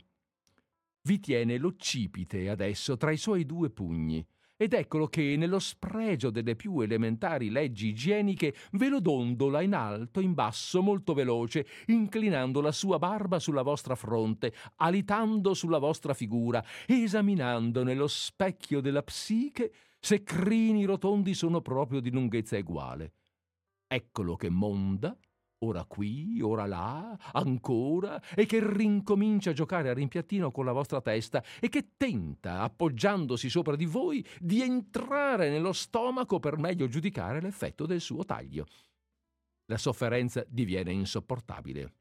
Vi 1.02 1.20
tiene 1.20 1.58
l'occipite 1.58 2.48
adesso 2.48 2.96
tra 2.96 3.10
i 3.10 3.18
suoi 3.18 3.44
due 3.44 3.72
pugni 3.72 4.24
ed 4.56 4.74
eccolo 4.74 5.08
che, 5.08 5.36
nello 5.36 5.58
spregio 5.58 6.30
delle 6.30 6.56
più 6.56 6.82
elementari 6.82 7.50
leggi 7.50 7.88
igieniche, 7.88 8.54
ve 8.74 8.88
lo 8.88 9.00
dondola 9.00 9.62
in 9.62 9.74
alto, 9.74 10.20
in 10.20 10.36
basso, 10.36 10.84
molto 10.84 11.16
veloce, 11.16 11.66
inclinando 11.88 12.62
la 12.62 12.72
sua 12.72 13.00
barba 13.00 13.40
sulla 13.40 13.64
vostra 13.64 13.96
fronte, 13.96 14.54
alitando 14.76 15.56
sulla 15.56 15.80
vostra 15.80 16.14
figura, 16.14 16.64
esaminando 16.86 17.82
nello 17.82 18.06
specchio 18.06 18.80
della 18.80 19.02
psiche 19.02 19.74
se 20.00 20.22
crini 20.22 20.86
rotondi 20.86 21.34
sono 21.34 21.62
proprio 21.62 22.00
di 22.00 22.12
lunghezza 22.12 22.58
eguale. 22.58 23.14
Eccolo 23.88 24.36
che 24.36 24.52
monda, 24.52 25.18
ora 25.60 25.84
qui, 25.86 26.40
ora 26.42 26.66
là, 26.66 27.18
ancora, 27.34 28.22
e 28.36 28.46
che 28.46 28.60
rincomincia 28.62 29.50
a 29.50 29.54
giocare 29.54 29.90
a 29.90 29.94
rimpiattino 29.94 30.52
con 30.52 30.66
la 30.66 30.72
vostra 30.72 31.02
testa 31.02 31.44
e 31.60 31.70
che 31.70 31.92
tenta, 31.98 32.62
appoggiandosi 32.62 33.50
sopra 33.50 33.76
di 33.76 33.86
voi, 33.86 34.26
di 34.40 34.62
entrare 34.62 35.50
nello 35.50 35.74
stomaco 35.74 36.40
per 36.40 36.58
meglio 36.58 36.88
giudicare 36.88 37.42
l'effetto 37.42 37.86
del 37.86 38.02
suo 38.02 38.24
taglio. 38.24 38.66
La 39.66 39.78
sofferenza 39.78 40.46
diviene 40.48 40.92
insopportabile. 40.92 41.94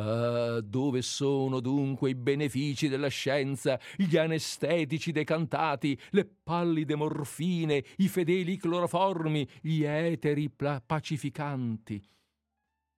Ah, 0.00 0.60
dove 0.60 1.02
sono 1.02 1.58
dunque 1.58 2.10
i 2.10 2.14
benefici 2.14 2.86
della 2.86 3.08
scienza, 3.08 3.80
gli 3.96 4.16
anestetici 4.16 5.10
decantati, 5.10 5.98
le 6.10 6.24
pallide 6.24 6.94
morfine, 6.94 7.84
i 7.96 8.06
fedeli 8.06 8.56
cloroformi, 8.58 9.48
gli 9.60 9.82
eteri 9.82 10.48
pacificanti? 10.50 12.00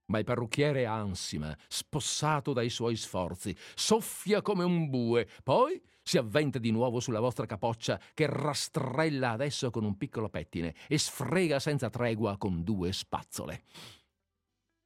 Ma 0.08 0.18
il 0.18 0.24
parrucchiere 0.24 0.84
ansima, 0.84 1.56
spossato 1.68 2.52
dai 2.52 2.68
suoi 2.68 2.96
sforzi, 2.96 3.56
soffia 3.74 4.42
come 4.42 4.64
un 4.64 4.90
bue, 4.90 5.26
poi 5.42 5.80
si 6.02 6.18
avventa 6.18 6.58
di 6.58 6.70
nuovo 6.70 7.00
sulla 7.00 7.20
vostra 7.20 7.46
capoccia 7.46 7.98
che 8.12 8.26
rastrella 8.26 9.30
adesso 9.30 9.70
con 9.70 9.84
un 9.84 9.96
piccolo 9.96 10.28
pettine 10.28 10.74
e 10.86 10.98
sfrega 10.98 11.60
senza 11.60 11.88
tregua 11.88 12.36
con 12.36 12.62
due 12.62 12.92
spazzole 12.92 13.62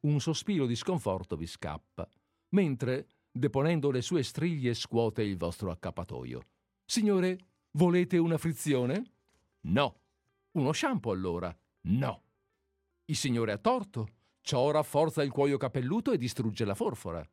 un 0.05 0.21
sospiro 0.21 0.67
di 0.67 0.77
sconforto 0.77 1.37
vi 1.37 1.47
scappa, 1.47 2.09
mentre, 2.51 3.09
deponendo 3.31 3.91
le 3.91 4.03
sue 4.03 4.23
striglie, 4.23 4.75
scuote 4.75 5.23
il 5.23 5.37
vostro 5.37 5.71
accappatoio. 5.71 6.47
Signore, 6.85 7.39
volete 7.73 8.19
una 8.19 8.39
frizione? 8.39 9.13
No. 9.63 10.01
Uno 10.53 10.73
shampoo 10.73 11.13
allora? 11.13 11.57
No. 11.83 12.23
Il 13.07 13.17
signore 13.17 13.53
ha 13.53 13.59
torto. 13.59 14.09
Ciò 14.41 14.71
rafforza 14.71 15.23
il 15.23 15.31
cuoio 15.31 15.57
capelluto 15.57 16.13
e 16.13 16.19
distrugge 16.19 16.65
la 16.65 16.75
forfora. 16.75 17.27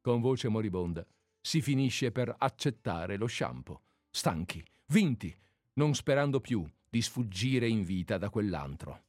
Con 0.00 0.20
voce 0.20 0.48
moribonda 0.48 1.04
si 1.40 1.60
finisce 1.60 2.12
per 2.12 2.32
accettare 2.38 3.16
lo 3.16 3.26
shampoo, 3.26 3.82
stanchi, 4.08 4.64
vinti, 4.86 5.36
non 5.74 5.94
sperando 5.94 6.40
più 6.40 6.64
di 6.88 7.02
sfuggire 7.02 7.68
in 7.68 7.82
vita 7.82 8.18
da 8.18 8.30
quell'antro. 8.30 9.04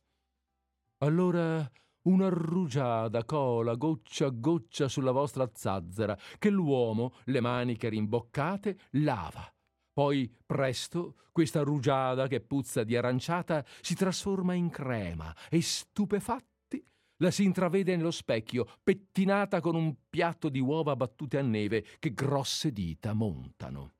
Allora 0.99 1.69
una 2.03 2.29
rugiada 2.29 3.23
cola 3.25 3.75
goccia 3.75 4.27
a 4.27 4.29
goccia 4.29 4.87
sulla 4.87 5.11
vostra 5.11 5.49
zazzera, 5.53 6.17
che 6.37 6.49
l'uomo, 6.49 7.13
le 7.25 7.41
maniche 7.41 7.89
rimboccate, 7.89 8.77
lava. 8.91 9.51
Poi 9.93 10.33
presto 10.45 11.15
questa 11.31 11.61
rugiada 11.61 12.27
che 12.27 12.41
puzza 12.41 12.83
di 12.83 12.95
aranciata 12.95 13.65
si 13.81 13.95
trasforma 13.95 14.53
in 14.53 14.69
crema 14.69 15.35
e 15.49 15.61
stupefatti 15.61 16.83
la 17.21 17.29
si 17.29 17.43
intravede 17.43 17.95
nello 17.95 18.11
specchio, 18.11 18.65
pettinata 18.83 19.59
con 19.59 19.75
un 19.75 19.95
piatto 20.09 20.49
di 20.49 20.59
uova 20.59 20.95
battute 20.95 21.37
a 21.37 21.43
neve 21.43 21.85
che 21.99 22.13
grosse 22.13 22.71
dita 22.71 23.13
montano. 23.13 23.93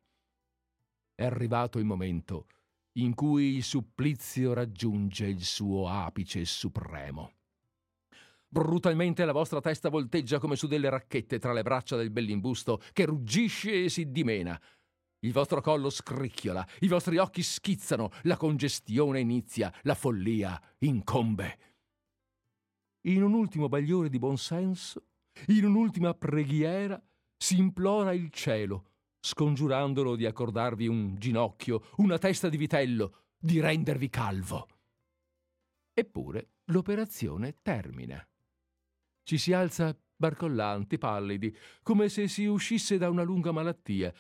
È 1.13 1.23
arrivato 1.23 1.77
il 1.77 1.85
momento 1.85 2.47
in 2.93 3.13
cui 3.13 3.55
il 3.55 3.63
supplizio 3.63 4.53
raggiunge 4.53 5.27
il 5.27 5.43
suo 5.43 5.87
apice 5.87 6.43
supremo. 6.45 7.40
Brutalmente 8.53 9.23
la 9.23 9.31
vostra 9.31 9.61
testa 9.61 9.87
volteggia 9.87 10.37
come 10.37 10.57
su 10.57 10.67
delle 10.67 10.89
racchette 10.89 11.39
tra 11.39 11.53
le 11.53 11.63
braccia 11.63 11.95
del 11.95 12.11
bell'imbusto 12.11 12.81
che 12.91 13.05
ruggisce 13.05 13.85
e 13.85 13.89
si 13.89 14.11
dimena. 14.11 14.61
Il 15.19 15.31
vostro 15.31 15.61
collo 15.61 15.89
scricchiola, 15.89 16.67
i 16.81 16.89
vostri 16.89 17.15
occhi 17.17 17.43
schizzano, 17.43 18.09
la 18.23 18.35
congestione 18.35 19.21
inizia, 19.21 19.73
la 19.83 19.95
follia 19.95 20.61
incombe. 20.79 21.59
In 23.05 23.23
un 23.23 23.35
ultimo 23.35 23.69
bagliore 23.69 24.09
di 24.09 24.19
buonsenso, 24.19 25.05
in 25.47 25.63
un'ultima 25.63 26.13
preghiera, 26.13 27.01
si 27.37 27.57
implora 27.57 28.11
il 28.11 28.31
cielo, 28.31 28.89
scongiurandolo 29.21 30.17
di 30.17 30.25
accordarvi 30.25 30.87
un 30.87 31.15
ginocchio, 31.17 31.83
una 31.97 32.17
testa 32.17 32.49
di 32.49 32.57
vitello, 32.57 33.27
di 33.39 33.61
rendervi 33.61 34.09
calvo. 34.09 34.67
Eppure 35.93 36.55
l'operazione 36.65 37.59
termina. 37.61 38.21
Ci 39.23 39.37
si 39.37 39.53
alza 39.53 39.95
barcollanti, 40.15 40.97
pallidi, 40.97 41.55
come 41.81 42.09
se 42.09 42.27
si 42.27 42.45
uscisse 42.45 42.97
da 42.97 43.09
una 43.09 43.23
lunga 43.23 43.51
malattia, 43.51 44.13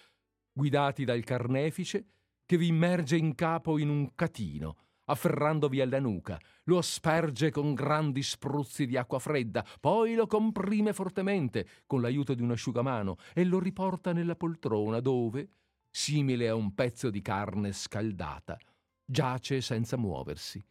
guidati 0.51 1.05
dal 1.05 1.23
carnefice 1.23 2.05
che 2.45 2.57
vi 2.57 2.67
immerge 2.67 3.15
in 3.15 3.35
capo 3.35 3.77
in 3.77 3.89
un 3.89 4.13
catino, 4.15 4.77
afferrandovi 5.05 5.81
alla 5.81 5.99
nuca, 5.99 6.39
lo 6.63 6.77
asperge 6.77 7.51
con 7.51 7.73
grandi 7.73 8.23
spruzzi 8.23 8.85
di 8.85 8.97
acqua 8.97 9.19
fredda, 9.19 9.65
poi 9.79 10.15
lo 10.15 10.27
comprime 10.27 10.93
fortemente 10.93 11.67
con 11.85 12.01
l'aiuto 12.01 12.33
di 12.33 12.41
un 12.41 12.51
asciugamano 12.51 13.17
e 13.33 13.43
lo 13.43 13.59
riporta 13.59 14.13
nella 14.13 14.35
poltrona 14.35 14.99
dove, 14.99 15.49
simile 15.89 16.47
a 16.47 16.55
un 16.55 16.73
pezzo 16.73 17.09
di 17.09 17.21
carne 17.21 17.73
scaldata, 17.73 18.57
giace 19.05 19.61
senza 19.61 19.97
muoversi, 19.97 20.63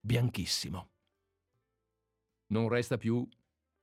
bianchissimo. 0.00 0.90
Non 2.48 2.68
resta 2.68 2.96
più, 2.96 3.26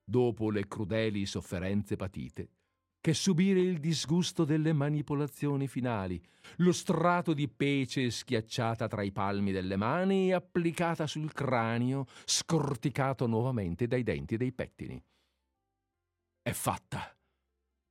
dopo 0.04 0.50
le 0.50 0.68
crudeli 0.68 1.26
sofferenze 1.26 1.96
patite, 1.96 2.50
che 3.00 3.14
subire 3.14 3.60
il 3.60 3.80
disgusto 3.80 4.44
delle 4.44 4.72
manipolazioni 4.72 5.68
finali, 5.68 6.22
lo 6.56 6.72
strato 6.72 7.34
di 7.34 7.48
pece 7.48 8.10
schiacciata 8.10 8.86
tra 8.88 9.02
i 9.02 9.12
palmi 9.12 9.52
delle 9.52 9.76
mani 9.76 10.28
e 10.28 10.34
applicata 10.34 11.06
sul 11.06 11.32
cranio, 11.32 12.06
scorticato 12.24 13.26
nuovamente 13.26 13.86
dai 13.86 14.02
denti 14.02 14.36
dei 14.36 14.52
pettini. 14.52 15.02
È 16.40 16.52
fatta. 16.52 17.14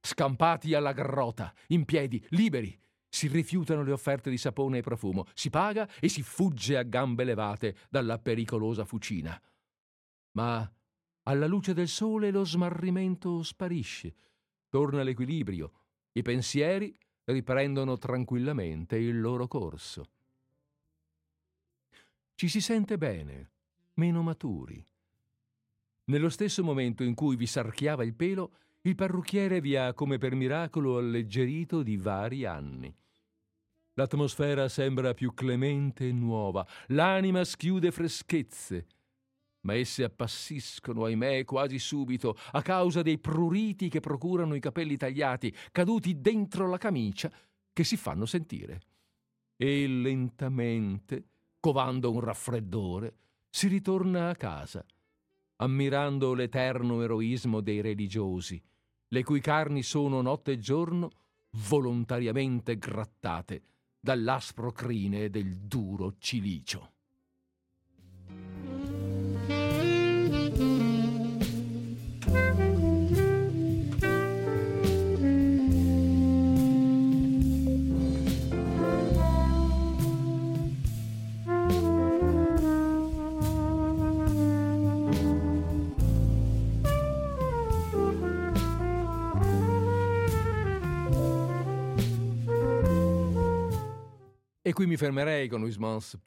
Scampati 0.01 0.74
alla 0.74 0.93
garrota, 0.93 1.53
in 1.68 1.86
piedi, 1.86 2.24
liberi, 2.30 2.78
si 3.07 3.28
rifiutano 3.28 3.84
le 3.84 3.91
offerte 3.91 4.32
di 4.32 4.38
sapone 4.38 4.80
e 4.80 4.82
profumo, 4.82 5.26
si 5.36 5.51
paga 5.51 5.88
e 5.99 6.09
si 6.09 6.24
fugge 6.24 6.76
a 6.76 6.82
gambe 6.82 7.24
levate 7.24 7.76
dalla 7.88 8.18
pericolosa 8.18 8.86
fucina. 8.86 9.39
Ma 10.32 10.68
alla 11.24 11.47
luce 11.47 11.74
del 11.74 11.88
sole 11.88 12.32
lo 12.32 12.43
smarrimento 12.45 13.43
sparisce 13.43 14.15
torna 14.74 15.03
l'equilibrio, 15.03 15.71
i 16.13 16.24
pensieri 16.24 16.97
riprendono 17.26 17.99
tranquillamente 17.99 18.97
il 18.97 19.21
loro 19.21 19.47
corso. 19.47 20.05
Ci 22.34 22.47
si 22.47 22.59
sente 22.59 22.97
bene, 22.97 23.51
meno 23.93 24.24
maturi. 24.24 24.84
Nello 26.05 26.30
stesso 26.30 26.63
momento 26.63 27.03
in 27.03 27.13
cui 27.13 27.36
vi 27.36 27.45
sarchiava 27.45 28.03
il 28.03 28.15
pelo, 28.15 28.55
il 28.82 28.95
parrucchiere 28.95 29.61
vi 29.61 29.76
ha 29.76 29.93
come 29.93 30.17
per 30.17 30.34
miracolo 30.34 30.97
alleggerito 30.97 31.84
di 31.84 31.95
vari 31.95 32.43
anni. 32.43 32.91
L'atmosfera 33.93 34.67
sembra 34.69 35.13
più 35.13 35.36
clemente 35.36 36.07
e 36.07 36.11
nuova, 36.11 36.65
l'anima 36.88 37.43
schiude 37.43 37.91
freschezze, 37.91 38.88
ma 39.64 39.76
esse 39.76 40.03
appassiscono, 40.03 41.05
ahimè, 41.05 41.43
quasi 41.45 41.80
subito, 41.80 42.38
a 42.51 42.61
causa 42.61 43.01
dei 43.01 43.18
pruriti 43.18 43.89
che 43.89 43.99
procurano 43.99 44.55
i 44.55 44.59
capelli 44.59 44.97
tagliati, 44.97 45.53
caduti 45.72 46.20
dentro 46.20 46.68
la 46.68 46.78
camicia, 46.78 47.32
che 47.72 47.84
si 47.84 47.97
fanno 47.97 48.26
sentire. 48.26 48.82
E 49.55 49.88
lentamente, 49.88 51.28
covando 51.59 52.11
un 52.11 52.20
raffreddore, 52.20 53.16
si 53.49 53.68
ritorna 53.68 54.30
a 54.30 54.36
casa, 54.36 54.86
ammirando 55.57 56.34
l'eterno 56.34 57.01
eroismo 57.01 57.61
dei 57.61 57.82
religiosi, 57.82 58.61
le 59.07 59.24
cui 59.24 59.39
carni 59.39 59.84
sono 59.84 60.22
notte 60.22 60.53
e 60.53 60.59
giorno 60.59 61.09
volontariamente 61.70 62.78
grattate 62.78 63.61
dall'aspro 63.99 64.72
crine 64.72 65.30
del 65.30 65.55
duro 65.59 66.16
cilicio. 66.18 66.91
E 94.66 94.72
qui 94.72 94.86
mi 94.88 94.95
fermerei 94.95 95.49
con 95.49 95.59
Luis 95.59 95.76
Mons, 95.76 96.18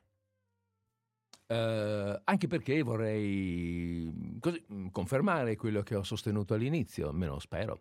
eh, 1.47 2.20
anche 2.22 2.47
perché 2.47 2.82
vorrei 2.82 4.12
mm, 4.12 4.39
così, 4.41 4.62
mm, 4.70 4.89
confermare 4.89 5.57
quello 5.57 5.82
che 5.82 5.95
ho 5.95 6.03
sostenuto 6.03 6.53
all'inizio, 6.53 7.09
almeno 7.09 7.39
spero, 7.39 7.80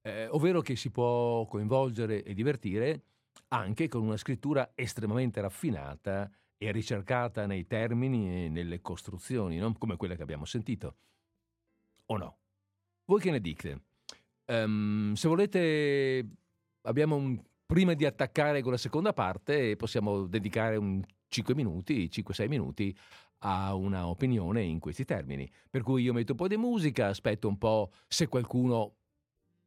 eh, 0.00 0.26
ovvero 0.28 0.62
che 0.62 0.74
si 0.74 0.90
può 0.90 1.44
coinvolgere 1.44 2.22
e 2.22 2.32
divertire 2.32 3.02
anche 3.48 3.88
con 3.88 4.00
una 4.00 4.16
scrittura 4.16 4.72
estremamente 4.74 5.42
raffinata 5.42 6.30
e 6.56 6.72
ricercata 6.72 7.44
nei 7.44 7.66
termini 7.66 8.46
e 8.46 8.48
nelle 8.48 8.80
costruzioni, 8.80 9.58
non 9.58 9.76
come 9.76 9.96
quella 9.96 10.14
che 10.14 10.22
abbiamo 10.22 10.46
sentito. 10.46 10.96
O 12.06 12.16
no? 12.16 12.38
Voi 13.04 13.20
che 13.20 13.30
ne 13.30 13.40
dite? 13.40 13.82
Um, 14.46 15.12
se 15.12 15.28
volete, 15.28 16.26
abbiamo 16.82 17.16
un 17.16 17.38
prima 17.70 17.94
di 17.94 18.04
attaccare 18.04 18.62
con 18.62 18.72
la 18.72 18.78
seconda 18.78 19.12
parte 19.12 19.76
possiamo 19.76 20.26
dedicare 20.26 20.74
un 20.74 21.00
5 21.28 21.54
minuti, 21.54 22.10
5-6 22.12 22.48
minuti 22.48 22.92
a 23.42 23.74
una 23.76 24.08
opinione 24.08 24.62
in 24.64 24.80
questi 24.80 25.04
termini. 25.04 25.48
Per 25.70 25.82
cui 25.82 26.02
io 26.02 26.12
metto 26.12 26.32
un 26.32 26.38
po' 26.38 26.48
di 26.48 26.56
musica, 26.56 27.06
aspetto 27.06 27.46
un 27.46 27.58
po' 27.58 27.92
se 28.08 28.26
qualcuno 28.26 28.96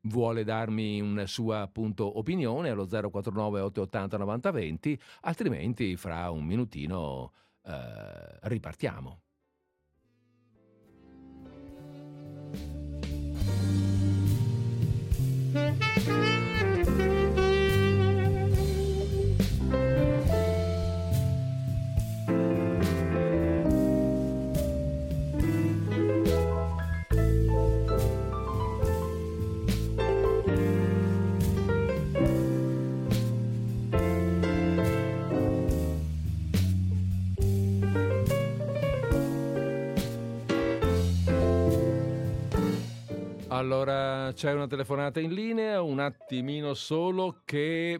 vuole 0.01 0.43
darmi 0.43 0.99
una 0.99 1.25
sua 1.27 1.61
appunto 1.61 2.17
opinione 2.17 2.69
allo 2.69 2.85
049 2.87 3.61
880 3.61 4.17
9020, 4.17 4.99
altrimenti 5.21 5.95
fra 5.95 6.29
un 6.29 6.43
minutino 6.43 7.31
eh, 7.63 8.39
ripartiamo. 8.41 9.21
Allora 43.53 44.31
c'è 44.33 44.51
una 44.51 44.65
telefonata 44.65 45.19
in 45.19 45.31
linea, 45.31 45.83
un 45.83 45.99
attimino 45.99 46.73
solo 46.73 47.43
che... 47.45 47.99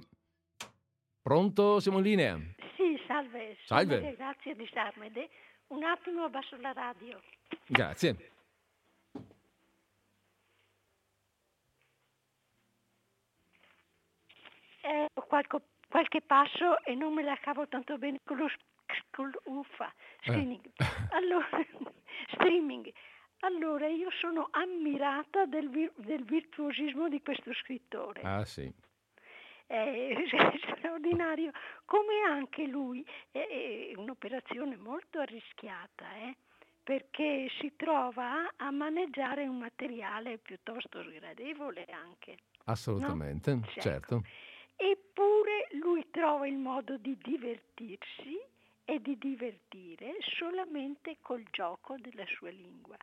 Pronto? 1.22 1.80
Siamo 1.80 2.00
in 2.00 2.04
linea? 2.04 2.40
Sì, 2.76 3.00
salve. 3.06 3.56
Salve. 3.68 4.00
Sono 4.00 4.14
grazie 4.16 4.56
di 4.56 4.68
Sarmede. 4.74 5.30
Un 5.68 5.84
attimo 5.84 6.24
abbasso 6.24 6.58
la 6.60 6.74
radio. 6.74 7.22
Grazie. 7.68 8.32
Eh, 14.82 15.08
qualche 15.14 15.62
qualche 15.88 16.22
passo 16.22 16.84
e 16.84 16.96
non 16.96 17.14
me 17.14 17.22
la 17.22 17.38
cavo 17.40 17.68
tanto 17.68 18.00
bene 18.00 18.18
con 18.26 18.38
lo 18.38 18.50
con 19.12 19.32
uffa, 19.44 19.94
streaming. 20.22 20.66
Eh. 20.66 20.86
Allora, 21.12 21.48
streaming. 22.34 22.92
Allora, 23.46 23.88
io 23.88 24.10
sono 24.20 24.48
ammirata 24.52 25.46
del, 25.46 25.70
vir- 25.70 25.94
del 25.96 26.24
virtuosismo 26.24 27.10
di 27.10 27.22
questo 27.22 27.54
scrittore. 27.54 28.22
Ah, 28.22 28.46
sì 28.46 28.74
è 29.74 30.14
straordinario, 30.78 31.52
come 31.86 32.22
anche 32.28 32.66
lui, 32.66 33.06
è, 33.32 33.92
un'operazione 33.96 34.76
molto 34.76 35.20
arrischiata, 35.20 36.06
eh? 36.16 36.36
perché 36.84 37.50
si 37.60 37.74
trova 37.76 38.54
a 38.56 38.70
maneggiare 38.72 39.48
un 39.48 39.58
materiale 39.58 40.38
piuttosto 40.38 41.02
sgradevole 41.02 41.86
anche. 41.86 42.38
Assolutamente, 42.66 43.54
no? 43.54 43.66
certo. 43.80 44.24
Eppure 44.76 45.70
lui 45.80 46.06
trova 46.12 46.46
il 46.46 46.58
modo 46.58 46.98
di 46.98 47.18
divertirsi 47.22 48.40
e 48.86 49.00
di 49.00 49.18
divertire 49.18 50.18
solamente 50.38 51.18
col 51.22 51.44
gioco 51.52 51.96
della 51.98 52.26
sua 52.26 52.50
lingua. 52.50 52.98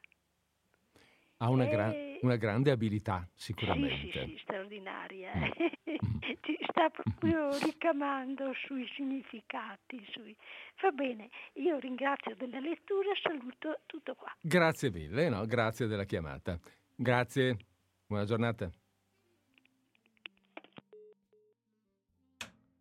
Ha 1.42 1.48
una, 1.48 1.64
gra- 1.64 1.94
una, 2.20 2.36
grande 2.36 2.70
abilità, 2.70 3.26
sicuramente. 3.34 4.10
Sì, 4.12 4.18
sì, 4.18 4.32
sì 4.32 4.40
straordinaria. 4.42 5.32
Mm. 5.34 6.18
Ci 6.42 6.58
sta 6.68 6.90
proprio 6.90 7.56
ricamando 7.64 8.52
sui 8.66 8.86
significati. 8.94 10.06
Sui... 10.12 10.36
Va 10.82 10.90
bene, 10.90 11.30
io 11.54 11.78
ringrazio 11.78 12.36
della 12.36 12.60
lettura, 12.60 13.08
saluto 13.22 13.80
tutto 13.86 14.14
qua. 14.14 14.34
Grazie 14.40 14.90
mille, 14.90 15.30
no? 15.30 15.46
grazie 15.46 15.86
della 15.86 16.04
chiamata. 16.04 16.58
Grazie, 16.94 17.56
buona 18.06 18.26
giornata. 18.26 18.70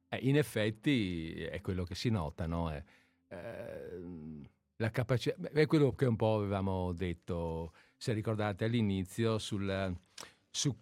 Eh, 0.09 0.17
in 0.21 0.35
effetti 0.35 1.43
è 1.43 1.61
quello 1.61 1.85
che 1.85 1.95
si 1.95 2.09
nota, 2.09 2.45
no? 2.45 2.69
È, 2.69 2.83
eh, 3.29 4.01
la 4.75 4.89
capacità, 4.91 5.49
è 5.53 5.65
quello 5.65 5.93
che 5.93 6.05
un 6.05 6.15
po' 6.17 6.35
avevamo 6.35 6.91
detto 6.91 7.71
se 7.99 8.13
ricordate 8.13 8.63
all'inizio, 8.63 9.37
sul, 9.39 9.93
su 10.49 10.73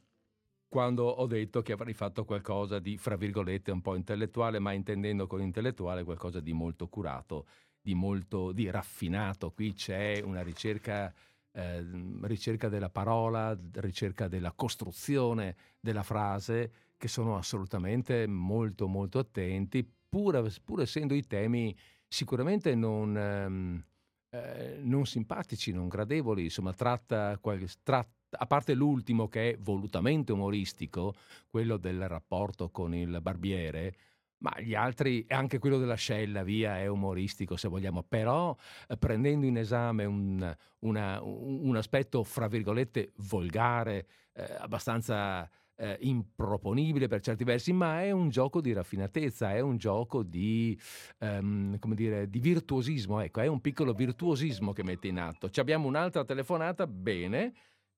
quando 0.67 1.05
ho 1.05 1.25
detto 1.25 1.63
che 1.63 1.71
avrei 1.71 1.95
fatto 1.95 2.25
qualcosa 2.25 2.77
di, 2.77 2.95
fra 2.99 3.15
virgolette, 3.15 3.71
un 3.71 3.81
po' 3.81 3.95
intellettuale, 3.95 4.59
ma 4.59 4.71
intendendo 4.71 5.25
con 5.25 5.41
intellettuale 5.41 6.03
qualcosa 6.03 6.39
di 6.39 6.53
molto 6.53 6.87
curato, 6.87 7.47
di 7.81 7.95
molto 7.95 8.51
di 8.51 8.69
raffinato. 8.69 9.49
Qui 9.49 9.73
c'è 9.73 10.21
una 10.23 10.43
ricerca, 10.43 11.11
eh, 11.53 11.83
ricerca 12.21 12.69
della 12.69 12.91
parola, 12.91 13.57
ricerca 13.73 14.27
della 14.27 14.51
costruzione 14.51 15.55
della 15.79 16.03
frase, 16.03 16.71
che 16.97 17.07
sono 17.07 17.35
assolutamente 17.35 18.27
molto, 18.27 18.87
molto 18.87 19.17
attenti, 19.17 19.83
pur, 20.07 20.47
pur 20.63 20.81
essendo 20.81 21.15
i 21.15 21.25
temi 21.25 21.75
sicuramente 22.07 22.75
non... 22.75 23.17
Ehm, 23.17 23.85
eh, 24.29 24.79
non 24.81 25.05
simpatici, 25.05 25.71
non 25.71 25.87
gradevoli, 25.87 26.43
insomma 26.43 26.73
tratta, 26.73 27.39
tratta, 27.83 28.07
a 28.31 28.45
parte 28.45 28.73
l'ultimo 28.73 29.27
che 29.27 29.51
è 29.51 29.57
volutamente 29.57 30.31
umoristico, 30.31 31.15
quello 31.49 31.77
del 31.77 32.07
rapporto 32.07 32.69
con 32.69 32.93
il 32.93 33.19
barbiere, 33.21 33.95
ma 34.39 34.53
gli 34.59 34.75
altri, 34.75 35.25
anche 35.29 35.57
quello 35.59 35.77
dell'ascella, 35.79 36.43
via, 36.43 36.77
è 36.77 36.87
umoristico 36.87 37.55
se 37.55 37.67
vogliamo, 37.67 38.03
però 38.03 38.55
eh, 38.87 38.97
prendendo 38.97 39.45
in 39.45 39.57
esame 39.57 40.05
un, 40.05 40.55
una, 40.79 41.21
un, 41.21 41.75
aspetto, 41.75 42.23
fra 42.23 42.47
virgolette, 42.47 43.13
volgare, 43.17 44.07
eh, 44.33 44.43
abbastanza 44.59 45.49
eh, 45.77 45.97
improponibile 46.01 47.07
per 47.07 47.21
certi 47.21 47.43
versi, 47.43 47.71
ma 47.71 48.03
è 48.03 48.11
un 48.11 48.29
gioco 48.29 48.61
di 48.61 48.73
raffinatezza, 48.73 49.53
è 49.53 49.59
un 49.59 49.77
gioco 49.77 50.23
di, 50.23 50.77
um, 51.19 51.77
come 51.79 51.95
dire, 51.95 52.29
di 52.29 52.39
virtuosismo, 52.39 53.19
ecco, 53.19 53.41
è 53.41 53.47
un 53.47 53.61
piccolo 53.61 53.93
virtuosismo 53.93 54.73
che 54.73 54.83
mette 54.83 55.07
in 55.07 55.19
atto. 55.19 55.49
Ci 55.49 55.59
abbiamo 55.59 55.87
un'altra 55.87 56.25
telefonata, 56.25 56.87
bene, 56.87 57.53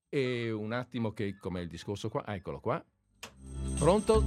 e 0.08 0.50
un 0.50 0.72
attimo 0.72 1.12
che, 1.12 1.36
com'è 1.38 1.60
il 1.60 1.68
discorso 1.68 2.08
qua? 2.08 2.24
Ah, 2.24 2.34
eccolo 2.34 2.60
qua. 2.60 2.84
Pronto? 3.78 4.24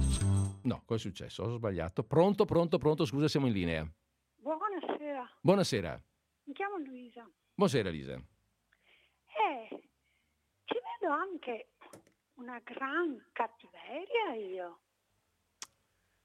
No, 0.62 0.82
cosa 0.84 0.94
è 0.94 0.98
successo? 0.98 1.44
Ho 1.44 1.56
sbagliato. 1.56 2.02
Pronto, 2.02 2.44
pronto, 2.44 2.78
pronto, 2.78 3.04
scusa, 3.04 3.28
siamo 3.28 3.46
in 3.46 3.52
linea. 3.52 3.92
Buonasera. 4.36 5.30
Buonasera. 5.40 6.02
Mi 6.44 6.52
chiamo 6.54 6.78
Luisa. 6.78 7.30
Buonasera 7.54 7.90
Lisa. 7.90 8.14
Eh, 8.14 9.68
ci 10.64 10.74
vedo 10.74 11.12
anche 11.12 11.68
una 12.34 12.60
gran 12.64 13.26
cattiveria 13.32 14.34
io. 14.34 14.80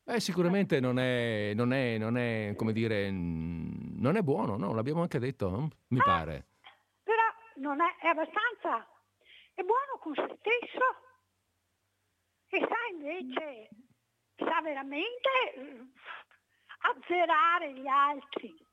Eh, 0.06 0.20
sicuramente 0.20 0.80
non 0.80 0.98
è, 0.98 1.54
non 1.54 1.72
è, 1.72 1.98
non 1.98 2.18
è, 2.18 2.54
come 2.56 2.74
dire, 2.74 3.12
non 3.12 4.16
è 4.16 4.22
buono, 4.22 4.58
no? 4.58 4.74
L'abbiamo 4.74 5.02
anche 5.02 5.20
detto, 5.20 5.50
no? 5.50 5.70
mi 5.90 6.00
ah, 6.00 6.04
pare. 6.04 6.48
Però 7.04 7.22
non 7.58 7.80
è, 7.80 7.96
è 8.02 8.08
abbastanza, 8.08 8.88
è 9.54 9.62
buono 9.62 10.00
con 10.00 10.16
se 10.16 10.38
stesso 10.40 10.86
e 12.48 12.60
sa 12.60 12.96
invece, 12.96 13.70
sa 14.38 14.62
veramente 14.64 15.30
eh, 15.56 15.88
azzerare 16.80 17.74
gli 17.74 17.88
altri. 17.88 18.68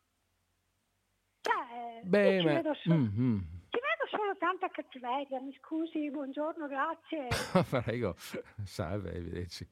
Cioè, 1.42 2.00
Beh, 2.02 2.42
ma... 2.42 2.94
Mm-hmm 2.94 3.55
solo 4.08 4.36
tanta 4.38 4.68
cattiveria, 4.68 5.40
mi 5.40 5.56
scusi, 5.60 6.10
buongiorno, 6.10 6.66
grazie. 6.66 7.28
Prego, 7.82 8.14
salve, 8.64 9.10
arrivederci. 9.10 9.68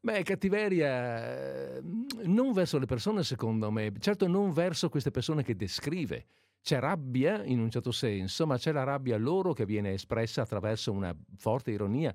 Beh, 0.00 0.22
cattiveria 0.22 1.80
non 1.82 2.52
verso 2.52 2.78
le 2.78 2.86
persone, 2.86 3.24
secondo 3.24 3.70
me, 3.70 3.92
certo 3.98 4.28
non 4.28 4.52
verso 4.52 4.88
queste 4.88 5.10
persone 5.10 5.42
che 5.42 5.56
descrive. 5.56 6.26
C'è 6.60 6.78
rabbia 6.78 7.42
in 7.44 7.60
un 7.60 7.70
certo 7.70 7.92
senso, 7.92 8.46
ma 8.46 8.56
c'è 8.56 8.72
la 8.72 8.84
rabbia 8.84 9.16
loro 9.16 9.52
che 9.52 9.66
viene 9.66 9.92
espressa 9.92 10.42
attraverso 10.42 10.92
una 10.92 11.14
forte 11.36 11.70
ironia. 11.70 12.14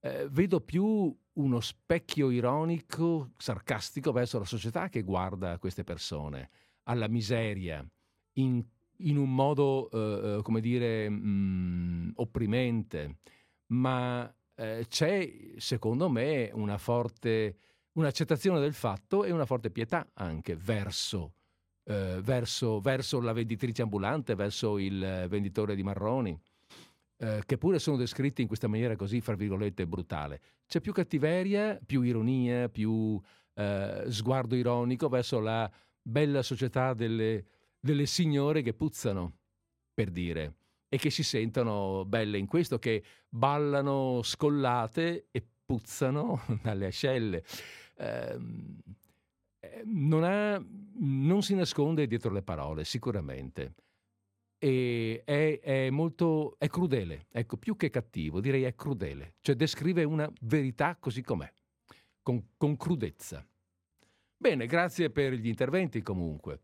Eh, 0.00 0.28
vedo 0.28 0.60
più 0.60 1.16
uno 1.32 1.60
specchio 1.60 2.30
ironico, 2.30 3.30
sarcastico 3.36 4.12
verso 4.12 4.38
la 4.38 4.44
società 4.44 4.88
che 4.88 5.02
guarda 5.02 5.58
queste 5.58 5.84
persone, 5.84 6.50
alla 6.84 7.08
miseria, 7.08 7.84
in 8.34 8.64
in 8.98 9.16
un 9.16 9.34
modo, 9.34 9.90
eh, 9.90 10.38
eh, 10.38 10.42
come 10.42 10.60
dire, 10.60 11.08
mh, 11.08 11.28
mm, 11.28 12.10
opprimente, 12.16 13.18
ma 13.68 14.32
eh, 14.54 14.86
c'è, 14.88 15.30
secondo 15.56 16.08
me, 16.08 16.50
una 16.54 16.78
forte, 16.78 17.56
un'accettazione 17.92 18.60
del 18.60 18.72
fatto 18.72 19.24
e 19.24 19.30
una 19.30 19.46
forte 19.46 19.70
pietà 19.70 20.08
anche 20.14 20.56
verso, 20.56 21.34
eh, 21.84 22.20
verso, 22.22 22.80
verso 22.80 23.20
la 23.20 23.32
venditrice 23.32 23.82
ambulante, 23.82 24.34
verso 24.34 24.78
il 24.78 25.26
venditore 25.28 25.74
di 25.74 25.82
marroni, 25.82 26.38
eh, 27.18 27.42
che 27.46 27.58
pure 27.58 27.78
sono 27.78 27.96
descritti 27.96 28.42
in 28.42 28.48
questa 28.48 28.68
maniera 28.68 28.96
così, 28.96 29.20
fra 29.20 29.34
virgolette, 29.34 29.86
brutale. 29.86 30.40
C'è 30.66 30.80
più 30.80 30.92
cattiveria, 30.92 31.78
più 31.84 32.02
ironia, 32.02 32.68
più 32.68 33.20
eh, 33.54 34.04
sguardo 34.08 34.54
ironico 34.54 35.08
verso 35.08 35.40
la 35.40 35.70
bella 36.00 36.42
società 36.42 36.94
delle 36.94 37.44
delle 37.78 38.06
signore 38.06 38.62
che 38.62 38.74
puzzano, 38.74 39.38
per 39.92 40.10
dire, 40.10 40.54
e 40.88 40.98
che 40.98 41.10
si 41.10 41.22
sentono 41.22 42.04
belle 42.04 42.38
in 42.38 42.46
questo, 42.46 42.78
che 42.78 43.02
ballano 43.28 44.20
scollate 44.22 45.28
e 45.30 45.46
puzzano 45.64 46.42
dalle 46.62 46.86
ascelle. 46.86 47.44
Ehm, 47.98 48.78
eh, 49.60 49.82
non, 49.84 50.24
ha, 50.24 50.64
non, 50.98 51.42
si 51.42 51.54
nasconde 51.54 52.06
dietro 52.06 52.30
le 52.32 52.42
parole, 52.42 52.84
sicuramente. 52.84 53.74
E 54.58 55.22
è, 55.24 55.60
è, 55.60 55.90
molto 55.90 56.56
è 56.58 56.68
crudele, 56.68 57.26
ecco, 57.30 57.58
più 57.58 57.76
che 57.76 57.90
cattivo, 57.90 58.40
direi 58.40 58.62
è 58.62 58.74
crudele, 58.74 59.34
cioè 59.40 59.54
descrive 59.54 60.02
una 60.04 60.30
verità 60.40 60.96
così 60.96 61.22
com'è, 61.22 61.52
con, 62.22 62.52
con 62.56 62.76
crudezza. 62.76 63.46
Bene, 64.38 64.66
grazie 64.66 65.10
per 65.10 65.34
gli 65.34 65.48
interventi 65.48 66.00
comunque. 66.00 66.60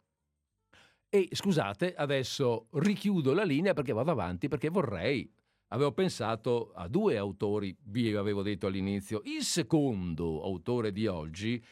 E 1.14 1.28
scusate, 1.30 1.94
adesso 1.94 2.68
richiudo 2.70 3.34
la 3.34 3.44
linea 3.44 3.74
perché 3.74 3.92
vado 3.92 4.12
avanti, 4.12 4.48
perché 4.48 4.70
vorrei 4.70 5.30
avevo 5.68 5.92
pensato 5.92 6.72
a 6.74 6.88
due 6.88 7.18
autori, 7.18 7.76
vi 7.82 8.14
avevo 8.14 8.40
detto 8.40 8.66
all'inizio. 8.66 9.20
Il 9.24 9.42
secondo 9.42 10.42
autore 10.42 10.90
di 10.90 11.06
oggi 11.06 11.62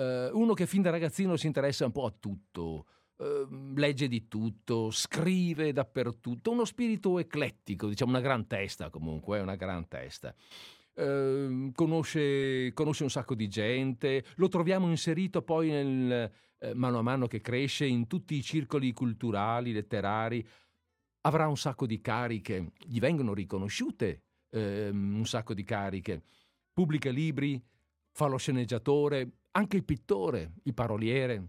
eh, 0.00 0.30
uno 0.32 0.54
che 0.54 0.66
fin 0.66 0.80
da 0.80 0.90
ragazzino 0.90 1.36
si 1.36 1.46
interessa 1.46 1.84
un 1.84 1.92
po' 1.92 2.06
a 2.06 2.14
tutto, 2.18 2.86
eh, 3.18 3.46
legge 3.74 4.08
di 4.08 4.28
tutto, 4.28 4.90
scrive 4.90 5.72
dappertutto, 5.72 6.50
uno 6.50 6.64
spirito 6.64 7.18
eclettico, 7.18 7.86
diciamo 7.86 8.12
una 8.12 8.20
gran 8.20 8.46
testa 8.46 8.88
comunque, 8.88 9.40
una 9.40 9.56
gran 9.56 9.86
testa. 9.88 10.34
eh, 10.94 11.70
conosce, 11.74 12.72
conosce, 12.72 13.02
un 13.02 13.10
sacco 13.10 13.34
di 13.34 13.48
gente, 13.48 14.24
lo 14.36 14.48
troviamo 14.48 14.88
inserito 14.88 15.42
poi 15.42 15.68
nel, 15.68 16.32
eh, 16.58 16.74
mano 16.74 16.98
a 16.98 17.02
mano 17.02 17.26
che 17.26 17.40
cresce 17.42 17.84
in 17.84 18.06
tutti 18.06 18.36
i 18.36 18.42
circoli 18.42 18.92
culturali, 18.92 19.72
letterari, 19.72 20.46
avrà 21.22 21.46
un 21.46 21.56
sacco 21.58 21.86
di 21.86 22.00
cariche, 22.00 22.72
gli 22.78 22.98
vengono 22.98 23.34
riconosciute 23.34 24.22
ehm, 24.50 25.16
un 25.16 25.26
sacco 25.26 25.52
di 25.52 25.64
cariche, 25.64 26.22
pubblica 26.72 27.10
libri, 27.10 27.62
fa 28.12 28.26
lo 28.26 28.38
sceneggiatore, 28.38 29.39
anche 29.52 29.76
il 29.76 29.84
pittore, 29.84 30.52
il 30.64 30.74
paroliere. 30.74 31.48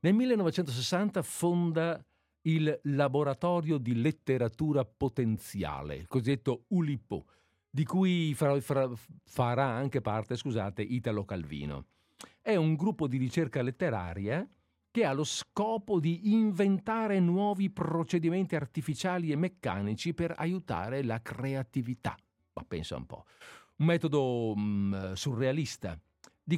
Nel 0.00 0.14
1960 0.14 1.22
fonda 1.22 2.04
il 2.42 2.78
Laboratorio 2.84 3.78
di 3.78 4.00
Letteratura 4.00 4.84
Potenziale, 4.84 5.96
il 5.96 6.06
cosiddetto 6.06 6.64
ULIPO, 6.68 7.26
di 7.68 7.84
cui 7.84 8.32
farà, 8.34 8.60
farà, 8.60 8.90
farà 9.24 9.66
anche 9.66 10.00
parte, 10.00 10.36
scusate, 10.36 10.82
Italo 10.82 11.24
Calvino. 11.24 11.86
È 12.40 12.54
un 12.54 12.74
gruppo 12.74 13.08
di 13.08 13.16
ricerca 13.16 13.62
letteraria 13.62 14.48
che 14.90 15.04
ha 15.04 15.12
lo 15.12 15.24
scopo 15.24 16.00
di 16.00 16.32
inventare 16.32 17.20
nuovi 17.20 17.68
procedimenti 17.68 18.56
artificiali 18.56 19.30
e 19.30 19.36
meccanici 19.36 20.14
per 20.14 20.32
aiutare 20.38 21.02
la 21.02 21.20
creatività. 21.20 22.16
Ma 22.54 22.64
pensa 22.66 22.96
un 22.96 23.04
po'. 23.04 23.26
Un 23.76 23.86
metodo 23.86 24.54
mh, 24.56 24.60
mm, 24.60 25.12
surrealista, 25.12 26.00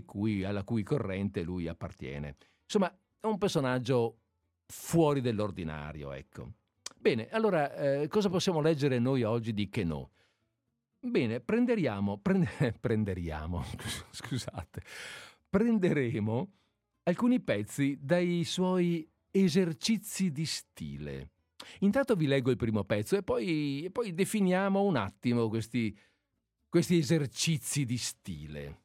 cui, 0.04 0.44
alla 0.44 0.64
cui 0.64 0.82
corrente 0.82 1.42
lui 1.42 1.66
appartiene. 1.66 2.36
Insomma, 2.64 2.94
è 3.20 3.26
un 3.26 3.38
personaggio 3.38 4.18
fuori 4.66 5.20
dell'ordinario, 5.20 6.12
ecco. 6.12 6.52
Bene, 6.96 7.28
allora 7.30 7.74
eh, 7.74 8.08
cosa 8.08 8.28
possiamo 8.28 8.60
leggere 8.60 8.98
noi 8.98 9.22
oggi 9.22 9.54
di 9.54 9.68
Queneau? 9.68 10.08
Bene, 11.00 11.40
prenderemo, 11.40 12.18
prende, 12.18 12.74
prenderemo, 12.78 13.64
scusate, 14.10 14.82
prenderemo 15.48 16.52
alcuni 17.04 17.40
pezzi 17.40 17.96
dai 18.00 18.44
suoi 18.44 19.08
esercizi 19.30 20.30
di 20.32 20.44
stile. 20.44 21.30
Intanto 21.80 22.14
vi 22.14 22.26
leggo 22.26 22.50
il 22.50 22.56
primo 22.56 22.84
pezzo 22.84 23.16
e 23.16 23.22
poi, 23.22 23.84
e 23.84 23.90
poi 23.90 24.12
definiamo 24.12 24.82
un 24.82 24.96
attimo 24.96 25.48
questi, 25.48 25.96
questi 26.68 26.98
esercizi 26.98 27.84
di 27.84 27.96
stile. 27.96 28.82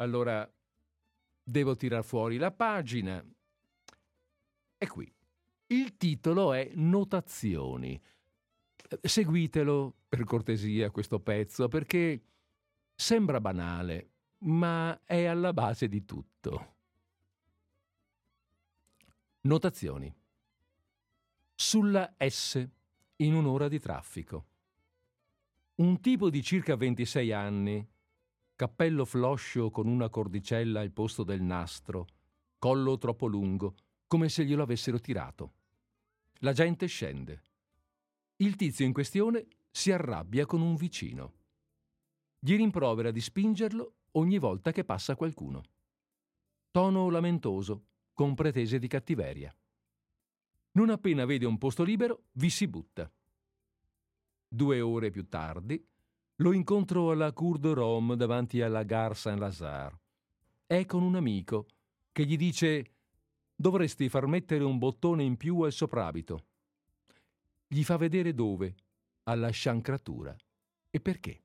Allora, 0.00 0.48
devo 1.42 1.74
tirar 1.74 2.04
fuori 2.04 2.36
la 2.36 2.52
pagina. 2.52 3.24
E 4.78 4.86
qui. 4.86 5.12
Il 5.66 5.96
titolo 5.96 6.52
è 6.52 6.70
Notazioni. 6.74 8.00
Seguitelo 9.02 9.96
per 10.08 10.24
cortesia 10.24 10.90
questo 10.90 11.20
pezzo 11.20 11.68
perché 11.68 12.22
sembra 12.94 13.40
banale, 13.40 14.10
ma 14.38 14.98
è 15.04 15.24
alla 15.24 15.52
base 15.52 15.88
di 15.88 16.04
tutto. 16.04 16.76
Notazioni. 19.42 20.14
Sulla 21.54 22.14
S 22.18 22.68
in 23.16 23.34
un'ora 23.34 23.68
di 23.68 23.80
traffico. 23.80 24.46
Un 25.76 26.00
tipo 26.00 26.30
di 26.30 26.42
circa 26.42 26.76
26 26.76 27.32
anni, 27.32 27.88
cappello 28.58 29.04
floscio 29.04 29.70
con 29.70 29.86
una 29.86 30.08
cordicella 30.08 30.80
al 30.80 30.90
posto 30.90 31.22
del 31.22 31.40
nastro, 31.40 32.08
collo 32.58 32.98
troppo 32.98 33.28
lungo, 33.28 33.76
come 34.08 34.28
se 34.28 34.44
glielo 34.44 34.64
avessero 34.64 34.98
tirato. 34.98 35.52
La 36.38 36.52
gente 36.52 36.86
scende. 36.86 37.42
Il 38.38 38.56
tizio 38.56 38.84
in 38.84 38.92
questione 38.92 39.46
si 39.70 39.92
arrabbia 39.92 40.44
con 40.44 40.60
un 40.60 40.74
vicino. 40.74 41.34
Gli 42.36 42.56
rimprovera 42.56 43.12
di 43.12 43.20
spingerlo 43.20 43.92
ogni 44.12 44.38
volta 44.38 44.72
che 44.72 44.82
passa 44.82 45.14
qualcuno. 45.14 45.62
Tono 46.72 47.10
lamentoso, 47.10 47.84
con 48.12 48.34
pretese 48.34 48.80
di 48.80 48.88
cattiveria. 48.88 49.56
Non 50.72 50.90
appena 50.90 51.24
vede 51.26 51.46
un 51.46 51.58
posto 51.58 51.84
libero, 51.84 52.24
vi 52.32 52.50
si 52.50 52.66
butta. 52.66 53.08
Due 54.48 54.80
ore 54.80 55.10
più 55.10 55.28
tardi, 55.28 55.80
lo 56.40 56.52
incontro 56.52 57.10
alla 57.10 57.32
Cour 57.32 57.58
de 57.58 57.72
Rome 57.72 58.16
davanti 58.16 58.60
alla 58.60 58.84
Gare 58.84 59.14
Saint-Lazare. 59.14 59.98
È 60.66 60.84
con 60.84 61.02
un 61.02 61.16
amico 61.16 61.66
che 62.12 62.24
gli 62.24 62.36
dice 62.36 62.92
dovresti 63.54 64.08
far 64.08 64.26
mettere 64.26 64.62
un 64.62 64.78
bottone 64.78 65.24
in 65.24 65.36
più 65.36 65.60
al 65.60 65.72
soprabito. 65.72 66.44
Gli 67.66 67.82
fa 67.82 67.96
vedere 67.96 68.34
dove, 68.34 68.74
alla 69.24 69.50
sciancratura. 69.50 70.36
E 70.90 71.00
perché? 71.00 71.42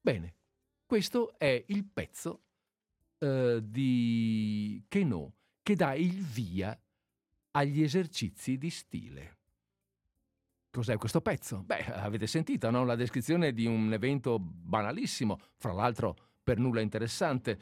Bene, 0.00 0.34
questo 0.86 1.34
è 1.38 1.64
il 1.68 1.84
pezzo 1.84 2.42
eh, 3.18 3.60
di 3.62 4.82
Queneau 4.88 5.32
che 5.62 5.76
dà 5.76 5.94
il 5.94 6.22
via 6.22 6.78
agli 7.52 7.82
esercizi 7.82 8.56
di 8.56 8.70
stile. 8.70 9.36
Cos'è 10.74 10.96
questo 10.96 11.20
pezzo? 11.20 11.62
Beh, 11.62 11.84
avete 11.84 12.26
sentito, 12.26 12.68
no? 12.68 12.84
La 12.84 12.96
descrizione 12.96 13.52
di 13.52 13.64
un 13.64 13.92
evento 13.92 14.40
banalissimo, 14.40 15.38
fra 15.54 15.72
l'altro 15.72 16.16
per 16.42 16.58
nulla 16.58 16.80
interessante, 16.80 17.60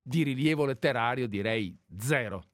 di 0.00 0.22
rilievo 0.22 0.64
letterario 0.64 1.28
direi 1.28 1.76
zero. 1.98 2.44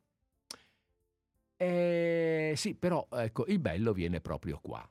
Eh, 1.57 2.55
sì, 2.57 2.74
però 2.74 3.07
ecco, 3.12 3.46
il 3.46 3.61
bello 3.61 3.92
viene 3.92 4.20
proprio 4.20 4.59
qua, 4.61 4.84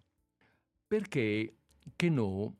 perché 0.87 1.57
Queneau 1.97 2.57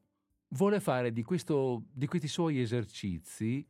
vuole 0.49 0.81
fare 0.81 1.13
di, 1.13 1.23
questo, 1.23 1.85
di 1.89 2.05
questi 2.05 2.27
suoi 2.27 2.59
esercizi 2.59 3.65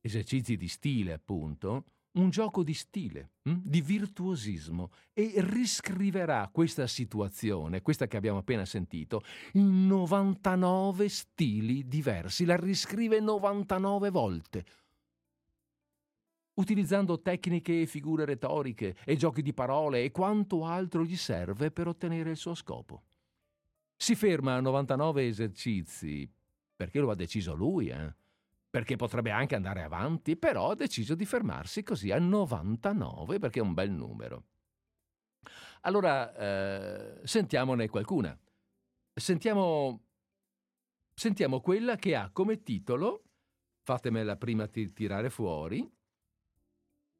esercizi 0.00 0.56
di 0.56 0.68
stile 0.68 1.12
appunto, 1.12 1.86
un 2.16 2.30
gioco 2.30 2.62
di 2.62 2.74
stile, 2.74 3.32
hm? 3.42 3.60
di 3.62 3.80
virtuosismo 3.80 4.90
e 5.12 5.34
riscriverà 5.36 6.48
questa 6.52 6.86
situazione, 6.86 7.82
questa 7.82 8.06
che 8.06 8.16
abbiamo 8.16 8.38
appena 8.38 8.64
sentito, 8.64 9.22
in 9.52 9.86
99 9.86 11.08
stili 11.08 11.86
diversi, 11.86 12.44
la 12.44 12.56
riscrive 12.56 13.20
99 13.20 14.10
volte, 14.10 14.64
utilizzando 16.54 17.20
tecniche 17.20 17.82
e 17.82 17.86
figure 17.86 18.24
retoriche 18.24 18.96
e 19.04 19.16
giochi 19.16 19.42
di 19.42 19.52
parole 19.52 20.04
e 20.04 20.10
quanto 20.10 20.64
altro 20.64 21.04
gli 21.04 21.16
serve 21.16 21.70
per 21.70 21.86
ottenere 21.86 22.30
il 22.30 22.36
suo 22.36 22.54
scopo. 22.54 23.02
Si 23.94 24.14
ferma 24.14 24.54
a 24.56 24.60
99 24.60 25.26
esercizi, 25.26 26.30
perché 26.74 27.00
lo 27.00 27.10
ha 27.10 27.14
deciso 27.14 27.54
lui, 27.54 27.88
eh? 27.88 28.14
Perché 28.76 28.96
potrebbe 28.96 29.30
anche 29.30 29.54
andare 29.54 29.82
avanti, 29.82 30.36
però 30.36 30.72
ha 30.72 30.74
deciso 30.74 31.14
di 31.14 31.24
fermarsi 31.24 31.82
così 31.82 32.10
a 32.10 32.18
99 32.18 33.38
perché 33.38 33.60
è 33.60 33.62
un 33.62 33.72
bel 33.72 33.90
numero. 33.90 34.44
Allora, 35.80 36.34
eh, 36.36 37.26
sentiamone 37.26 37.88
qualcuna. 37.88 38.38
Sentiamo, 39.14 40.04
sentiamo 41.14 41.62
quella 41.62 41.96
che 41.96 42.16
ha 42.16 42.28
come 42.30 42.62
titolo, 42.62 43.22
fatemela 43.80 44.36
prima 44.36 44.66
t- 44.66 44.92
tirare 44.92 45.30
fuori, 45.30 45.90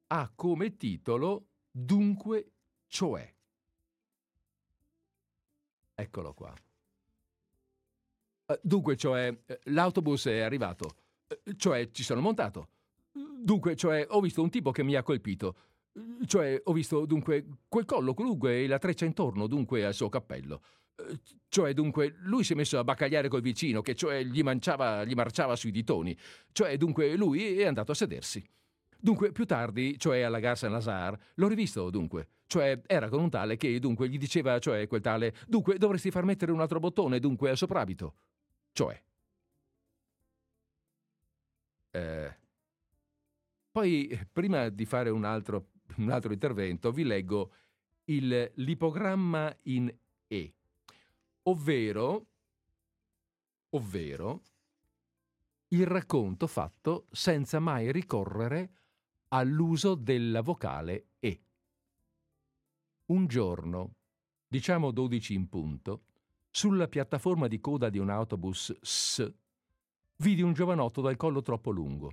ha 0.09 0.31
come 0.35 0.77
titolo 0.77 1.47
Dunque, 1.71 2.53
cioè. 2.87 3.35
Eccolo 5.95 6.35
qua. 6.35 6.55
Eh, 8.45 8.61
dunque, 8.63 8.95
cioè, 8.99 9.35
eh, 9.47 9.61
l'autobus 9.65 10.27
è 10.27 10.41
arrivato. 10.41 11.05
Eh, 11.29 11.55
cioè, 11.57 11.91
ci 11.91 12.03
sono 12.03 12.21
montato. 12.21 12.69
Dunque, 13.13 13.77
cioè, 13.77 14.07
ho 14.09 14.21
visto 14.21 14.43
un 14.43 14.51
tipo 14.51 14.71
che 14.71 14.83
mi 14.83 14.95
ha 14.95 15.03
colpito. 15.03 15.57
Cioè, 16.27 16.61
ho 16.65 16.73
visto, 16.73 17.07
dunque, 17.07 17.47
quel 17.69 17.85
collo 17.85 18.15
lungo 18.17 18.49
e 18.49 18.67
la 18.67 18.79
treccia 18.79 19.05
intorno, 19.05 19.47
dunque, 19.47 19.85
al 19.85 19.95
suo 19.95 20.09
cappello. 20.09 20.63
Eh, 20.97 21.19
cioè, 21.49 21.73
dunque, 21.73 22.15
lui 22.21 22.45
si 22.45 22.53
è 22.53 22.57
messo 22.57 22.79
a 22.79 22.85
baccagliare 22.85 23.29
col 23.29 23.41
vicino, 23.41 23.81
che 23.81 23.95
cioè 23.95 24.23
gli, 24.25 24.43
manciava, 24.43 25.05
gli 25.05 25.15
marciava 25.15 25.57
sui 25.57 25.71
ditoni. 25.71 26.17
Cioè, 26.53 26.77
dunque, 26.77 27.17
lui 27.17 27.59
è 27.59 27.65
andato 27.65 27.93
a 27.93 27.95
sedersi. 27.95 28.45
Dunque, 28.99 29.33
più 29.33 29.47
tardi, 29.47 29.99
cioè 29.99 30.21
alla 30.21 30.41
Gare 30.41 30.57
Saint-Lazare, 30.57 31.19
l'ho 31.35 31.49
rivisto, 31.49 31.89
dunque. 31.91 32.29
Cioè, 32.47 32.83
era 32.87 33.09
con 33.09 33.23
un 33.23 33.31
tale 33.31 33.57
che, 33.57 33.79
dunque, 33.79 34.09
gli 34.09 34.19
diceva, 34.19 34.59
cioè, 34.59 34.87
quel 34.87 35.01
tale, 35.01 35.35
dunque, 35.47 35.79
dovresti 35.79 36.11
far 36.11 36.25
mettere 36.25 36.53
un 36.53 36.61
altro 36.61 36.79
bottone, 36.79 37.19
dunque, 37.21 37.51
al 37.51 37.57
soprabito. 37.57 38.15
Cioè, 38.73 39.01
eh, 41.97 42.39
poi, 43.71 44.29
prima 44.31 44.69
di 44.69 44.85
fare 44.85 45.11
un 45.11 45.25
altro, 45.25 45.73
un 45.97 46.11
altro 46.11 46.33
intervento, 46.33 46.93
vi 46.93 47.05
leggo 47.05 47.53
il 48.05 48.53
lipogramma 48.57 49.55
in 49.63 49.95
E, 50.27 50.55
ovvero, 51.43 52.27
ovvero 53.71 54.43
il 55.69 55.87
racconto 55.87 56.47
fatto 56.47 57.07
senza 57.11 57.59
mai 57.59 57.91
ricorrere 57.91 58.71
all'uso 59.29 59.95
della 59.95 60.43
vocale 60.43 61.09
E. 61.19 61.41
Un 63.07 63.27
giorno, 63.27 63.97
diciamo 64.47 64.91
12 64.91 65.35
in 65.35 65.49
punto, 65.49 66.03
Sulla 66.57 66.89
piattaforma 66.89 67.49
di 67.49 67.61
coda 67.61 67.91
di 67.91 67.99
un 67.99 68.09
autobus 68.09 68.75
S 68.81 69.31
vidi 70.19 70.43
un 70.43 70.53
giovanotto 70.53 71.01
dal 71.01 71.17
collo 71.17 71.43
troppo 71.43 71.71
lungo. 71.71 72.13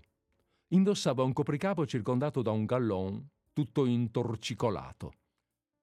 Indossava 0.70 1.24
un 1.24 1.34
copricapo 1.34 1.86
circondato 1.86 2.42
da 2.42 2.52
un 2.52 2.66
gallon 2.66 3.28
tutto 3.54 3.86
intorcicolato. 3.86 5.14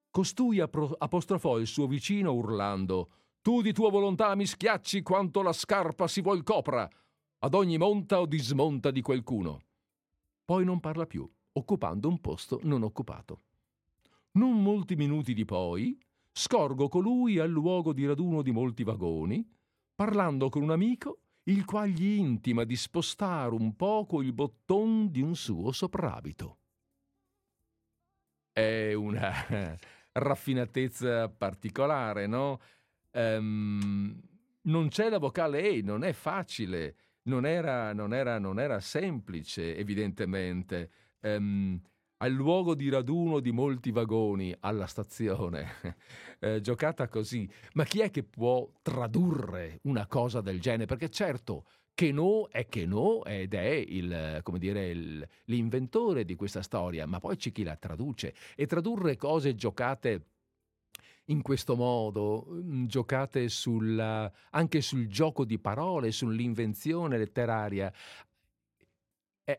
Costui 0.09 0.59
apro- 0.59 0.95
apostrofò 0.97 1.57
il 1.57 1.67
suo 1.67 1.87
vicino 1.87 2.33
urlando 2.33 3.09
Tu 3.41 3.61
di 3.61 3.71
tua 3.71 3.89
volontà 3.89 4.35
mi 4.35 4.45
schiacci 4.45 5.01
quanto 5.01 5.41
la 5.41 5.53
scarpa 5.53 6.07
si 6.07 6.21
vuol 6.21 6.43
copra, 6.43 6.87
ad 7.39 7.53
ogni 7.55 7.77
monta 7.77 8.19
o 8.19 8.27
dismonta 8.27 8.91
di 8.91 9.01
qualcuno. 9.01 9.63
Poi 10.45 10.63
non 10.63 10.79
parla 10.79 11.07
più, 11.07 11.27
occupando 11.53 12.07
un 12.07 12.19
posto 12.19 12.59
non 12.63 12.83
occupato. 12.83 13.41
Non 14.33 14.61
molti 14.61 14.95
minuti 14.95 15.33
di 15.33 15.45
poi, 15.45 15.97
scorgo 16.31 16.87
colui 16.87 17.39
al 17.39 17.49
luogo 17.49 17.93
di 17.93 18.05
raduno 18.05 18.41
di 18.41 18.51
molti 18.51 18.83
vagoni, 18.83 19.43
parlando 19.95 20.49
con 20.49 20.61
un 20.61 20.71
amico, 20.71 21.19
il 21.51 21.65
qual 21.65 21.89
gli 21.89 22.17
intima 22.17 22.63
di 22.63 22.75
spostare 22.75 23.53
un 23.53 23.75
poco 23.75 24.21
il 24.21 24.33
botton 24.33 25.11
di 25.11 25.21
un 25.21 25.35
suo 25.35 25.71
soprabito. 25.71 26.57
È 28.51 28.93
una 28.93 29.77
raffinatezza 30.13 31.29
particolare, 31.29 32.27
no? 32.27 32.59
Um, 33.11 34.19
non 34.63 34.87
c'è 34.87 35.09
la 35.09 35.17
vocale 35.17 35.61
E, 35.63 35.81
non 35.81 36.03
è 36.03 36.13
facile, 36.13 36.95
non 37.23 37.45
era, 37.45 37.93
non 37.93 38.13
era, 38.13 38.39
non 38.39 38.59
era 38.59 38.79
semplice, 38.79 39.75
evidentemente. 39.75 40.91
Um, 41.21 41.79
al 42.21 42.31
luogo 42.31 42.75
di 42.75 42.89
raduno 42.89 43.39
di 43.39 43.51
molti 43.51 43.91
vagoni 43.91 44.55
alla 44.59 44.85
stazione, 44.85 45.97
eh, 46.39 46.61
giocata 46.61 47.07
così. 47.07 47.49
Ma 47.73 47.83
chi 47.83 48.01
è 48.01 48.11
che 48.11 48.23
può 48.23 48.69
tradurre 48.81 49.79
una 49.83 50.05
cosa 50.05 50.39
del 50.41 50.61
genere? 50.61 50.85
Perché 50.85 51.09
certo, 51.09 51.65
che 51.93 52.11
no 52.11 52.47
è 52.49 52.67
che 52.67 52.85
no 52.85 53.23
ed 53.25 53.55
è 53.55 53.69
il, 53.69 54.41
dire, 54.57 54.89
il, 54.89 55.27
l'inventore 55.45 56.23
di 56.23 56.35
questa 56.35 56.61
storia, 56.61 57.07
ma 57.07 57.19
poi 57.19 57.37
c'è 57.37 57.51
chi 57.51 57.63
la 57.63 57.75
traduce. 57.75 58.35
E 58.55 58.67
tradurre 58.67 59.15
cose 59.17 59.55
giocate 59.55 60.25
in 61.25 61.41
questo 61.41 61.75
modo, 61.75 62.45
mm, 62.51 62.85
giocate 62.85 63.49
sulla, 63.49 64.31
anche 64.51 64.81
sul 64.81 65.07
gioco 65.07 65.43
di 65.43 65.57
parole, 65.57 66.11
sull'invenzione 66.11 67.17
letteraria, 67.17 67.91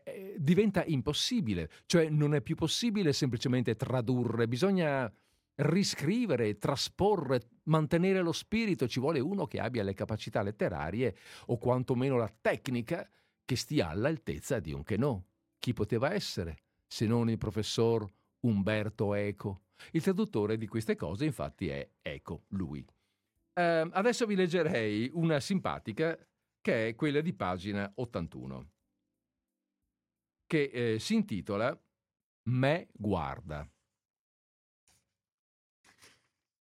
eh, 0.03 0.35
diventa 0.39 0.83
impossibile, 0.85 1.69
cioè 1.85 2.09
non 2.09 2.33
è 2.33 2.41
più 2.41 2.55
possibile 2.55 3.13
semplicemente 3.13 3.75
tradurre, 3.75 4.47
bisogna 4.47 5.11
riscrivere, 5.55 6.57
trasporre, 6.57 7.41
mantenere 7.63 8.21
lo 8.21 8.31
spirito, 8.31 8.87
ci 8.87 8.99
vuole 8.99 9.19
uno 9.19 9.45
che 9.45 9.59
abbia 9.59 9.83
le 9.83 9.93
capacità 9.93 10.41
letterarie 10.41 11.15
o 11.47 11.57
quantomeno 11.57 12.17
la 12.17 12.33
tecnica 12.41 13.07
che 13.45 13.55
stia 13.55 13.89
all'altezza 13.89 14.59
di 14.59 14.73
un 14.73 14.83
che 14.83 14.97
no. 14.97 15.27
Chi 15.59 15.73
poteva 15.73 16.13
essere 16.13 16.57
se 16.87 17.05
non 17.05 17.29
il 17.29 17.37
professor 17.37 18.05
Umberto 18.41 19.13
Eco? 19.13 19.61
Il 19.91 20.01
traduttore 20.01 20.57
di 20.57 20.67
queste 20.67 20.95
cose 20.95 21.25
infatti 21.25 21.67
è 21.67 21.87
Eco, 22.01 22.45
lui. 22.49 22.85
Uh, 23.53 23.87
adesso 23.91 24.25
vi 24.25 24.35
leggerei 24.35 25.11
una 25.13 25.39
simpatica 25.39 26.17
che 26.59 26.87
è 26.87 26.95
quella 26.95 27.21
di 27.21 27.33
pagina 27.33 27.91
81 27.95 28.72
che 30.53 30.69
eh, 30.71 30.99
si 30.99 31.15
intitola 31.15 31.75
Me 32.43 32.89
guarda. 32.91 33.67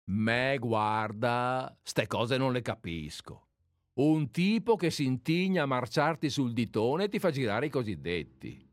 Me 0.05 0.57
guarda, 0.57 1.77
ste 1.81 2.07
cose 2.07 2.37
non 2.37 2.53
le 2.53 2.61
capisco. 2.61 3.47
Un 3.95 4.31
tipo 4.31 4.77
che 4.77 4.91
si 4.91 5.03
intigna 5.03 5.63
a 5.63 5.65
marciarti 5.65 6.29
sul 6.29 6.53
ditone 6.53 7.05
e 7.05 7.09
ti 7.09 7.19
fa 7.19 7.31
girare 7.31 7.65
i 7.65 7.69
cosiddetti. 7.69 8.65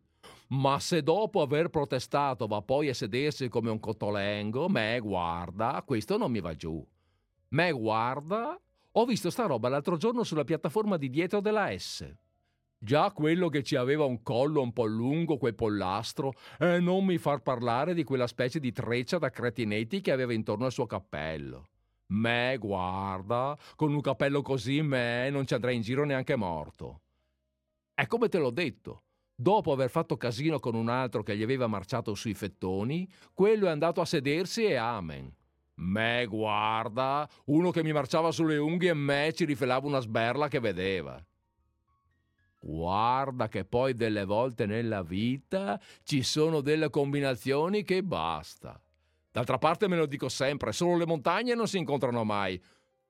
Ma 0.48 0.78
se 0.78 1.02
dopo 1.02 1.40
aver 1.40 1.68
protestato 1.68 2.46
va 2.46 2.62
poi 2.62 2.88
a 2.88 2.94
sedersi 2.94 3.48
come 3.48 3.70
un 3.70 3.80
cotolengo, 3.80 4.68
me 4.68 5.00
guarda, 5.00 5.82
questo 5.84 6.16
non 6.16 6.30
mi 6.30 6.40
va 6.40 6.54
giù. 6.54 6.86
Me 7.48 7.72
guarda, 7.72 8.60
ho 8.92 9.04
visto 9.04 9.30
sta 9.30 9.46
roba 9.46 9.68
l'altro 9.68 9.96
giorno 9.96 10.22
sulla 10.22 10.44
piattaforma 10.44 10.96
di 10.96 11.10
dietro 11.10 11.40
della 11.40 11.76
S. 11.76 12.27
Già 12.80 13.10
quello 13.10 13.48
che 13.48 13.64
ci 13.64 13.74
aveva 13.74 14.04
un 14.04 14.22
collo 14.22 14.62
un 14.62 14.72
po' 14.72 14.86
lungo, 14.86 15.36
quel 15.36 15.56
pollastro, 15.56 16.32
e 16.60 16.78
non 16.78 17.04
mi 17.04 17.18
far 17.18 17.42
parlare 17.42 17.92
di 17.92 18.04
quella 18.04 18.28
specie 18.28 18.60
di 18.60 18.70
treccia 18.70 19.18
da 19.18 19.30
cretinetti 19.30 20.00
che 20.00 20.12
aveva 20.12 20.32
intorno 20.32 20.64
al 20.64 20.72
suo 20.72 20.86
cappello. 20.86 21.70
Me, 22.12 22.56
guarda, 22.56 23.58
con 23.74 23.92
un 23.92 24.00
cappello 24.00 24.42
così, 24.42 24.80
me, 24.80 25.28
non 25.28 25.44
ci 25.44 25.54
andrei 25.54 25.74
in 25.74 25.82
giro 25.82 26.04
neanche 26.04 26.36
morto. 26.36 27.00
È 27.92 28.06
come 28.06 28.28
te 28.28 28.38
l'ho 28.38 28.50
detto. 28.50 29.02
Dopo 29.34 29.72
aver 29.72 29.90
fatto 29.90 30.16
casino 30.16 30.60
con 30.60 30.76
un 30.76 30.88
altro 30.88 31.24
che 31.24 31.36
gli 31.36 31.42
aveva 31.42 31.66
marciato 31.66 32.14
sui 32.14 32.34
fettoni, 32.34 33.10
quello 33.34 33.66
è 33.66 33.70
andato 33.70 34.00
a 34.00 34.04
sedersi 34.04 34.64
e 34.64 34.76
amen. 34.76 35.34
Me, 35.80 36.26
guarda, 36.26 37.28
uno 37.46 37.72
che 37.72 37.82
mi 37.82 37.92
marciava 37.92 38.30
sulle 38.30 38.56
unghie 38.56 38.90
e 38.90 38.94
me 38.94 39.32
ci 39.34 39.44
rifilava 39.44 39.86
una 39.86 40.00
sberla 40.00 40.46
che 40.46 40.60
vedeva. 40.60 41.20
Guarda 42.60 43.48
che 43.48 43.64
poi 43.64 43.94
delle 43.94 44.24
volte 44.24 44.66
nella 44.66 45.02
vita 45.02 45.80
ci 46.02 46.22
sono 46.22 46.60
delle 46.60 46.90
combinazioni 46.90 47.84
che 47.84 48.02
basta. 48.02 48.80
D'altra 49.30 49.58
parte 49.58 49.86
me 49.86 49.96
lo 49.96 50.06
dico 50.06 50.28
sempre, 50.28 50.72
solo 50.72 50.96
le 50.96 51.06
montagne 51.06 51.54
non 51.54 51.68
si 51.68 51.78
incontrano 51.78 52.24
mai. 52.24 52.60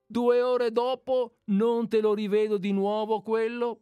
Due 0.05 0.43
ore 0.43 0.71
dopo 0.71 1.39
non 1.47 1.89
te 1.89 2.01
lo 2.01 2.13
rivedo 2.13 2.59
di 2.59 2.73
nuovo 2.73 3.23
quello? 3.23 3.81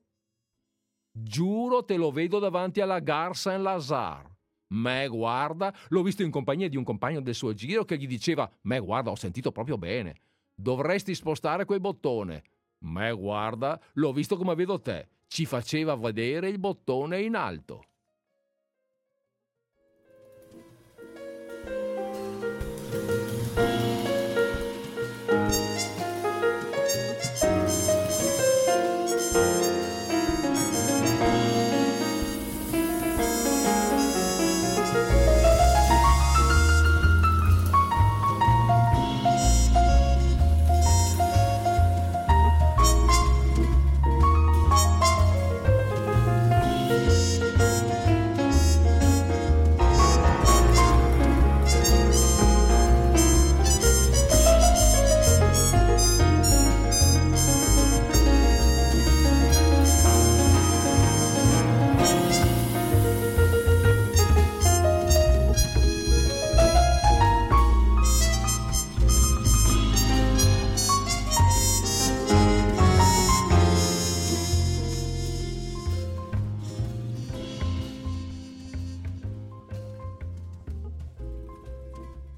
Giuro 1.11 1.85
te 1.85 1.97
lo 1.97 2.13
vedo 2.13 2.39
davanti 2.39 2.81
alla 2.81 3.01
Gare 3.01 3.35
Saint-Lazare. 3.35 4.35
Me 4.69 5.09
guarda, 5.09 5.75
l'ho 5.89 6.03
visto 6.03 6.23
in 6.23 6.31
compagnia 6.31 6.69
di 6.69 6.77
un 6.77 6.85
compagno 6.85 7.21
del 7.21 7.35
suo 7.35 7.55
giro 7.55 7.85
che 7.85 7.97
gli 7.97 8.07
diceva: 8.07 8.49
Me 8.63 8.79
guarda, 8.81 9.11
ho 9.11 9.17
sentito 9.17 9.51
proprio 9.51 9.79
bene. 9.79 10.17
Dovresti 10.55 11.15
spostare 11.15 11.65
quel 11.65 11.81
bottone. 11.81 12.43
Me 12.81 13.13
guarda, 13.13 13.81
l'ho 13.95 14.13
visto 14.13 14.37
come 14.37 14.55
vedo 14.55 14.81
te 14.81 15.09
ci 15.27 15.47
faceva 15.47 15.95
vedere 15.95 16.49
il 16.49 16.59
bottone 16.59 17.23
in 17.23 17.35
alto. 17.35 17.85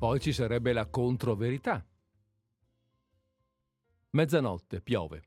Poi 0.09 0.21
ci 0.21 0.33
sarebbe 0.33 0.73
la 0.73 0.87
controverità. 0.87 1.87
Mezzanotte, 4.13 4.81
piove. 4.81 5.23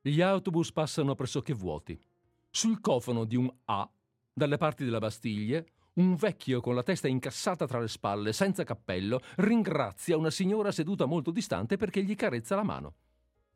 Gli 0.00 0.22
autobus 0.22 0.72
passano 0.72 1.14
pressoché 1.14 1.52
vuoti. 1.52 2.02
Sul 2.48 2.80
cofano 2.80 3.24
di 3.26 3.36
un 3.36 3.54
A, 3.66 3.86
dalle 4.32 4.56
parti 4.56 4.84
della 4.84 5.00
Bastiglia, 5.00 5.62
un 5.96 6.14
vecchio 6.14 6.62
con 6.62 6.74
la 6.74 6.82
testa 6.82 7.08
incassata 7.08 7.66
tra 7.66 7.78
le 7.78 7.88
spalle, 7.88 8.32
senza 8.32 8.64
cappello, 8.64 9.20
ringrazia 9.36 10.16
una 10.16 10.30
signora 10.30 10.72
seduta 10.72 11.04
molto 11.04 11.30
distante 11.30 11.76
perché 11.76 12.02
gli 12.02 12.14
carezza 12.14 12.54
la 12.54 12.64
mano. 12.64 12.94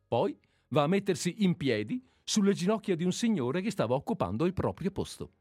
Poi 0.07 0.39
va 0.67 0.83
a 0.83 0.87
mettersi 0.87 1.43
in 1.43 1.57
piedi 1.57 2.07
sulle 2.23 2.53
ginocchia 2.53 2.95
di 2.95 3.03
un 3.03 3.13
signore 3.13 3.61
che 3.61 3.71
stava 3.71 3.95
occupando 3.95 4.45
il 4.45 4.53
proprio 4.53 4.91
posto. 4.91 5.31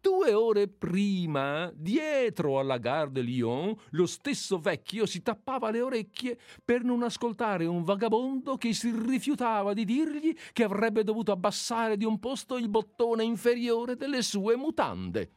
Due 0.00 0.32
ore 0.32 0.68
prima, 0.68 1.70
dietro 1.74 2.58
alla 2.58 2.78
Gare 2.78 3.10
de 3.10 3.22
Lyon, 3.22 3.74
lo 3.90 4.06
stesso 4.06 4.58
vecchio 4.58 5.04
si 5.04 5.22
tappava 5.22 5.70
le 5.70 5.80
orecchie 5.80 6.38
per 6.64 6.84
non 6.84 7.02
ascoltare 7.02 7.66
un 7.66 7.82
vagabondo 7.82 8.56
che 8.56 8.72
si 8.72 8.92
rifiutava 8.94 9.72
di 9.72 9.84
dirgli 9.84 10.34
che 10.52 10.62
avrebbe 10.62 11.02
dovuto 11.02 11.32
abbassare 11.32 11.96
di 11.96 12.04
un 12.04 12.18
posto 12.18 12.56
il 12.56 12.68
bottone 12.68 13.24
inferiore 13.24 13.96
delle 13.96 14.22
sue 14.22 14.56
mutande. 14.56 15.30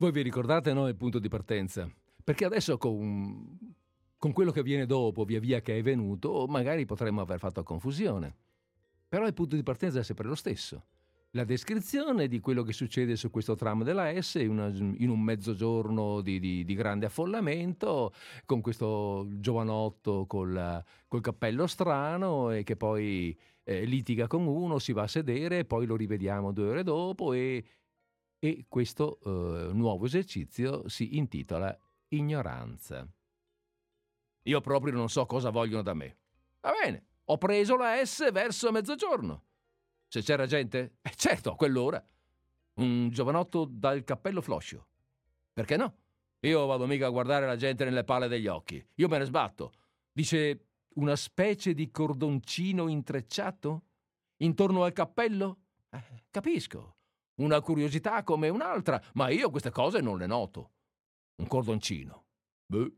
Voi 0.00 0.12
vi 0.12 0.22
ricordate 0.22 0.72
no, 0.72 0.86
il 0.86 0.94
punto 0.94 1.18
di 1.18 1.26
partenza? 1.26 1.90
Perché 2.22 2.44
adesso 2.44 2.78
con, 2.78 3.58
con 4.16 4.30
quello 4.32 4.52
che 4.52 4.62
viene 4.62 4.86
dopo, 4.86 5.24
via 5.24 5.40
via 5.40 5.60
che 5.60 5.76
è 5.76 5.82
venuto, 5.82 6.46
magari 6.46 6.84
potremmo 6.84 7.20
aver 7.20 7.40
fatto 7.40 7.64
confusione. 7.64 8.32
Però 9.08 9.26
il 9.26 9.34
punto 9.34 9.56
di 9.56 9.64
partenza 9.64 9.98
è 9.98 10.04
sempre 10.04 10.28
lo 10.28 10.36
stesso. 10.36 10.84
La 11.32 11.42
descrizione 11.42 12.28
di 12.28 12.38
quello 12.38 12.62
che 12.62 12.72
succede 12.72 13.16
su 13.16 13.28
questo 13.30 13.56
tram 13.56 13.82
della 13.82 14.22
S 14.22 14.36
in, 14.36 14.94
in 14.98 15.08
un 15.08 15.20
mezzogiorno 15.20 16.20
di, 16.20 16.38
di, 16.38 16.64
di, 16.64 16.74
grande 16.74 17.06
affollamento, 17.06 18.12
con 18.44 18.60
questo 18.60 19.26
giovanotto 19.40 20.26
col, 20.26 20.80
col 21.08 21.20
cappello 21.20 21.66
strano 21.66 22.52
e 22.52 22.62
che 22.62 22.76
poi 22.76 23.36
eh, 23.64 23.84
litiga 23.84 24.28
con 24.28 24.46
uno, 24.46 24.78
si 24.78 24.92
va 24.92 25.02
a 25.02 25.08
sedere, 25.08 25.64
poi 25.64 25.86
lo 25.86 25.96
rivediamo 25.96 26.52
due 26.52 26.68
ore 26.68 26.82
dopo 26.84 27.32
e 27.32 27.64
e 28.38 28.66
questo 28.68 29.18
eh, 29.20 29.72
nuovo 29.72 30.06
esercizio 30.06 30.88
si 30.88 31.16
intitola 31.16 31.76
Ignoranza. 32.08 33.06
Io 34.42 34.60
proprio 34.60 34.92
non 34.94 35.08
so 35.08 35.26
cosa 35.26 35.50
vogliono 35.50 35.82
da 35.82 35.94
me. 35.94 36.16
Va 36.60 36.72
bene, 36.82 37.06
ho 37.24 37.38
preso 37.38 37.76
la 37.76 38.04
S 38.04 38.30
verso 38.32 38.70
mezzogiorno. 38.72 39.44
Se 40.06 40.22
c'era 40.22 40.46
gente? 40.46 40.96
Eh 41.02 41.14
certo, 41.14 41.52
a 41.52 41.56
quell'ora. 41.56 42.02
Un 42.74 43.10
giovanotto 43.10 43.66
dal 43.68 44.04
cappello 44.04 44.40
floscio. 44.40 44.86
Perché 45.52 45.76
no? 45.76 45.96
Io 46.40 46.64
vado 46.66 46.86
mica 46.86 47.06
a 47.06 47.10
guardare 47.10 47.46
la 47.46 47.56
gente 47.56 47.84
nelle 47.84 48.04
palle 48.04 48.28
degli 48.28 48.46
occhi. 48.46 48.82
Io 48.94 49.08
me 49.08 49.18
ne 49.18 49.24
sbatto. 49.24 49.72
Dice 50.12 50.66
una 50.94 51.16
specie 51.16 51.74
di 51.74 51.90
cordoncino 51.90 52.88
intrecciato? 52.88 53.82
Intorno 54.38 54.84
al 54.84 54.92
cappello? 54.92 55.58
Eh, 55.90 56.24
capisco. 56.30 56.97
Una 57.38 57.60
curiosità 57.60 58.22
come 58.24 58.48
un'altra, 58.48 59.00
ma 59.14 59.28
io 59.28 59.50
queste 59.50 59.70
cose 59.70 60.00
non 60.00 60.18
le 60.18 60.26
noto. 60.26 60.72
Un 61.36 61.46
cordoncino. 61.46 62.24
Beh. 62.66 62.92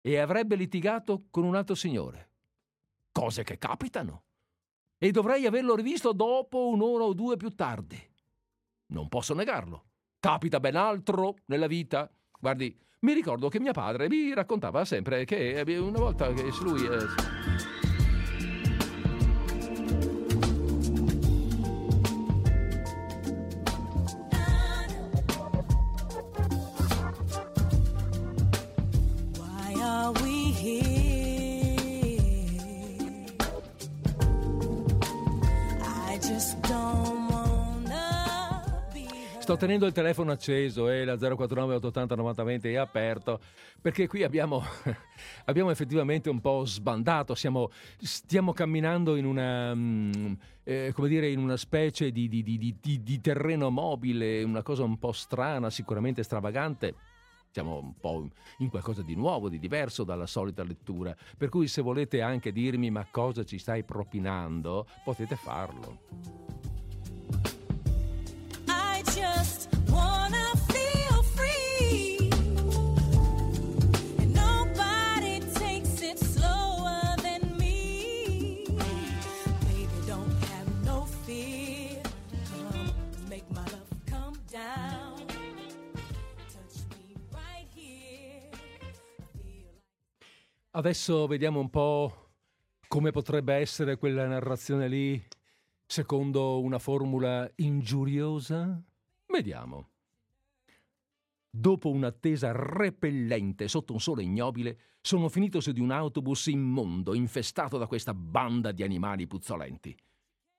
E 0.00 0.18
avrebbe 0.18 0.56
litigato 0.56 1.26
con 1.30 1.44
un 1.44 1.54
altro 1.54 1.74
signore. 1.74 2.30
Cose 3.12 3.42
che 3.44 3.58
capitano. 3.58 4.24
E 4.98 5.10
dovrei 5.10 5.46
averlo 5.46 5.74
rivisto 5.74 6.12
dopo 6.12 6.68
un'ora 6.68 7.04
o 7.04 7.14
due 7.14 7.36
più 7.36 7.50
tardi. 7.50 7.98
Non 8.88 9.08
posso 9.08 9.34
negarlo. 9.34 9.86
Capita 10.18 10.60
ben 10.60 10.76
altro 10.76 11.36
nella 11.46 11.66
vita. 11.66 12.10
Guardi, 12.38 12.76
mi 13.00 13.12
ricordo 13.12 13.48
che 13.48 13.60
mio 13.60 13.72
padre 13.72 14.08
mi 14.08 14.34
raccontava 14.34 14.84
sempre 14.84 15.24
che 15.24 15.62
una 15.78 15.98
volta 15.98 16.32
che 16.32 16.50
lui... 16.60 16.84
Eh, 16.86 17.77
Sto 39.48 39.56
tenendo 39.56 39.86
il 39.86 39.94
telefono 39.94 40.30
acceso 40.30 40.90
e 40.90 40.98
eh, 40.98 41.04
la 41.06 41.16
049 41.16 41.76
880 41.76 42.14
9020 42.16 42.68
è 42.68 42.74
aperto 42.74 43.40
perché 43.80 44.06
qui 44.06 44.22
abbiamo, 44.22 44.62
abbiamo 45.46 45.70
effettivamente 45.70 46.28
un 46.28 46.38
po' 46.38 46.66
sbandato, 46.66 47.34
siamo, 47.34 47.70
stiamo 47.98 48.52
camminando 48.52 49.16
in 49.16 49.24
una, 49.24 49.74
mm, 49.74 50.32
eh, 50.64 50.92
come 50.94 51.08
dire, 51.08 51.30
in 51.30 51.38
una 51.38 51.56
specie 51.56 52.12
di, 52.12 52.28
di, 52.28 52.42
di, 52.42 53.02
di 53.02 53.20
terreno 53.22 53.70
mobile, 53.70 54.42
una 54.42 54.62
cosa 54.62 54.82
un 54.82 54.98
po' 54.98 55.12
strana, 55.12 55.70
sicuramente 55.70 56.22
stravagante 56.22 56.94
siamo 57.50 57.78
un 57.78 57.94
po' 57.98 58.28
in 58.58 58.68
qualcosa 58.68 59.00
di 59.00 59.14
nuovo, 59.14 59.48
di 59.48 59.58
diverso 59.58 60.04
dalla 60.04 60.26
solita 60.26 60.62
lettura. 60.62 61.16
Per 61.38 61.48
cui 61.48 61.68
se 61.68 61.80
volete 61.80 62.20
anche 62.20 62.52
dirmi 62.52 62.90
ma 62.90 63.06
cosa 63.10 63.46
ci 63.46 63.56
stai 63.56 63.82
propinando, 63.82 64.86
potete 65.02 65.36
farlo. 65.36 66.77
Adesso 90.78 91.26
vediamo 91.26 91.58
un 91.58 91.70
po' 91.70 92.34
come 92.86 93.10
potrebbe 93.10 93.54
essere 93.54 93.96
quella 93.96 94.28
narrazione 94.28 94.86
lì 94.86 95.20
secondo 95.84 96.60
una 96.60 96.78
formula 96.78 97.50
ingiuriosa. 97.56 98.80
Vediamo. 99.26 99.88
Dopo 101.50 101.90
un'attesa 101.90 102.52
repellente 102.52 103.66
sotto 103.66 103.92
un 103.92 103.98
sole 103.98 104.22
ignobile, 104.22 104.78
sono 105.00 105.28
finito 105.28 105.58
su 105.58 105.72
di 105.72 105.80
un 105.80 105.90
autobus 105.90 106.46
immondo 106.46 107.12
infestato 107.12 107.76
da 107.76 107.88
questa 107.88 108.14
banda 108.14 108.70
di 108.70 108.84
animali 108.84 109.26
puzzolenti. 109.26 109.96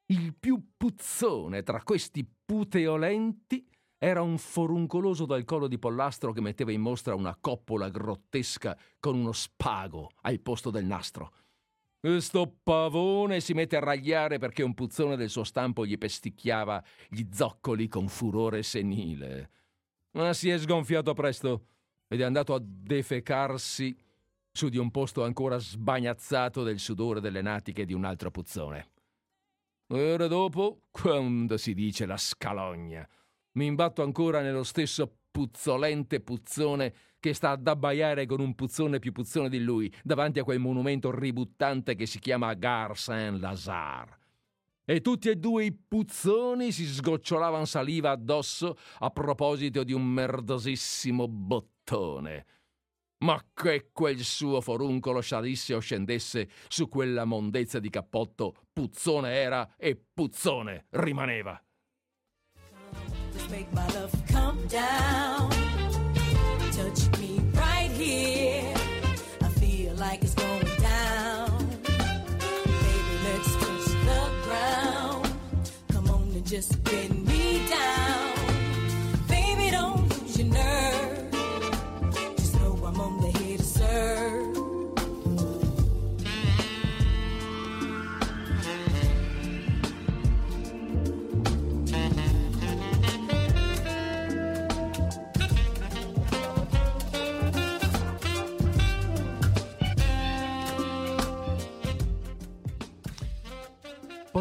Il 0.07 0.35
più 0.37 0.71
puzzone 0.75 1.63
tra 1.63 1.81
questi 1.81 2.29
puteolenti 2.45 3.65
era 4.01 4.21
un 4.21 4.37
foruncoloso 4.37 5.25
dal 5.25 5.43
collo 5.43 5.67
di 5.67 5.77
pollastro 5.77 6.31
che 6.31 6.39
metteva 6.39 6.71
in 6.71 6.79
mostra 6.79 7.15
una 7.15 7.37
coppola 7.39 7.89
grottesca 7.89 8.77
con 8.99 9.15
uno 9.15 9.33
spago 9.33 10.11
al 10.21 10.39
posto 10.39 10.69
del 10.71 10.85
nastro. 10.85 11.33
Questo 11.99 12.59
pavone 12.63 13.41
si 13.41 13.53
mette 13.53 13.75
a 13.75 13.81
ragliare 13.81 14.37
perché 14.39 14.63
un 14.63 14.73
puzzone 14.73 15.17
del 15.17 15.29
suo 15.29 15.43
stampo 15.43 15.85
gli 15.85 15.97
pesticchiava 15.97 16.81
gli 17.09 17.27
zoccoli 17.29 17.89
con 17.89 18.07
furore 18.07 18.63
senile. 18.63 19.51
Ma 20.11 20.31
si 20.31 20.49
è 20.49 20.57
sgonfiato 20.57 21.13
presto 21.13 21.65
ed 22.07 22.21
è 22.21 22.23
andato 22.23 22.53
a 22.53 22.61
defecarsi 22.63 23.95
su 24.49 24.69
di 24.69 24.77
un 24.77 24.91
posto 24.91 25.25
ancora 25.25 25.57
sbagnazzato 25.57 26.63
del 26.63 26.79
sudore 26.79 27.19
delle 27.19 27.41
natiche 27.41 27.83
di 27.83 27.93
un 27.93 28.05
altro 28.05 28.31
puzzone. 28.31 28.91
Ora 29.91 30.27
dopo, 30.27 30.83
quando 30.89 31.57
si 31.57 31.73
dice 31.73 32.05
la 32.05 32.17
scalogna, 32.17 33.07
mi 33.53 33.65
imbatto 33.65 34.03
ancora 34.03 34.41
nello 34.41 34.63
stesso 34.63 35.11
puzzolente 35.31 36.19
puzzone 36.19 36.93
che 37.19 37.33
sta 37.33 37.51
ad 37.51 37.67
abbaiare 37.67 38.25
con 38.25 38.39
un 38.39 38.55
puzzone 38.55 38.99
più 38.99 39.11
puzzone 39.11 39.49
di 39.49 39.59
lui 39.59 39.93
davanti 40.03 40.39
a 40.39 40.43
quel 40.43 40.59
monumento 40.59 41.11
ributtante 41.11 41.95
che 41.95 42.05
si 42.05 42.19
chiama 42.19 42.53
Gare 42.53 42.95
Saint-Lazare. 42.95 44.17
E 44.85 45.01
tutti 45.01 45.29
e 45.29 45.35
due 45.35 45.65
i 45.65 45.71
puzzoni 45.71 46.71
si 46.71 46.85
sgocciolavano 46.85 47.65
saliva 47.65 48.11
addosso 48.11 48.75
a 48.99 49.11
proposito 49.11 49.83
di 49.83 49.93
un 49.93 50.03
merdosissimo 50.03 51.27
bottone. 51.27 52.45
Ma 53.19 53.39
che 53.53 53.89
quel 53.91 54.19
suo 54.19 54.61
foruncolo 54.61 55.21
salisse 55.21 55.75
o 55.75 55.79
scendesse 55.79 56.49
su 56.69 56.87
quella 56.87 57.25
mondezza 57.25 57.79
di 57.79 57.89
cappotto, 57.89 58.55
puzzone 58.71 59.33
era 59.33 59.75
e 59.77 60.01
puzzone 60.13 60.87
rimaneva 60.91 61.61
make 63.49 63.71
my 63.73 63.87
love 63.87 64.13
come 64.27 64.65
down. 64.67 65.49
Touch 66.71 67.19
me 67.19 67.41
right 67.53 67.91
here. 67.91 68.73
I 69.41 69.49
feel 69.59 69.93
like 69.95 70.23
it's 70.23 70.35
going 70.35 70.75
down. 70.77 71.67
Baby, 72.85 73.15
let's 73.25 73.53
touch 73.55 73.85
the 74.07 74.21
ground. 74.45 75.33
Come 75.91 76.09
on 76.09 76.31
and 76.33 76.45
just 76.45 76.83
get 76.83 77.18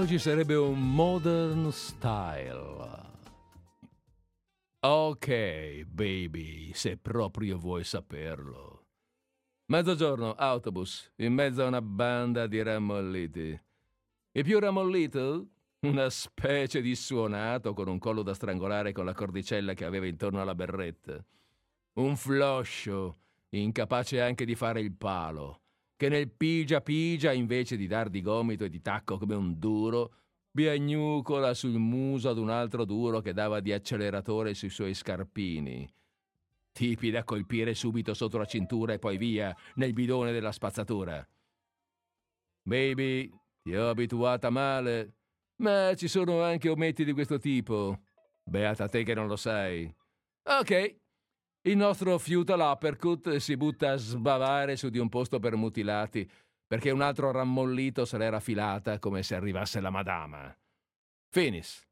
Ci 0.09 0.19
sarebbe 0.19 0.55
un 0.55 0.95
modern 0.95 1.71
style. 1.71 2.89
Ok, 4.81 5.85
baby, 5.85 6.73
se 6.73 6.97
proprio 6.97 7.59
vuoi 7.59 7.85
saperlo. 7.85 8.87
Mezzogiorno, 9.67 10.33
autobus, 10.33 11.13
in 11.17 11.35
mezzo 11.35 11.63
a 11.63 11.67
una 11.67 11.83
banda 11.83 12.47
di 12.47 12.63
rammolliti. 12.63 13.61
Il 14.33 14.45
più 14.45 14.59
rammollito? 14.59 15.47
Una 15.81 16.09
specie 16.09 16.81
di 16.81 16.95
suonato 16.95 17.75
con 17.75 17.89
un 17.89 17.99
collo 17.99 18.23
da 18.23 18.33
strangolare 18.33 18.93
con 18.93 19.05
la 19.05 19.13
cordicella 19.13 19.75
che 19.75 19.85
aveva 19.85 20.07
intorno 20.07 20.41
alla 20.41 20.55
berretta. 20.55 21.23
Un 21.97 22.17
floscio, 22.17 23.19
incapace 23.51 24.23
anche 24.23 24.47
di 24.47 24.55
fare 24.55 24.81
il 24.81 24.93
palo 24.95 25.61
che 25.99 26.09
nel 26.09 26.31
pigia 26.31 26.81
pigia, 26.81 27.33
invece 27.33 27.77
di 27.77 27.89
dar 27.89 28.09
di 28.09 28.23
gomito 28.23 28.63
e 28.63 28.69
di 28.69 28.81
tacco 28.81 29.19
come 29.19 29.35
un 29.35 29.59
duro, 29.59 30.13
piagnucola 30.53 31.53
sul 31.55 31.77
muso 31.77 32.29
ad 32.29 32.39
un 32.39 32.51
altro 32.51 32.85
duro 32.85 33.21
che 33.21 33.33
dava 33.33 33.59
di 33.59 33.73
acceleratore 33.73 34.55
sui 34.55 34.71
suoi 34.71 34.95
scarpini. 34.95 35.93
Tipi 36.71 37.11
da 37.11 37.25
colpire 37.25 37.75
subito 37.75 38.15
sotto 38.15 38.39
la 38.39 38.45
cintura 38.45 38.93
e 38.93 39.01
poi 39.01 39.17
via 39.17 39.53
nel 39.75 39.93
bidone 39.93 40.31
della 40.31 40.53
spazzatura. 40.53 41.29
Baby, 42.63 43.29
ti 43.61 43.75
ho 43.75 43.89
abituata 43.89 44.51
male, 44.51 45.15
ma 45.57 45.93
ci 45.97 46.07
sono 46.07 46.45
anche 46.45 46.69
ometti 46.69 47.05
di 47.05 47.13
questo 47.13 47.39
tipo. 47.39 48.03
Beata 48.45 48.89
te 48.89 49.03
che 49.03 49.15
non 49.15 49.27
lo 49.27 49.35
sai. 49.35 49.93
Ok, 50.45 50.97
il 51.69 51.77
nostro 51.77 52.17
feudal 52.17 52.61
uppercut 52.61 53.37
si 53.37 53.55
butta 53.59 53.91
a 53.91 53.97
sbavare 53.97 54.75
su 54.77 54.89
di 54.89 54.99
un 54.99 55.11
posto 55.11 55.39
per 55.39 55.55
mutilati, 55.55 56.29
perché 56.67 56.91
un 56.91 57.03
altro 57.03 57.31
rammollito 57.31 58.07
se 58.07 58.17
l'era 58.17 58.41
filata 58.41 58.99
come 58.99 59.23
se 59.23 59.35
arrivasse 59.35 59.79
la 59.81 59.91
madama. 59.91 60.57
Finis. 61.29 61.87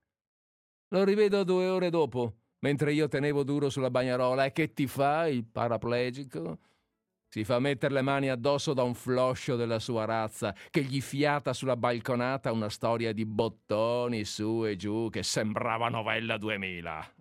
Lo 0.88 1.04
rivedo 1.04 1.44
due 1.44 1.66
ore 1.68 1.90
dopo, 1.90 2.36
mentre 2.60 2.94
io 2.94 3.08
tenevo 3.08 3.42
duro 3.42 3.68
sulla 3.68 3.90
bagnarola. 3.90 4.46
E 4.46 4.52
che 4.52 4.72
ti 4.72 4.86
fa 4.86 5.26
il 5.28 5.44
paraplegico? 5.44 6.58
Si 7.28 7.44
fa 7.44 7.58
mettere 7.58 7.92
le 7.92 8.02
mani 8.02 8.30
addosso 8.30 8.72
da 8.72 8.82
un 8.82 8.94
floscio 8.94 9.56
della 9.56 9.78
sua 9.78 10.06
razza, 10.06 10.54
che 10.70 10.82
gli 10.84 11.02
fiata 11.02 11.52
sulla 11.52 11.76
balconata 11.76 12.50
una 12.50 12.70
storia 12.70 13.12
di 13.12 13.26
bottoni 13.26 14.24
su 14.24 14.64
e 14.64 14.76
giù 14.76 15.10
che 15.10 15.22
sembrava 15.22 15.90
novella 15.90 16.38
2000. 16.38 17.14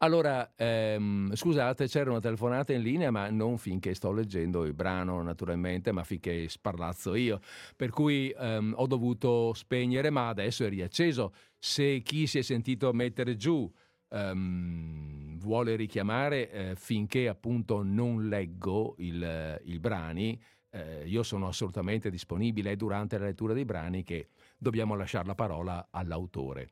Allora, 0.00 0.52
ehm, 0.56 1.34
scusate, 1.34 1.86
c'era 1.86 2.10
una 2.10 2.20
telefonata 2.20 2.74
in 2.74 2.82
linea, 2.82 3.10
ma 3.10 3.30
non 3.30 3.56
finché 3.56 3.94
sto 3.94 4.12
leggendo 4.12 4.64
il 4.66 4.74
brano, 4.74 5.22
naturalmente, 5.22 5.90
ma 5.90 6.04
finché 6.04 6.48
sparlazzo 6.50 7.14
io. 7.14 7.40
Per 7.74 7.88
cui 7.90 8.30
ehm, 8.36 8.74
ho 8.76 8.86
dovuto 8.86 9.54
spegnere, 9.54 10.10
ma 10.10 10.28
adesso 10.28 10.64
è 10.66 10.68
riacceso. 10.68 11.32
Se 11.58 12.02
chi 12.02 12.26
si 12.26 12.38
è 12.38 12.42
sentito 12.42 12.92
mettere 12.92 13.36
giù 13.36 13.72
ehm, 14.10 15.38
vuole 15.38 15.76
richiamare, 15.76 16.50
eh, 16.50 16.76
finché 16.76 17.26
appunto 17.26 17.82
non 17.82 18.28
leggo 18.28 18.96
il, 18.98 19.60
il 19.64 19.80
brani, 19.80 20.38
eh, 20.72 21.04
io 21.06 21.22
sono 21.22 21.48
assolutamente 21.48 22.10
disponibile. 22.10 22.72
È 22.72 22.76
durante 22.76 23.16
la 23.16 23.24
lettura 23.24 23.54
dei 23.54 23.64
brani 23.64 24.02
che 24.02 24.28
dobbiamo 24.58 24.94
lasciare 24.94 25.26
la 25.26 25.34
parola 25.34 25.88
all'autore. 25.90 26.68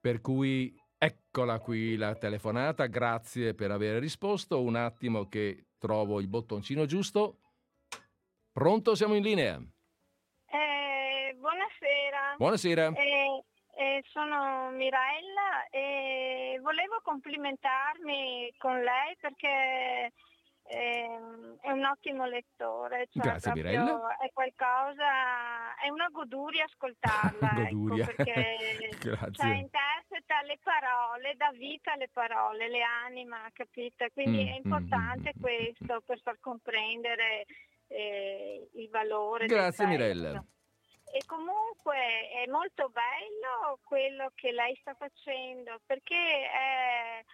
Per 0.00 0.20
cui 0.20 0.78
Eccola 1.00 1.60
qui 1.60 1.94
la 1.96 2.16
telefonata, 2.16 2.86
grazie 2.86 3.54
per 3.54 3.70
aver 3.70 4.00
risposto. 4.00 4.60
Un 4.60 4.74
attimo 4.74 5.28
che 5.28 5.66
trovo 5.78 6.18
il 6.18 6.26
bottoncino 6.26 6.86
giusto. 6.86 7.38
Pronto, 8.50 8.96
siamo 8.96 9.14
in 9.14 9.22
linea. 9.22 9.62
Eh, 10.46 11.36
buonasera. 11.36 12.34
Buonasera. 12.36 12.92
Eh, 12.94 13.44
eh, 13.76 14.02
sono 14.08 14.70
Mirella 14.72 15.68
e 15.70 16.58
volevo 16.60 16.98
complimentarmi 17.04 18.52
con 18.58 18.82
lei 18.82 19.16
perché 19.20 20.12
Ehm, 20.70 21.56
è 21.60 21.70
un 21.70 21.84
ottimo 21.84 22.26
lettore. 22.26 23.08
Cioè 23.10 23.22
Grazie 23.22 23.52
Mirella. 23.54 24.16
È 24.18 24.30
qualcosa, 24.32 25.74
è 25.82 25.88
una 25.88 26.08
goduria 26.10 26.64
ascoltarla. 26.64 27.64
goduria. 27.70 28.04
Ecco, 28.04 28.14
perché 28.14 28.56
Grazie. 29.00 29.32
Cioè, 29.32 29.54
interpreta 30.28 30.42
le 30.42 30.58
parole, 30.62 31.34
dà 31.36 31.50
vita 31.52 31.92
alle 31.92 32.08
parole, 32.08 32.68
le 32.68 32.82
anima, 32.82 33.48
capite? 33.52 34.10
Quindi 34.12 34.44
Mm, 34.44 34.48
è 34.48 34.56
importante 34.56 35.32
mm, 35.34 35.38
mm, 35.38 35.40
questo 35.40 36.02
per 36.04 36.20
far 36.20 36.38
comprendere 36.40 37.46
eh, 37.88 38.68
il 38.74 38.88
valore. 38.90 39.46
Grazie. 39.46 39.86
Mirella. 39.86 40.44
E 41.10 41.24
comunque 41.24 41.96
è 42.28 42.46
molto 42.50 42.90
bello 42.90 43.78
quello 43.82 44.30
che 44.34 44.52
lei 44.52 44.76
sta 44.82 44.94
facendo 44.94 45.80
perché 45.86 46.50
è, 46.50 47.24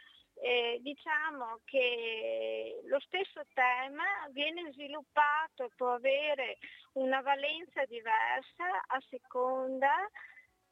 eh, 0.42 0.78
diciamo 0.80 1.58
che 1.64 2.80
lo 2.86 3.00
stesso 3.00 3.42
tema 3.52 4.04
viene 4.30 4.70
sviluppato, 4.72 5.70
può 5.74 5.94
avere 5.94 6.58
una 6.92 7.20
valenza 7.20 7.84
diversa 7.86 8.64
a 8.86 9.02
seconda 9.10 10.08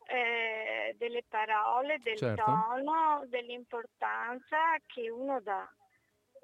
eh, 0.06 0.94
delle 0.98 1.22
parole, 1.28 1.98
del 1.98 2.16
Certo. 2.16 2.42
tono, 2.44 3.22
dell'importanza 3.26 4.76
che 4.86 5.10
uno 5.10 5.40
dà. 5.40 5.68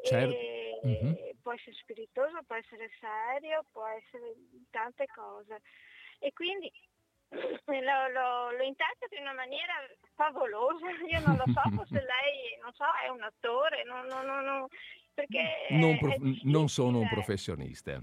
Certo. 0.03 0.35
E- 0.35 0.81
Mhm. 0.83 1.17
Può 1.43 1.53
essere 1.53 1.75
spiritoso, 1.77 2.43
può 2.47 2.55
essere 2.57 2.89
serio, 3.01 3.65
può 3.73 3.87
essere 3.87 4.35
tante 4.71 5.07
cose. 5.07 5.61
E 6.21 6.33
quindi 6.33 6.71
lo, 7.31 8.09
lo, 8.09 8.51
lo 8.53 8.63
interpreta 8.63 9.15
in 9.17 9.23
una 9.23 9.33
maniera 9.35 9.75
favolosa. 10.15 10.87
Io 11.09 11.21
non 11.27 11.37
lo 11.37 11.45
so, 11.47 11.61
forse 11.75 11.95
lei, 12.05 12.59
non 12.63 12.73
so, 12.75 12.85
è 13.05 13.09
un 13.09 13.23
attore, 13.23 13.83
non, 13.85 14.07
non, 14.07 14.25
non, 14.45 14.67
perché 15.15 15.67
Non, 15.71 15.95
è- 15.95 15.99
pro- 15.99 16.13
è 16.13 16.19
non 16.45 16.69
sono 16.69 16.99
un 17.01 17.09
professionista. 17.09 18.01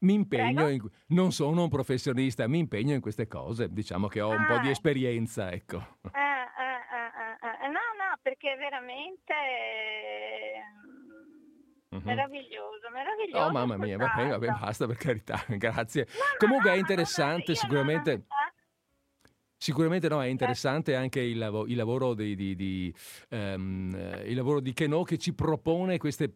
Mi 0.00 0.14
impegno, 0.14 0.68
in, 0.68 0.80
non 1.08 1.32
sono 1.32 1.62
un 1.64 1.68
professionista, 1.68 2.46
mi 2.46 2.58
impegno 2.58 2.94
in 2.94 3.00
queste 3.00 3.26
cose. 3.26 3.72
Diciamo 3.72 4.06
che 4.06 4.20
ho 4.20 4.30
un 4.30 4.46
po' 4.46 4.58
di 4.58 4.68
Ah. 4.68 4.70
esperienza, 4.70 5.50
ecco. 5.50 5.76
Eh, 5.76 6.08
eh, 6.08 6.14
eh, 6.14 7.46
eh, 7.48 7.64
eh, 7.64 7.68
No, 7.68 7.72
no, 7.98 8.18
perché 8.22 8.54
veramente 8.56 9.32
eh, 9.32 10.62
Mhm. 11.96 12.02
meraviglioso, 12.04 12.90
meraviglioso. 12.92 13.44
Oh 13.44 13.50
mamma 13.50 13.76
mia, 13.76 13.96
vabbè, 13.96 14.22
ascoltarlo. 14.22 14.58
basta 14.60 14.86
per 14.86 14.96
carità, 14.96 15.44
grazie. 15.58 16.06
No, 16.10 16.14
no, 16.18 16.36
Comunque 16.38 16.68
no, 16.70 16.74
è 16.76 16.78
no, 16.78 16.82
no, 16.82 16.88
interessante, 16.88 17.44
non- 17.46 17.56
sicuramente. 17.56 18.12
eh? 18.12 18.22
Sicuramente 19.60 20.08
no, 20.08 20.22
è 20.22 20.26
interessante 20.28 20.94
anche 20.94 21.18
il, 21.20 21.36
lavo- 21.36 21.66
il 21.66 21.74
lavoro 21.74 22.14
di, 22.14 22.36
di- 22.36 22.54
di, 22.54 22.94
eh, 23.30 23.54
il 23.54 24.34
lavoro 24.36 24.60
di 24.60 24.72
Kenò 24.72 25.02
che 25.02 25.18
ci 25.18 25.34
propone 25.34 25.98
queste, 25.98 26.32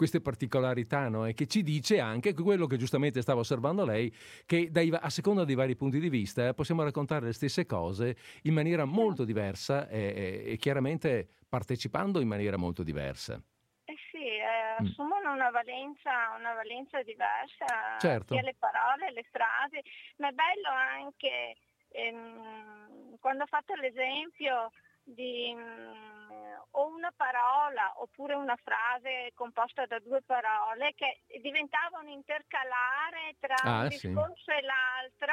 queste 0.00 0.22
particolarità 0.22 1.10
no? 1.10 1.26
e 1.26 1.34
che 1.34 1.46
ci 1.46 1.62
dice 1.62 2.00
anche 2.00 2.32
quello 2.32 2.66
che 2.66 2.78
giustamente 2.78 3.20
stava 3.20 3.40
osservando 3.40 3.84
lei, 3.84 4.10
che 4.46 4.70
dai 4.70 4.88
a 4.98 5.10
seconda 5.10 5.44
dei 5.44 5.54
vari 5.54 5.76
punti 5.76 6.00
di 6.00 6.08
vista 6.08 6.48
eh, 6.48 6.54
possiamo 6.54 6.82
raccontare 6.82 7.26
le 7.26 7.34
stesse 7.34 7.66
cose 7.66 8.16
in 8.44 8.54
maniera 8.54 8.86
molto 8.86 9.24
diversa 9.26 9.88
e, 9.90 9.98
e- 10.46 10.52
e 10.52 10.56
chiaramente 10.56 11.28
partecipando 11.46 12.18
in 12.20 12.28
maniera 12.28 12.56
molto 12.56 12.82
diversa. 12.82 13.34
Eh 13.84 13.96
sì, 14.10 14.24
eh, 14.24 14.58
Mm. 14.80 14.86
assumono 14.86 15.32
una 15.32 15.50
valenza, 15.50 16.10
una 16.38 16.54
valenza 16.54 17.02
diversa, 17.02 17.98
Certo. 17.98 18.32
sia 18.32 18.42
le 18.42 18.54
parole, 18.58 19.12
le 19.12 19.26
frasi, 19.30 19.78
ma 20.16 20.28
è 20.28 20.32
bello 20.32 20.70
anche 20.70 21.56
ehm, 21.90 23.18
quando 23.20 23.42
ho 23.42 23.46
fatto 23.46 23.74
l'esempio 23.74 24.72
di 25.14 25.54
mm, 25.54 26.28
o 26.72 26.86
una 26.86 27.12
parola 27.16 27.92
oppure 27.96 28.34
una 28.34 28.56
frase 28.62 29.32
composta 29.34 29.86
da 29.86 29.98
due 29.98 30.22
parole 30.22 30.94
che 30.94 31.22
diventavano 31.40 32.08
intercalare 32.10 33.34
tra 33.40 33.56
Ah, 33.62 33.82
un 33.82 33.90
sì. 33.90 34.06
discorso 34.08 34.50
e 34.52 34.62
l'altro. 34.62 35.32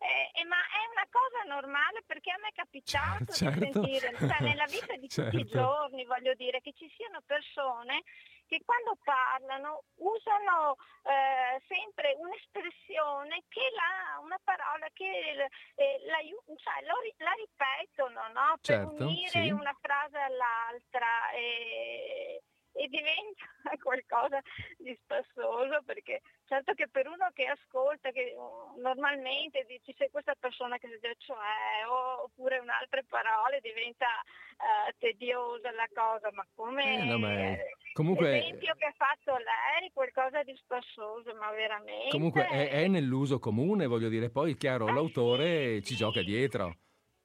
eh, 0.00 0.30
eh, 0.40 0.44
ma 0.44 0.56
è 0.56 0.82
una 0.94 1.06
cosa 1.10 1.42
normale 1.52 2.04
perché 2.06 2.30
a 2.30 2.38
me 2.40 2.48
è 2.48 2.52
capitato 2.54 3.32
Cer- 3.32 3.58
certo. 3.58 3.64
di 3.64 3.72
sentire, 3.72 4.16
cioè 4.16 4.40
nella 4.42 4.66
vita 4.66 4.94
di 4.94 5.08
tutti 5.10 5.36
i 5.36 5.46
Certo. 5.46 5.58
giorni, 5.58 6.04
voglio 6.04 6.34
dire, 6.34 6.60
che 6.60 6.72
ci 6.72 6.88
siano 6.96 7.20
persone 7.26 8.02
che 8.48 8.62
quando 8.64 8.96
parlano 9.04 9.84
usano 9.96 10.76
eh, 11.04 11.60
sempre 11.68 12.16
un'espressione 12.16 13.44
che 13.48 13.70
la, 13.76 14.18
una 14.20 14.40
parola 14.42 14.88
che 14.94 15.48
eh, 15.76 16.00
la, 16.06 16.18
cioè, 16.56 16.82
lo, 16.88 16.96
la 17.18 17.32
ripetono 17.36 18.20
no? 18.32 18.56
per 18.56 18.88
Certo, 18.88 19.04
unire 19.04 19.28
sì. 19.28 19.50
una 19.50 19.76
frase 19.80 20.18
all'altra. 20.18 21.30
E, 21.32 22.42
e 22.78 22.86
diventa 22.88 23.44
qualcosa 23.82 24.40
di 24.78 24.96
spassoso 25.02 25.82
perché 25.84 26.22
certo 26.46 26.74
che 26.74 26.86
per 26.88 27.06
uno 27.08 27.28
che 27.34 27.46
ascolta 27.46 28.10
che 28.10 28.34
uh, 28.36 28.78
normalmente 28.80 29.64
dici 29.66 29.92
se 29.98 30.10
questa 30.10 30.34
persona 30.38 30.78
che 30.78 30.86
si 30.86 30.94
dice 30.94 31.14
cioè 31.18 31.84
oppure 32.22 32.58
in 32.62 32.68
altre 32.70 33.04
parole 33.04 33.58
diventa 33.60 34.06
eh, 34.06 34.94
tediosa 34.98 35.72
la 35.72 35.88
cosa 35.92 36.30
ma 36.32 36.46
come 36.54 37.02
Eh, 37.02 37.04
no, 37.04 37.18
ma 37.18 37.32
è- 37.32 37.64
comunque- 37.92 38.30
l'esempio 38.30 38.74
che 38.76 38.84
ha 38.86 38.94
fatto 38.96 39.36
lei 39.36 39.90
qualcosa 39.92 40.42
di 40.44 40.54
spassoso 40.56 41.34
ma 41.34 41.50
veramente 41.50 42.10
Comunque 42.10 42.46
è, 42.46 42.70
è 42.70 42.86
nell'uso 42.86 43.38
comune, 43.40 43.86
voglio 43.86 44.08
dire, 44.08 44.30
poi 44.30 44.56
chiaro, 44.56 44.86
Eh, 44.88 44.92
l'autore 44.92 45.74
sì, 45.80 45.84
ci 45.84 45.96
gioca 45.96 46.22
dietro. 46.22 46.76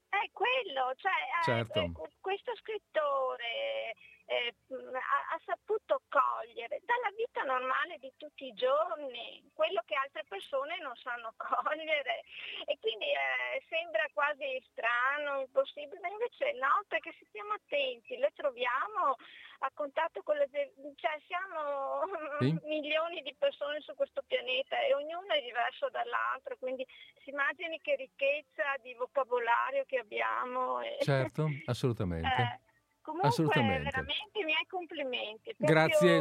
È 0.10 0.30
quello, 0.32 0.94
cioè 0.96 1.12
eh, 1.12 1.44
Certo. 1.44 1.80
eh, 1.80 1.92
questo 2.20 2.56
scrittore 2.56 3.94
eh, 4.34 4.56
ha, 4.98 5.36
ha 5.36 5.40
saputo 5.46 6.02
cogliere 6.10 6.82
dalla 6.84 7.12
vita 7.16 7.44
normale 7.44 7.98
di 8.00 8.12
tutti 8.18 8.46
i 8.46 8.54
giorni 8.54 9.44
quello 9.54 9.82
che 9.86 9.96
altre 9.96 10.24
persone 10.28 10.80
non 10.80 10.96
sanno 10.96 11.34
cogliere 11.38 12.24
e 12.66 12.78
quindi 12.80 13.06
eh, 13.06 13.64
sembra 13.70 14.06
quasi 14.14 14.62
strano, 14.72 15.42
impossibile, 15.42 16.00
ma 16.02 16.10
invece 16.10 16.54
no, 16.54 16.84
perché 16.88 17.14
se 17.20 17.26
stiamo 17.30 17.54
attenti, 17.54 18.18
le 18.18 18.32
troviamo 18.36 19.16
a 19.60 19.72
contatto 19.74 20.22
con 20.24 20.36
le... 20.36 20.50
cioè 20.96 21.20
siamo 21.28 22.02
Sì. 22.40 22.58
milioni 22.64 23.22
di 23.22 23.34
persone 23.38 23.80
su 23.82 23.94
questo 23.96 24.24
pianeta 24.26 24.80
e 24.82 24.94
ognuno 24.94 25.28
è 25.34 25.42
diverso 25.42 25.90
dall'altro, 25.90 26.58
quindi 26.58 26.86
si 27.24 27.30
immagini 27.30 27.80
che 27.80 27.96
ricchezza 27.96 28.64
di 28.82 28.94
vocabolario 28.96 29.86
che 29.86 30.00
abbiamo. 30.00 30.82
e- 30.82 30.98
Certo, 31.02 31.48
assolutamente. 31.66 32.22
Eh, 32.44 32.72
comunque 33.04 33.30
Assolutamente. 33.30 33.84
veramente 33.84 34.40
i 34.40 34.44
miei 34.44 34.66
complimenti. 34.68 35.54
Grazie. 35.58 36.18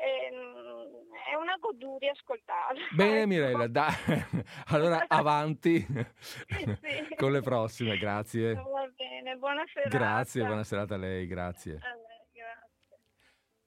Ehm, 0.00 0.88
è 1.30 1.34
una 1.34 1.56
goduria 1.58 2.12
ascoltarla. 2.12 2.80
Bene 2.96 3.18
ecco. 3.18 3.26
Mirella, 3.26 3.66
dai, 3.66 3.94
allora 4.68 5.04
avanti 5.08 5.84
sì. 6.18 6.78
con 7.16 7.32
le 7.32 7.42
prossime, 7.42 7.98
grazie. 7.98 8.54
Va 8.54 8.88
bene, 8.96 9.36
buona 9.36 9.64
serata. 9.72 9.96
Grazie, 9.96 10.44
buona 10.44 10.64
serata 10.64 10.94
a 10.94 10.98
lei, 10.98 11.26
grazie. 11.26 11.72
A 11.72 11.74
lei, 11.74 11.80
grazie. 11.80 12.07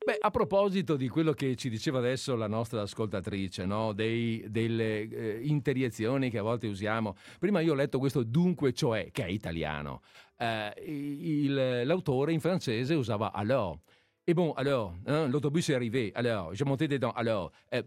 Beh, 0.04 0.18
a 0.20 0.32
proposito 0.32 0.96
di 0.96 1.08
quello 1.08 1.32
che 1.32 1.56
ci 1.56 1.70
diceva 1.70 2.00
adesso 2.00 2.36
la 2.36 2.48
nostra 2.48 2.82
ascoltatrice, 2.82 3.66
no? 3.66 3.94
Dei- 3.94 4.44
delle 4.50 5.08
eh, 5.08 5.40
interiezioni 5.44 6.32
che 6.32 6.40
a 6.40 6.42
volte 6.42 6.66
usiamo. 6.66 7.16
Prima 7.38 7.60
io 7.60 7.74
ho 7.74 7.76
letto 7.76 8.00
questo 8.00 8.24
dunque, 8.24 8.74
cioè, 8.74 9.12
che 9.12 9.26
è 9.26 9.28
italiano. 9.30 10.02
Eh, 10.38 10.74
il- 10.88 11.82
l'autore 11.86 12.34
in 12.34 12.40
francese 12.40 12.96
usava 12.96 13.32
alors. 13.32 13.78
E 14.24 14.34
bon, 14.34 14.54
alors, 14.56 14.92
hein, 15.06 15.30
l'autobus 15.30 15.70
è 15.70 15.76
arrivé, 15.76 16.10
alors, 16.16 16.56
j'ai 16.56 16.66
monté 16.66 16.88
dedans, 16.88 17.14
alors. 17.16 17.52
Eh, 17.70 17.86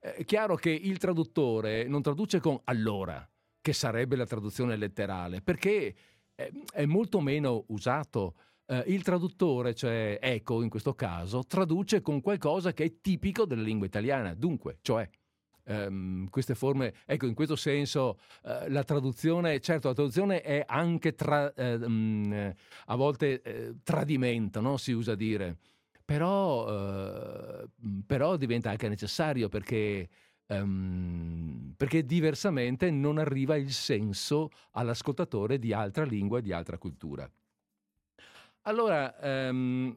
è 0.00 0.24
chiaro 0.26 0.56
che 0.56 0.70
il 0.70 0.98
traduttore 0.98 1.86
non 1.88 2.02
traduce 2.02 2.40
con 2.40 2.60
allora, 2.64 3.26
che 3.62 3.72
sarebbe 3.72 4.16
la 4.16 4.26
traduzione 4.26 4.76
letterale, 4.76 5.40
perché 5.40 5.94
è, 6.34 6.50
è 6.74 6.84
molto 6.84 7.20
meno 7.20 7.64
usato. 7.68 8.34
Eh, 8.66 8.84
il 8.86 9.02
traduttore, 9.02 9.74
cioè 9.74 10.18
Eco 10.20 10.62
in 10.62 10.70
questo 10.70 10.94
caso, 10.94 11.44
traduce 11.44 12.00
con 12.00 12.20
qualcosa 12.20 12.72
che 12.72 12.84
è 12.84 13.00
tipico 13.00 13.44
della 13.44 13.62
lingua 13.62 13.86
italiana, 13.86 14.34
dunque, 14.34 14.78
cioè 14.80 15.08
ehm, 15.64 16.28
queste 16.30 16.54
forme, 16.54 16.94
ecco, 17.04 17.26
in 17.26 17.34
questo 17.34 17.56
senso 17.56 18.18
eh, 18.44 18.68
la 18.70 18.84
traduzione, 18.84 19.60
certo, 19.60 19.88
la 19.88 19.94
traduzione 19.94 20.40
è 20.40 20.64
anche 20.66 21.14
tra- 21.14 21.52
eh, 21.54 21.78
eh, 21.80 22.54
a 22.86 22.96
volte 22.96 23.42
eh, 23.42 23.74
tradimento, 23.82 24.60
no? 24.60 24.76
si 24.76 24.92
usa 24.92 25.14
dire, 25.14 25.58
però, 26.04 26.68
eh, 26.68 27.68
però 28.06 28.36
diventa 28.36 28.70
anche 28.70 28.88
necessario 28.88 29.48
perché, 29.48 30.08
ehm, 30.46 31.74
perché 31.76 32.04
diversamente 32.04 32.90
non 32.90 33.18
arriva 33.18 33.56
il 33.56 33.72
senso 33.72 34.50
all'ascoltatore 34.72 35.58
di 35.58 35.72
altra 35.72 36.04
lingua 36.04 36.38
e 36.38 36.42
di 36.42 36.52
altra 36.52 36.78
cultura. 36.78 37.28
Allora, 38.66 39.14
ehm, 39.20 39.94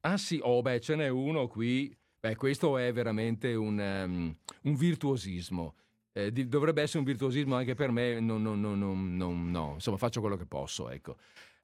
ah 0.00 0.16
sì, 0.16 0.38
oh 0.42 0.62
beh, 0.62 0.80
ce 0.80 0.94
n'è 0.96 1.08
uno 1.08 1.46
qui, 1.46 1.94
beh, 2.20 2.36
questo 2.36 2.76
è 2.78 2.92
veramente 2.92 3.54
un, 3.54 3.80
ehm, 3.80 4.36
un 4.62 4.74
virtuosismo. 4.74 5.74
Eh, 6.12 6.32
di- 6.32 6.48
dovrebbe 6.48 6.82
essere 6.82 6.98
un 6.98 7.04
virtuosismo 7.04 7.54
anche 7.54 7.74
per 7.74 7.90
me, 7.92 8.18
no, 8.20 8.36
no, 8.38 8.54
no, 8.54 8.74
no, 8.74 8.94
no, 8.94 9.32
no, 9.32 9.70
insomma 9.74 9.96
faccio 9.96 10.20
quello 10.20 10.36
che 10.36 10.46
posso, 10.46 10.90
ecco. 10.90 11.16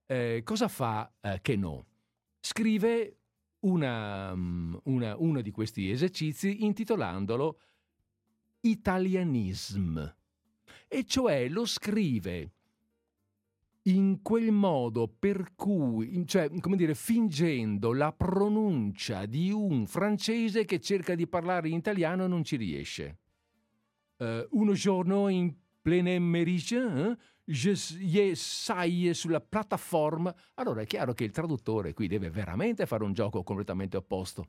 Eh, 0.07 0.43
cosa 0.44 0.69
fa 0.69 1.12
eh, 1.20 1.40
che 1.43 1.57
no? 1.57 1.86
Scrive 2.40 3.16
una, 3.61 4.35
mm, 4.35 4.77
una- 4.85 5.16
uno 5.19 5.40
di 5.40 5.51
questi 5.51 5.90
esercizi 5.90 6.65
intitolandolo 6.65 7.59
Italianism, 8.61 9.98
e 10.89 11.05
cioè 11.05 11.48
lo 11.48 11.65
scrive 11.66 12.53
in 13.87 14.21
quel 14.23 14.51
modo 14.53 15.09
per 15.09 15.53
cui, 15.55 16.25
cioè, 16.27 16.51
come 16.61 16.77
dire, 16.77 16.95
fingendo 16.95 17.93
la 17.93 18.13
pronuncia 18.13 19.27
di 19.27 19.51
un 19.51 19.87
francese 19.87 20.65
che 20.65 20.81
cerca 20.81 21.15
di 21.15 21.27
parlare 21.27 21.69
in 21.69 21.75
italiano 21.75 22.25
e 22.25 22.29
non 22.29 22.45
ci 22.45 22.57
riesce. 22.57 23.19
Eh, 24.19 24.47
un 24.51 24.73
giorno 24.75 25.29
in 25.29 25.55
pleine 25.81 26.19
merice, 26.19 26.77
eh, 26.77 27.17
je 27.45 28.35
sai 28.35 29.11
sulla 29.15 29.41
piattaforma. 29.41 30.35
Allora 30.55 30.81
è 30.81 30.87
chiaro 30.87 31.13
che 31.13 31.25
il 31.25 31.31
traduttore 31.31 31.95
qui 31.95 32.09
deve 32.09 32.29
veramente 32.29 32.87
fare 32.87 33.05
un 33.05 33.13
gioco 33.13 33.45
completamente 33.45 33.97
opposto. 33.97 34.49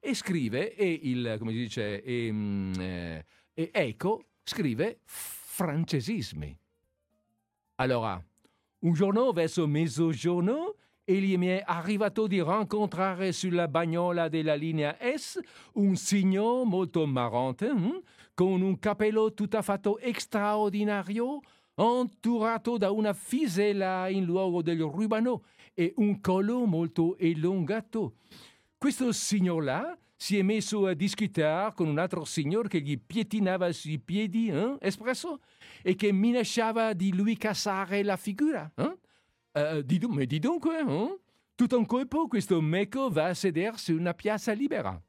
E 0.00 0.14
scrive, 0.14 0.74
e 0.74 1.00
il, 1.02 1.36
come 1.38 1.50
si 1.50 1.58
dice, 1.58 2.02
e, 2.02 2.32
mm, 2.32 2.72
eh, 2.78 3.26
e 3.52 3.70
Eco 3.70 4.28
scrive 4.44 5.00
francesismi. 5.04 6.56
Allora, 7.74 8.24
un 8.80 8.92
giorno 8.92 9.32
verso 9.32 9.66
mezzogiorno 9.66 10.74
egli 11.02 11.36
mi 11.38 11.46
è 11.46 11.62
arrivato 11.64 12.26
di 12.26 12.42
rincontrare 12.42 13.32
sulla 13.32 13.66
bagnola 13.66 14.28
della 14.28 14.54
linea 14.54 14.96
S 15.00 15.40
un 15.72 15.96
signor 15.96 16.66
molto 16.66 17.06
marrante, 17.06 17.70
hm, 17.70 18.02
con 18.34 18.60
un 18.60 18.78
capello 18.78 19.32
tutto 19.32 19.60
fatto 19.62 19.98
straordinario, 20.16 21.40
enturato 21.74 22.76
da 22.76 22.90
una 22.90 23.14
fisella 23.14 24.08
in 24.08 24.24
luogo 24.24 24.60
del 24.60 24.80
rubano 24.80 25.44
e 25.72 25.94
un 25.96 26.20
collo 26.20 26.66
molto 26.66 27.16
elongato. 27.16 28.16
Questo 28.76 29.10
signor 29.10 29.64
là 29.64 29.98
si 30.20 30.36
è 30.36 30.42
messo 30.42 30.86
a 30.86 30.94
discutere 30.94 31.72
con 31.74 31.86
un 31.86 31.96
altro 31.96 32.24
signor 32.24 32.66
che 32.66 32.80
gli 32.80 32.98
pietinava 32.98 33.70
sui 33.70 34.00
piedi, 34.00 34.48
eh, 34.48 34.76
espresso, 34.80 35.40
e 35.80 35.94
che 35.94 36.10
minacciava 36.10 36.92
di 36.92 37.14
lui 37.14 37.36
cassare 37.36 38.02
la 38.02 38.16
figura. 38.16 38.68
eh? 38.74 38.98
Eh, 39.52 39.84
di, 39.84 40.00
ma 40.08 40.24
di 40.24 40.40
dunque, 40.40 40.80
eh? 40.80 41.20
tutto 41.54 41.78
un 41.78 41.86
colpo 41.86 42.26
questo 42.26 42.60
meco 42.60 43.10
va 43.10 43.26
a 43.26 43.34
sedere 43.34 43.76
su 43.76 43.94
una 43.94 44.12
piazza 44.12 44.50
libera. 44.52 45.00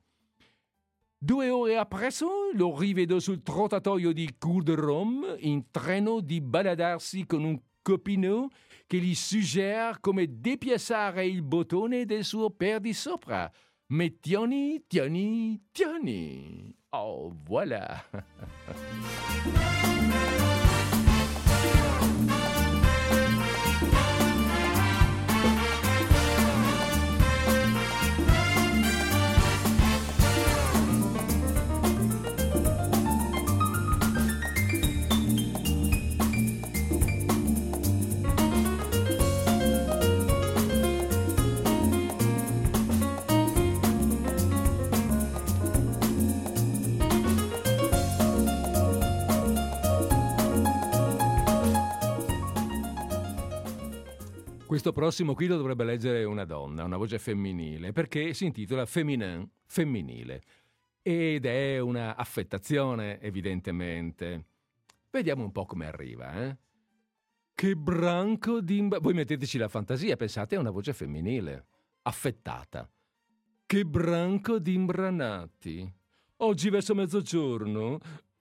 Due 1.18 1.50
ore 1.50 1.76
appresso 1.76 2.52
lo 2.54 2.78
rivedo 2.78 3.20
sul 3.20 3.42
trottatoio 3.42 4.14
di 4.14 4.30
Rome 4.40 5.38
in 5.40 5.72
treno 5.72 6.20
di 6.22 6.40
baladarsi 6.40 7.26
con 7.26 7.44
un 7.44 7.60
copino 7.82 8.50
che 8.86 9.00
gli 9.00 9.16
suggera 9.16 9.98
come 10.00 10.40
depiazzare 10.40 11.26
il 11.26 11.42
bottone 11.42 12.06
del 12.06 12.24
suo 12.24 12.52
perdisopra. 12.52 13.52
Mais 13.92 14.12
Tiani, 14.12 14.84
Tiani, 14.88 15.60
Tiani. 15.74 16.76
Oh, 16.92 17.34
voilà. 17.48 18.04
Questo 54.70 54.92
prossimo 54.92 55.34
qui 55.34 55.48
lo 55.48 55.58
dovrebbe 55.58 55.84
leggere 55.84 56.24
una 56.26 56.46
donna, 56.46 56.84
una 56.84 56.96
voce 56.96 57.18
femminile, 57.18 57.92
perché 57.92 58.36
si 58.36 58.46
intitola 58.46 58.86
Feminin, 58.86 59.50
femminile. 59.66 60.44
Ed 61.02 61.48
è 61.48 61.80
una 61.80 62.16
affettazione, 62.16 63.20
evidentemente. 63.20 64.46
Vediamo 65.10 65.44
un 65.44 65.52
po' 65.52 65.66
come 65.66 65.88
arriva, 65.88 66.44
eh? 66.44 66.58
Che 67.52 67.76
branco 67.76 68.62
di... 68.62 68.78
Imba- 68.78 69.00
Voi 69.00 69.16
metteteci 69.16 69.58
la 69.58 69.70
fantasia, 69.70 70.16
pensate 70.16 70.56
a 70.56 70.60
una 70.60 70.70
voce 70.70 70.94
femminile, 70.94 71.66
affettata. 72.04 72.88
Che 73.66 73.86
branco 73.88 74.60
di 74.60 74.76
imbranati. 74.76 75.92
Oggi 76.42 76.70
verso 76.70 76.94
mezzogiorno 76.94 77.98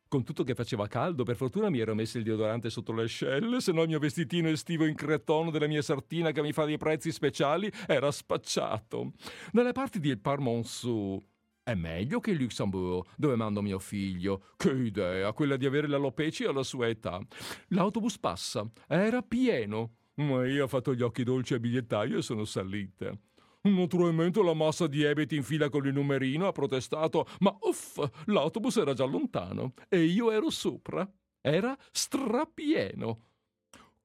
con 0.09 0.25
tutto 0.25 0.43
che 0.43 0.55
faceva 0.55 0.87
caldo, 0.87 1.23
per 1.23 1.37
fortuna 1.37 1.69
mi 1.69 1.79
ero 1.79 1.95
messo 1.95 2.19
il 2.19 2.25
deodorante 2.25 2.71
sotto 2.71 2.93
le 2.93 3.05
ascelle, 3.05 3.61
se 3.61 3.73
no 3.73 3.83
il 3.83 3.89
mio 3.89 3.99
vestitino 3.99 4.49
estivo 4.49 4.87
in 4.87 4.95
creton 4.95 5.51
della 5.51 5.67
mia 5.67 5.83
sartina 5.83 6.33
che 6.33 6.43
mi 6.43 6.53
fa 6.53 6.65
dei 6.65 6.79
prezzi 6.79 7.13
speciali 7.13 7.71
era 7.87 8.11
spacciato. 8.11 9.13
Dalle 9.53 9.73
parti 9.73 10.01
di 10.01 10.17
Parmonceau 10.17 11.23
è 11.63 11.75
meglio 11.75 12.21
che 12.21 12.31
il 12.31 12.39
Luxembourg, 12.39 13.07
dove 13.17 13.37
mando 13.37 13.61
mio 13.61 13.79
figlio. 13.79 14.47
Che 14.57 14.71
idea, 14.71 15.33
quella 15.35 15.59
di 15.59 15.67
avere 15.67 15.87
l'alopeci 15.87 16.45
alla 16.45 16.63
sua 16.63 16.89
età. 16.89 17.21
L'autobus 17.69 18.19
passa, 18.19 18.67
era 18.87 19.21
pieno, 19.21 19.97
ma 20.15 20.47
io 20.47 20.65
ho 20.65 20.69
fatto 20.69 20.95
gli 20.95 21.03
occhi 21.03 21.25
dolci 21.25 21.53
al 21.53 21.61
bigliettaio 21.61 22.19
e 22.19 22.23
sono 22.23 22.47
salita. 22.47 23.13
Naturalmente 23.63 24.43
la 24.43 24.55
massa 24.55 24.87
di 24.87 25.03
ebeti 25.03 25.35
in 25.37 25.43
fila 25.43 25.69
con 25.69 25.85
il 25.87 25.93
numerino 25.93 26.47
ha 26.47 26.53
protestato, 26.53 27.27
ma 27.41 27.57
uff, 27.61 27.99
l'autobus 28.27 28.77
era 28.77 28.95
già 28.95 29.05
lontano 29.05 29.75
e 29.89 30.05
io 30.05 30.31
ero 30.31 30.49
sopra. 30.51 31.09
Era 31.41 31.77
strapieno. 31.91 33.25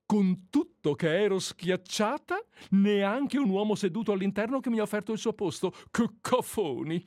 Con 0.05 0.49
tutto 0.49 0.95
che 0.95 1.21
ero 1.21 1.39
schiacciata, 1.39 2.43
neanche 2.71 3.37
un 3.37 3.49
uomo 3.49 3.75
seduto 3.75 4.11
all'interno 4.11 4.59
che 4.59 4.69
mi 4.69 4.79
ha 4.79 4.83
offerto 4.83 5.11
il 5.11 5.17
suo 5.17 5.33
posto. 5.33 5.71
Che 5.89 6.05
cafoni! 6.19 7.03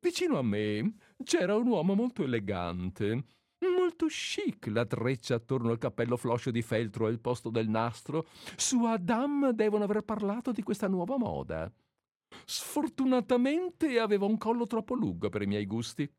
Vicino 0.00 0.38
a 0.38 0.42
me 0.42 0.96
c'era 1.24 1.56
un 1.56 1.66
uomo 1.66 1.94
molto 1.94 2.22
elegante, 2.22 3.24
molto 3.68 4.06
chic 4.06 4.66
la 4.66 4.84
treccia 4.84 5.36
attorno 5.36 5.70
al 5.70 5.78
cappello 5.78 6.16
floscio 6.16 6.50
di 6.50 6.62
feltro 6.62 7.06
al 7.06 7.20
posto 7.20 7.50
del 7.50 7.68
nastro. 7.68 8.26
Su 8.56 8.84
Adam 8.84 9.50
devono 9.50 9.84
aver 9.84 10.02
parlato 10.02 10.52
di 10.52 10.62
questa 10.62 10.88
nuova 10.88 11.16
moda. 11.16 11.70
Sfortunatamente 12.44 13.98
aveva 13.98 14.26
un 14.26 14.38
collo 14.38 14.66
troppo 14.66 14.94
lungo 14.94 15.28
per 15.28 15.42
i 15.42 15.46
miei 15.46 15.66
gusti. 15.66 16.10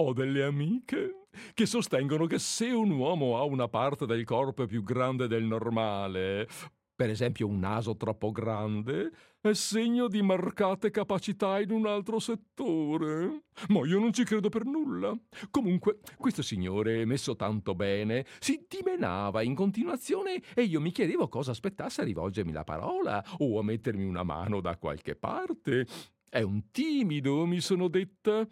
Ho 0.00 0.12
delle 0.12 0.44
amiche 0.44 1.26
che 1.54 1.66
sostengono 1.66 2.26
che 2.26 2.38
se 2.38 2.70
un 2.70 2.90
uomo 2.90 3.38
ha 3.38 3.42
una 3.42 3.68
parte 3.68 4.06
del 4.06 4.24
corpo 4.24 4.66
più 4.66 4.82
grande 4.82 5.26
del 5.26 5.44
normale, 5.44 6.46
per 6.94 7.10
esempio 7.10 7.46
un 7.46 7.58
naso 7.58 7.96
troppo 7.96 8.30
grande, 8.30 9.10
è 9.40 9.52
segno 9.52 10.08
di 10.08 10.20
marcate 10.20 10.90
capacità 10.90 11.60
in 11.60 11.70
un 11.70 11.86
altro 11.86 12.18
settore. 12.18 13.44
Ma 13.68 13.86
io 13.86 13.98
non 13.98 14.12
ci 14.12 14.24
credo 14.24 14.48
per 14.48 14.64
nulla. 14.64 15.16
Comunque, 15.50 16.00
questo 16.16 16.42
signore, 16.42 17.04
messo 17.04 17.36
tanto 17.36 17.74
bene, 17.74 18.26
si 18.40 18.66
dimenava 18.68 19.42
in 19.42 19.54
continuazione 19.54 20.42
e 20.54 20.62
io 20.62 20.80
mi 20.80 20.90
chiedevo 20.90 21.28
cosa 21.28 21.52
aspettasse 21.52 22.00
a 22.00 22.04
rivolgermi 22.04 22.52
la 22.52 22.64
parola 22.64 23.24
o 23.38 23.58
a 23.58 23.62
mettermi 23.62 24.04
una 24.04 24.24
mano 24.24 24.60
da 24.60 24.76
qualche 24.76 25.14
parte. 25.14 25.86
È 26.28 26.42
un 26.42 26.70
timido, 26.70 27.46
mi 27.46 27.60
sono 27.60 27.88
detta. 27.88 28.46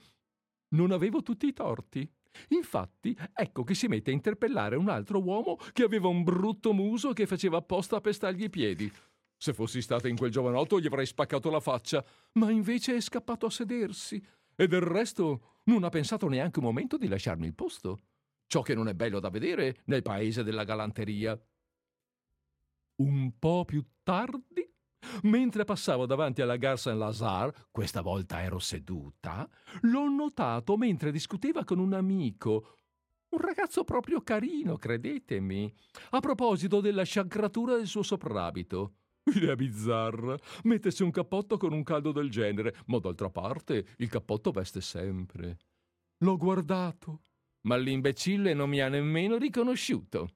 Non 0.68 0.92
avevo 0.92 1.22
tutti 1.22 1.46
i 1.46 1.52
torti. 1.52 2.08
Infatti, 2.48 3.16
ecco 3.32 3.64
che 3.64 3.74
si 3.74 3.88
mette 3.88 4.10
a 4.10 4.14
interpellare 4.14 4.76
un 4.76 4.88
altro 4.88 5.22
uomo 5.22 5.56
che 5.72 5.82
aveva 5.82 6.08
un 6.08 6.22
brutto 6.22 6.72
muso 6.72 7.12
che 7.12 7.26
faceva 7.26 7.58
apposta 7.58 7.96
a 7.96 8.00
pestargli 8.00 8.44
i 8.44 8.50
piedi. 8.50 8.92
Se 9.38 9.52
fossi 9.52 9.82
stata 9.82 10.08
in 10.08 10.16
quel 10.16 10.30
giovanotto 10.30 10.80
gli 10.80 10.86
avrei 10.86 11.06
spaccato 11.06 11.50
la 11.50 11.60
faccia, 11.60 12.04
ma 12.32 12.50
invece 12.50 12.96
è 12.96 13.00
scappato 13.00 13.46
a 13.46 13.50
sedersi 13.50 14.22
e 14.54 14.66
del 14.66 14.80
resto 14.80 15.60
non 15.64 15.84
ha 15.84 15.90
pensato 15.90 16.28
neanche 16.28 16.58
un 16.58 16.64
momento 16.64 16.96
di 16.96 17.08
lasciarmi 17.08 17.46
il 17.46 17.54
posto. 17.54 17.98
Ciò 18.46 18.62
che 18.62 18.74
non 18.74 18.88
è 18.88 18.94
bello 18.94 19.20
da 19.20 19.28
vedere 19.28 19.82
nel 19.86 20.02
paese 20.02 20.42
della 20.42 20.64
galanteria. 20.64 21.38
Un 22.96 23.38
po' 23.38 23.64
più 23.66 23.84
tardi, 24.02 24.66
mentre 25.22 25.64
passavo 25.64 26.06
davanti 26.06 26.40
alla 26.40 26.56
Gare 26.56 26.76
Saint-Lazare, 26.78 27.66
questa 27.70 28.00
volta 28.00 28.42
ero 28.42 28.58
seduta, 28.58 29.48
l'ho 29.82 30.08
notato 30.08 30.76
mentre 30.76 31.12
discuteva 31.12 31.64
con 31.64 31.78
un 31.78 31.92
amico. 31.92 32.76
Un 33.28 33.40
ragazzo 33.40 33.84
proprio 33.84 34.22
carino, 34.22 34.76
credetemi, 34.76 35.70
a 36.10 36.20
proposito 36.20 36.80
della 36.80 37.02
sciagratura 37.02 37.76
del 37.76 37.86
suo 37.86 38.02
soprabito. 38.02 38.94
Idea 39.34 39.56
bizzarra. 39.56 40.38
Mettersi 40.64 41.02
un 41.02 41.10
cappotto 41.10 41.56
con 41.56 41.72
un 41.72 41.82
caldo 41.82 42.12
del 42.12 42.30
genere, 42.30 42.76
ma 42.86 42.98
d'altra 42.98 43.28
parte 43.28 43.86
il 43.98 44.08
cappotto 44.08 44.52
veste 44.52 44.80
sempre. 44.80 45.56
L'ho 46.18 46.36
guardato, 46.36 47.22
ma 47.62 47.76
l'imbecille 47.76 48.54
non 48.54 48.68
mi 48.68 48.80
ha 48.80 48.88
nemmeno 48.88 49.36
riconosciuto. 49.36 50.35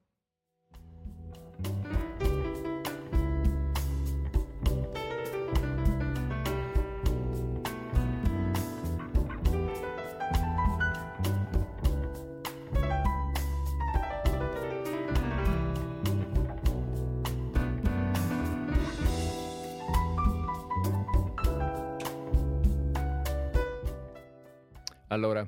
Allora, 25.11 25.45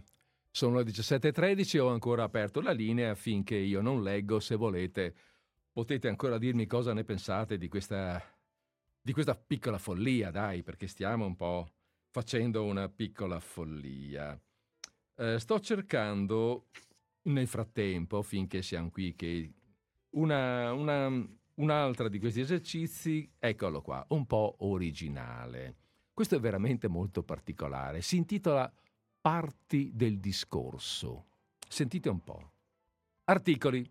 sono 0.52 0.78
le 0.78 0.84
17.13, 0.84 1.80
ho 1.80 1.88
ancora 1.88 2.24
aperto 2.24 2.60
la 2.60 2.74
linea 2.74 3.12
affinché 3.12 3.56
io 3.56 3.82
non 3.82 4.04
leggo, 4.04 4.42
se 4.42 4.56
volete. 4.56 5.16
Potete 5.72 6.10
ancora 6.10 6.38
dirmi 6.38 6.68
cosa 6.68 6.94
ne 6.94 7.06
pensate 7.06 7.58
di 7.58 7.70
questa, 7.70 8.22
di 9.02 9.14
questa 9.14 9.36
piccola 9.36 9.78
follia, 9.78 10.32
dai, 10.32 10.64
perché 10.64 10.88
stiamo 10.88 11.26
un 11.26 11.38
po' 11.38 11.72
facendo 12.10 12.66
una 12.66 12.90
piccola 12.90 13.40
follia. 13.40 14.38
Eh, 15.16 15.40
sto 15.40 15.60
cercando 15.62 16.68
nel 17.24 17.48
frattempo, 17.48 18.22
finché 18.22 18.62
siamo 18.62 18.90
qui, 18.90 19.16
che 19.16 19.54
una, 20.18 20.74
una, 20.74 21.10
un'altra 21.56 22.10
di 22.10 22.20
questi 22.20 22.42
esercizi, 22.42 23.32
eccolo 23.40 23.82
qua, 23.82 24.06
un 24.10 24.26
po' 24.26 24.58
originale. 24.60 25.78
Questo 26.14 26.36
è 26.36 26.40
veramente 26.42 26.90
molto 26.90 27.24
particolare. 27.24 28.02
Si 28.02 28.18
intitola 28.18 28.72
parti 29.24 29.90
del 29.94 30.20
discorso. 30.20 31.28
Sentite 31.66 32.10
un 32.10 32.20
po'. 32.20 32.52
Articoli. 33.24 33.90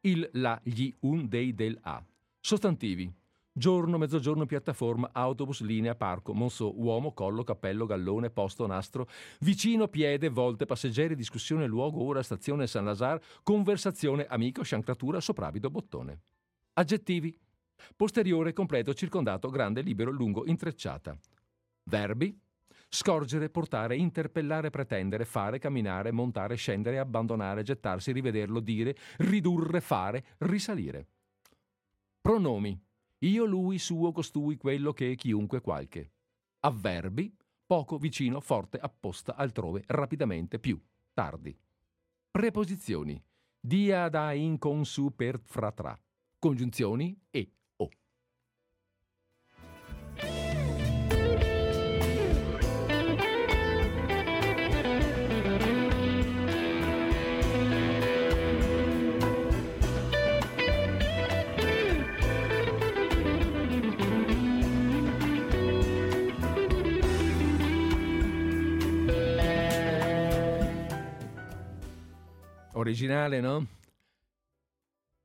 Il, 0.00 0.28
la, 0.34 0.60
gli, 0.62 0.94
un, 1.00 1.26
dei, 1.26 1.54
del, 1.54 1.78
a. 1.80 2.04
Sostantivi. 2.38 3.10
Giorno, 3.50 3.96
mezzogiorno, 3.96 4.44
piattaforma, 4.44 5.08
autobus, 5.10 5.62
linea, 5.62 5.94
parco, 5.94 6.34
monso, 6.34 6.78
uomo, 6.78 7.14
collo, 7.14 7.44
cappello, 7.44 7.86
gallone, 7.86 8.28
posto, 8.28 8.66
nastro, 8.66 9.08
vicino, 9.40 9.88
piede, 9.88 10.28
volte, 10.28 10.66
passeggeri, 10.66 11.16
discussione, 11.16 11.66
luogo, 11.66 12.02
ora, 12.02 12.22
stazione, 12.22 12.66
San 12.66 12.84
Lazar, 12.84 13.18
conversazione, 13.42 14.26
amico, 14.26 14.62
sciancratura, 14.62 15.18
soprabito, 15.20 15.70
bottone. 15.70 16.20
Aggettivi. 16.74 17.34
Posteriore, 17.96 18.52
completo, 18.52 18.92
circondato, 18.92 19.48
grande, 19.48 19.80
libero, 19.80 20.10
lungo, 20.10 20.44
intrecciata. 20.44 21.16
Verbi 21.84 22.38
Scorgere, 22.90 23.50
portare, 23.50 23.96
interpellare, 23.96 24.70
pretendere, 24.70 25.26
fare, 25.26 25.58
camminare, 25.58 26.10
montare, 26.10 26.54
scendere, 26.54 26.98
abbandonare, 26.98 27.62
gettarsi, 27.62 28.12
rivederlo, 28.12 28.60
dire, 28.60 28.96
ridurre, 29.18 29.80
fare, 29.80 30.24
risalire. 30.38 31.06
Pronomi. 32.20 32.80
Io, 33.22 33.44
lui, 33.44 33.78
suo, 33.78 34.10
costui, 34.12 34.56
quello, 34.56 34.92
che, 34.92 35.16
chiunque, 35.16 35.60
qualche. 35.60 36.12
Avverbi. 36.60 37.36
Poco, 37.66 37.98
vicino, 37.98 38.40
forte, 38.40 38.78
apposta, 38.78 39.34
altrove, 39.34 39.82
rapidamente, 39.88 40.58
più, 40.58 40.80
tardi. 41.12 41.54
Preposizioni. 42.30 43.22
Dia, 43.60 44.08
da, 44.08 44.32
in, 44.32 44.56
con, 44.56 44.86
su, 44.86 45.14
per, 45.14 45.38
fra, 45.40 45.70
tra. 45.72 45.98
Congiunzioni 46.38 47.20
e 47.30 47.57
Originale, 72.78 73.40
no? 73.40 73.66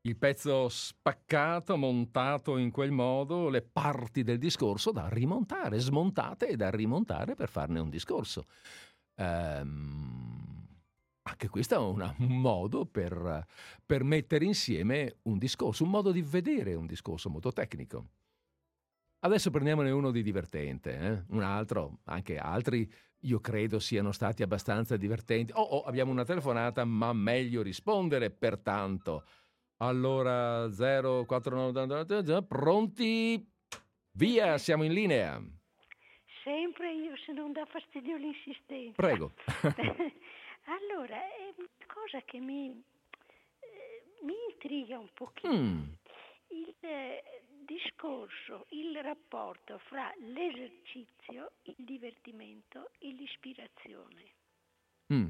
il 0.05 0.17
pezzo 0.17 0.67
spaccato, 0.69 1.77
montato 1.77 2.57
in 2.57 2.71
quel 2.71 2.91
modo, 2.91 3.47
le 3.47 3.61
parti 3.61 4.23
del 4.23 4.37
discorso 4.37 4.91
da 4.91 5.07
rimontare, 5.07 5.79
smontate 5.79 6.47
e 6.47 6.55
da 6.57 6.69
rimontare 6.71 7.35
per 7.35 7.47
farne 7.47 7.79
un 7.79 7.89
discorso. 7.89 8.47
Ehm, 9.15 10.67
anche 11.21 11.47
questo 11.47 11.75
è 11.75 11.77
una, 11.77 12.13
un 12.17 12.41
modo 12.41 12.85
per, 12.85 13.45
per 13.85 14.03
mettere 14.03 14.45
insieme 14.45 15.17
un 15.23 15.37
discorso, 15.37 15.83
un 15.83 15.91
modo 15.91 16.11
di 16.11 16.21
vedere 16.21 16.73
un 16.73 16.87
discorso 16.87 17.29
molto 17.29 17.53
tecnico. 17.53 18.07
Adesso 19.19 19.51
prendiamone 19.51 19.91
uno 19.91 20.11
di 20.11 20.21
divertente, 20.21 20.97
eh? 20.97 21.23
un 21.29 21.43
altro, 21.43 21.99
anche 22.05 22.37
altri 22.37 22.91
io 23.23 23.39
credo 23.39 23.79
siano 23.79 24.11
stati 24.11 24.43
abbastanza 24.43 24.97
divertenti. 24.97 25.51
Oh, 25.55 25.61
oh, 25.61 25.81
abbiamo 25.83 26.11
una 26.11 26.25
telefonata, 26.25 26.85
ma 26.85 27.13
meglio 27.13 27.61
rispondere, 27.61 28.29
pertanto. 28.31 29.25
Allora, 29.77 30.69
049, 30.69 32.43
pronti? 32.43 33.45
Via, 34.11 34.57
siamo 34.57 34.83
in 34.83 34.93
linea. 34.93 35.41
Sempre 36.43 36.93
io, 36.93 37.15
se 37.25 37.31
non 37.31 37.51
dà 37.51 37.65
fastidio 37.65 38.17
l'insistenza. 38.17 38.93
Prego. 38.95 39.33
allora, 40.65 41.15
è 41.15 41.53
una 41.57 41.67
cosa 41.87 42.21
che 42.25 42.39
mi, 42.39 42.69
eh, 42.69 44.03
mi 44.23 44.33
intriga 44.51 44.99
un 44.99 45.09
pochino. 45.13 45.53
Mm, 45.53 45.81
Il 46.49 46.75
eh, 46.81 47.42
discorso, 47.65 48.65
il 48.69 49.01
rapporto 49.01 49.77
fra 49.85 50.13
l'esercizio, 50.17 51.53
il 51.63 51.75
divertimento 51.77 52.91
e 52.99 53.09
l'ispirazione. 53.09 54.33
mm, 55.13 55.27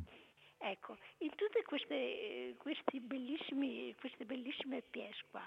Ecco, 0.57 0.97
in 1.19 1.29
tutte 1.35 1.61
queste, 1.63 1.93
eh, 1.93 2.55
questi 2.57 3.01
bellissimi, 3.01 3.93
queste 3.95 4.25
bellissime 4.25 4.81
pièce 4.81 5.25
qua, 5.29 5.45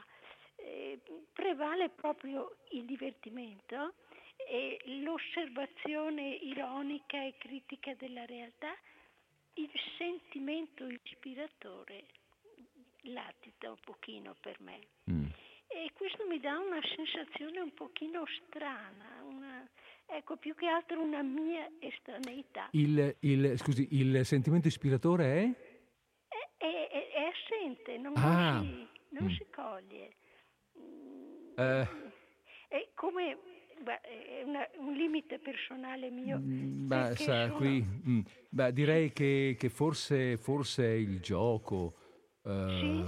eh, 0.56 1.00
prevale 1.32 1.88
proprio 1.88 2.56
il 2.72 2.84
divertimento 2.84 3.94
e 4.48 4.78
l'osservazione 5.02 6.34
ironica 6.34 7.22
e 7.22 7.34
critica 7.38 7.94
della 7.94 8.26
realtà, 8.26 8.76
il 9.54 9.70
sentimento 9.96 10.86
ispiratore 10.86 12.04
latita 13.02 13.70
un 13.70 13.80
pochino 13.82 14.36
per 14.40 14.60
me. 14.60 14.86
mm. 15.10 15.25
E 15.68 15.90
questo 15.94 16.24
mi 16.28 16.38
dà 16.40 16.58
una 16.58 16.80
sensazione 16.94 17.60
un 17.60 17.72
pochino 17.74 18.22
strana, 18.46 19.22
una- 19.24 19.68
ecco 20.06 20.36
più 20.36 20.54
che 20.54 20.66
altro 20.66 21.00
una 21.02 21.22
mia 21.22 21.68
estraneità. 21.80 22.68
Il, 22.72 23.16
il- 23.20 23.58
scusi, 23.58 23.88
il 23.92 24.24
sentimento 24.24 24.68
ispiratore 24.68 25.24
è? 25.24 25.54
È, 26.28 26.64
è- 26.64 26.88
è- 26.88 27.08
è 27.12 27.30
assente, 27.32 27.98
non, 27.98 28.12
Ah. 28.16 28.60
si, 28.62 28.86
non 29.10 29.24
Mm. 29.24 29.28
si 29.30 29.46
coglie. 29.54 30.14
Eh. 31.56 31.88
È 32.68 32.88
come 32.94 33.38
è 33.78 34.42
una- 34.44 34.68
un 34.78 34.94
limite 34.94 35.38
personale 35.38 36.10
mio. 36.10 36.38
Mm, 36.38 36.86
Beh, 36.88 37.14
sa, 37.16 37.46
sono- 37.46 37.56
qui, 37.56 37.82
mm, 37.82 38.20
beh, 38.48 38.72
direi 38.72 39.12
che, 39.12 39.54
che 39.58 39.68
forse, 39.68 40.36
forse 40.38 40.86
il 40.86 41.20
gioco. 41.20 41.94
eh, 42.48 43.04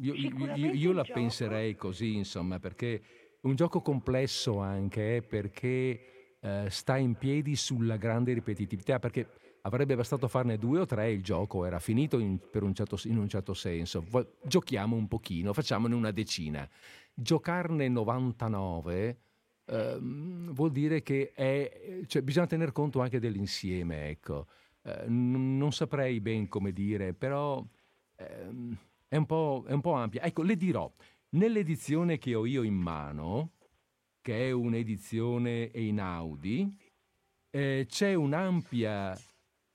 io, 0.00 0.14
io- 0.14 0.54
io- 0.54 0.72
io 0.72 0.92
la 0.92 1.02
gioco. 1.02 1.18
penserei 1.18 1.74
così, 1.76 2.14
insomma, 2.16 2.58
perché 2.58 3.02
un 3.42 3.54
gioco 3.54 3.80
complesso 3.80 4.58
anche, 4.58 5.16
eh, 5.16 5.22
perché 5.22 6.36
eh, 6.40 6.66
sta 6.70 6.96
in 6.96 7.14
piedi 7.14 7.56
sulla 7.56 7.96
grande 7.96 8.32
ripetitività, 8.32 8.98
perché 8.98 9.28
avrebbe 9.62 9.96
bastato 9.96 10.28
farne 10.28 10.56
due 10.56 10.80
o 10.80 10.86
tre, 10.86 11.10
il 11.10 11.22
gioco 11.22 11.64
era 11.64 11.78
finito 11.78 12.18
in, 12.18 12.38
per 12.50 12.62
un 12.62 12.74
certo, 12.74 12.96
in 13.04 13.18
un 13.18 13.28
certo 13.28 13.54
senso. 13.54 14.04
Giochiamo 14.42 14.96
un 14.96 15.08
pochino, 15.08 15.52
facciamone 15.52 15.94
una 15.94 16.10
decina. 16.10 16.68
Giocarne 17.12 17.88
99 17.88 19.18
ehm, 19.66 20.52
vuol 20.52 20.70
dire 20.70 21.02
che 21.02 21.32
è, 21.34 22.00
cioè, 22.06 22.22
bisogna 22.22 22.46
tener 22.46 22.72
conto 22.72 23.00
anche 23.00 23.18
dell'insieme, 23.18 24.08
ecco. 24.08 24.46
Eh, 24.82 25.04
non 25.08 25.72
saprei 25.72 26.20
ben 26.20 26.48
come 26.48 26.72
dire, 26.72 27.12
però 27.12 27.64
ehm, 28.16 28.76
è, 29.08 29.16
un 29.16 29.26
po', 29.26 29.64
è 29.66 29.72
un 29.72 29.80
po' 29.80 29.92
ampia. 29.94 30.22
Ecco, 30.22 30.42
le 30.42 30.56
dirò, 30.56 30.90
nell'edizione 31.30 32.18
che 32.18 32.34
ho 32.34 32.44
io 32.46 32.62
in 32.62 32.74
mano, 32.74 33.52
che 34.20 34.48
è 34.48 34.50
un'edizione 34.50 35.70
Einaudi, 35.70 36.76
eh, 37.50 37.86
c'è 37.88 38.14
un'ampia, 38.14 39.16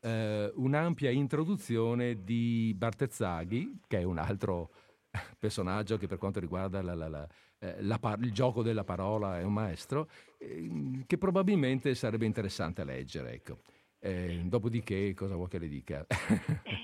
eh, 0.01 0.51
un'ampia 0.55 1.09
introduzione 1.09 2.23
di 2.23 2.73
Bartezzaghi, 2.77 3.79
che 3.87 3.99
è 3.99 4.03
un 4.03 4.19
altro 4.19 4.71
personaggio 5.39 5.97
che 5.97 6.07
per 6.07 6.17
quanto 6.19 6.39
riguarda 6.39 6.81
la- 6.81 6.93
la- 6.93 7.09
la- 7.09 7.27
eh, 7.59 7.97
par- 7.99 8.19
il 8.21 8.31
gioco 8.31 8.61
della 8.61 8.83
parola 8.83 9.39
è 9.39 9.43
un 9.43 9.53
maestro, 9.53 10.09
ehm, 10.37 11.05
che 11.07 11.17
probabilmente 11.17 11.95
sarebbe 11.95 12.25
interessante 12.25 12.83
leggere. 12.83 13.31
Ecco. 13.33 13.61
Eh, 13.99 14.41
dopodiché, 14.43 15.13
cosa 15.13 15.35
vuoi 15.35 15.47
che 15.47 15.59
le 15.59 15.69
dica? 15.69 16.05
Eh, 16.07 16.75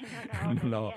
no, 0.42 0.54
no, 0.54 0.64
No. 0.64 0.94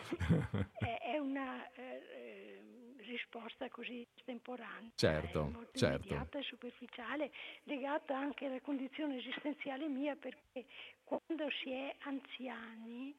Risposta 3.23 3.69
così 3.69 4.05
estemporanea, 4.17 4.91
Certo, 4.97 5.45
molto 5.45 5.79
certo. 5.79 6.07
immediata 6.09 6.39
e 6.39 6.43
superficiale, 6.43 7.31
legata 7.65 8.17
anche 8.17 8.47
alla 8.47 8.61
condizione 8.61 9.19
esistenziale 9.19 9.87
mia, 9.89 10.17
perché 10.17 10.65
quando 11.05 11.49
si 11.63 11.71
è 11.71 11.95
anziani 12.01 13.15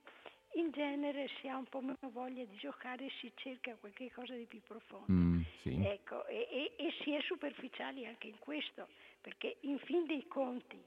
in 0.55 0.69
genere 0.71 1.29
si 1.39 1.47
ha 1.47 1.57
un 1.57 1.65
po' 1.65 1.81
meno 1.81 2.09
voglia 2.11 2.43
di 2.45 2.55
giocare 2.57 3.05
e 3.05 3.11
si 3.19 3.31
cerca 3.35 3.75
qualche 3.75 4.11
cosa 4.11 4.35
di 4.35 4.45
più 4.45 4.61
profondo. 4.61 5.11
Mm, 5.11 5.41
sì. 5.61 5.81
Ecco, 5.83 6.25
e, 6.27 6.47
e- 6.77 6.85
e 6.85 6.91
si 7.01 7.13
è 7.13 7.21
superficiali 7.21 8.05
anche 8.05 8.27
in 8.27 8.37
questo, 8.39 8.87
perché 9.21 9.57
in 9.61 9.79
fin 9.79 10.05
dei 10.05 10.27
conti 10.27 10.79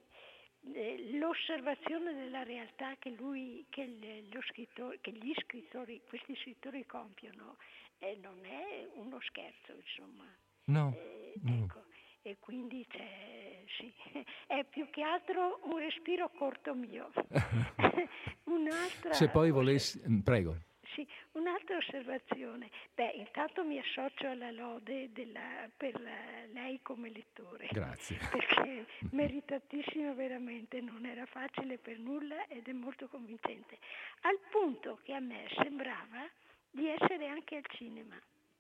eh, 0.73 1.11
l'osservazione 1.19 2.13
della 2.15 2.43
realtà 2.43 2.97
che, 2.99 3.11
lui, 3.11 3.65
che, 3.69 3.83
il- 3.83 4.29
lo 4.33 4.41
scrittore, 4.49 4.99
che 5.01 5.13
gli 5.13 5.33
scrittori, 5.39 6.01
questi 6.09 6.35
scrittori 6.37 6.85
compiono 6.87 7.57
eh, 7.99 8.17
non 8.21 8.39
è 8.45 8.87
uno 8.95 9.19
scherzo, 9.23 9.73
insomma. 9.73 10.25
No, 10.67 10.93
Eh, 10.97 11.35
ecco, 11.47 11.85
e 12.23 12.37
quindi 12.41 12.85
c'è, 12.89 13.63
sì, 13.79 13.93
è 14.47 14.65
più 14.65 14.89
che 14.91 15.03
altro 15.03 15.61
un 15.65 15.79
respiro 15.79 16.31
corto 16.31 16.75
mio. 16.75 17.11
Un'altra 18.45 19.13
Se 19.13 19.29
poi 19.29 19.51
volessi... 19.51 20.01
mm, 20.09 20.21
Prego. 20.27 20.57
sì, 20.95 21.07
un'altra 21.33 21.77
osservazione. 21.77 22.71
Beh, 22.95 23.11
intanto 23.17 23.65
mi 23.65 23.79
associo 23.79 24.29
alla 24.29 24.51
lode 24.51 25.11
della- 25.13 25.69
per 25.77 26.01
la- 26.01 26.45
lei 26.53 26.81
come 26.83 27.11
lettore. 27.11 27.69
Grazie. 27.71 28.19
Perché 28.31 28.87
meritatissimo 29.11 30.15
veramente, 30.15 30.81
non 30.81 31.05
era 31.05 31.27
facile 31.27 31.79
per 31.79 31.99
nulla 31.99 32.47
ed 32.47 32.67
è 32.69 32.73
molto 32.73 33.09
convincente. 33.09 33.79
Al 34.23 34.39
punto 34.51 34.99
che 35.03 35.13
a 35.13 35.21
me 35.21 35.47
sembrava 35.63 36.29
di 36.77 36.89
essere 36.89 37.27
anche 37.29 37.57
al 37.57 37.67
cinema. 37.71 38.15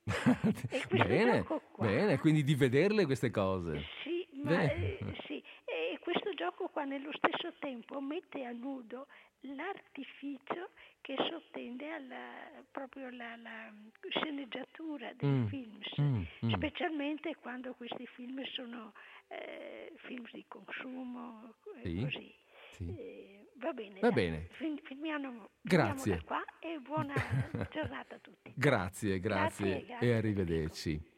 Bene, 0.88 1.44
bene, 1.78 2.18
quindi 2.18 2.42
di 2.44 2.54
vederle 2.54 3.04
queste 3.04 3.30
cose. 3.30 3.82
Sì, 4.02 4.26
ma 4.42 4.62
eh, 4.62 4.98
sì, 5.26 5.42
e 5.64 5.98
questo 6.00 6.32
gioco 6.34 6.68
qua 6.68 6.84
nello 6.84 7.10
stesso 7.12 7.52
tempo 7.58 8.00
mette 8.00 8.44
a 8.44 8.52
nudo 8.52 9.08
l'artificio 9.40 10.70
che 11.00 11.16
sottende 11.28 11.90
alla, 11.90 12.62
proprio 12.70 13.08
alla, 13.08 13.32
alla 13.32 13.72
sceneggiatura 14.08 15.12
dei 15.14 15.28
Mm, 15.28 15.46
films, 15.46 16.00
mm, 16.00 16.22
mm. 16.44 16.52
specialmente 16.54 17.34
quando 17.36 17.74
questi 17.74 18.06
film 18.06 18.42
sono 18.52 18.92
eh, 19.28 19.92
film 20.06 20.24
di 20.32 20.44
consumo, 20.46 21.54
Sì, 21.82 22.00
così. 22.00 22.34
sì. 22.70 22.88
Eh, 22.96 23.45
va 23.60 23.72
bene, 23.72 24.00
Va 24.00 24.10
bene. 24.10 24.48
fin- 24.52 24.78
firmiamo, 24.82 25.48
Grazie. 25.62 26.22
qua 26.24 26.42
e 26.60 26.78
buona 26.80 27.14
giornata 27.72 28.14
a 28.14 28.18
tutti. 28.18 28.52
Grazie, 28.54 29.18
grazie, 29.20 29.66
Grazie, 29.68 29.86
grazie. 29.86 30.08
e 30.08 30.12
arrivederci. 30.14 31.14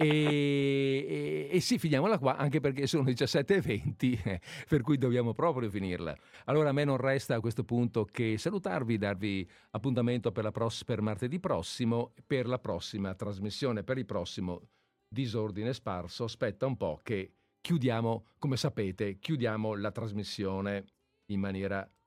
E, 0.00 0.06
e- 0.06 1.48
e 1.50 1.60
sì, 1.60 1.76
finiamola 1.78 2.18
qua, 2.18 2.36
anche 2.36 2.60
perché 2.60 2.86
sono 2.86 3.02
17.20, 3.02 4.20
eh, 4.24 4.40
per 4.68 4.82
cui 4.82 4.96
dobbiamo 4.96 5.32
proprio 5.32 5.68
finirla. 5.70 6.16
Allora 6.44 6.68
a 6.68 6.72
me 6.72 6.84
non 6.84 6.98
resta 6.98 7.34
a 7.34 7.40
questo 7.40 7.64
punto 7.64 8.04
che 8.04 8.38
salutarvi, 8.38 8.96
darvi 8.96 9.48
appuntamento 9.72 10.30
per, 10.30 10.44
la 10.44 10.52
pross- 10.52 10.84
per 10.84 11.00
martedì 11.00 11.40
prossimo, 11.40 12.14
per 12.26 12.46
la 12.46 12.60
prossima 12.60 13.14
trasmissione, 13.14 13.82
per 13.82 13.98
il 13.98 14.06
prossimo 14.06 14.68
disordine 15.08 15.72
sparso. 15.72 16.22
Aspetta 16.24 16.66
un 16.66 16.76
po' 16.76 17.00
che 17.02 17.32
chiudiamo, 17.60 18.24
come 18.38 18.56
sapete, 18.56 19.18
chiudiamo 19.18 19.74
la 19.74 19.90
trasmissione 19.90 20.84
in 21.28 21.40
maniera 21.40 21.88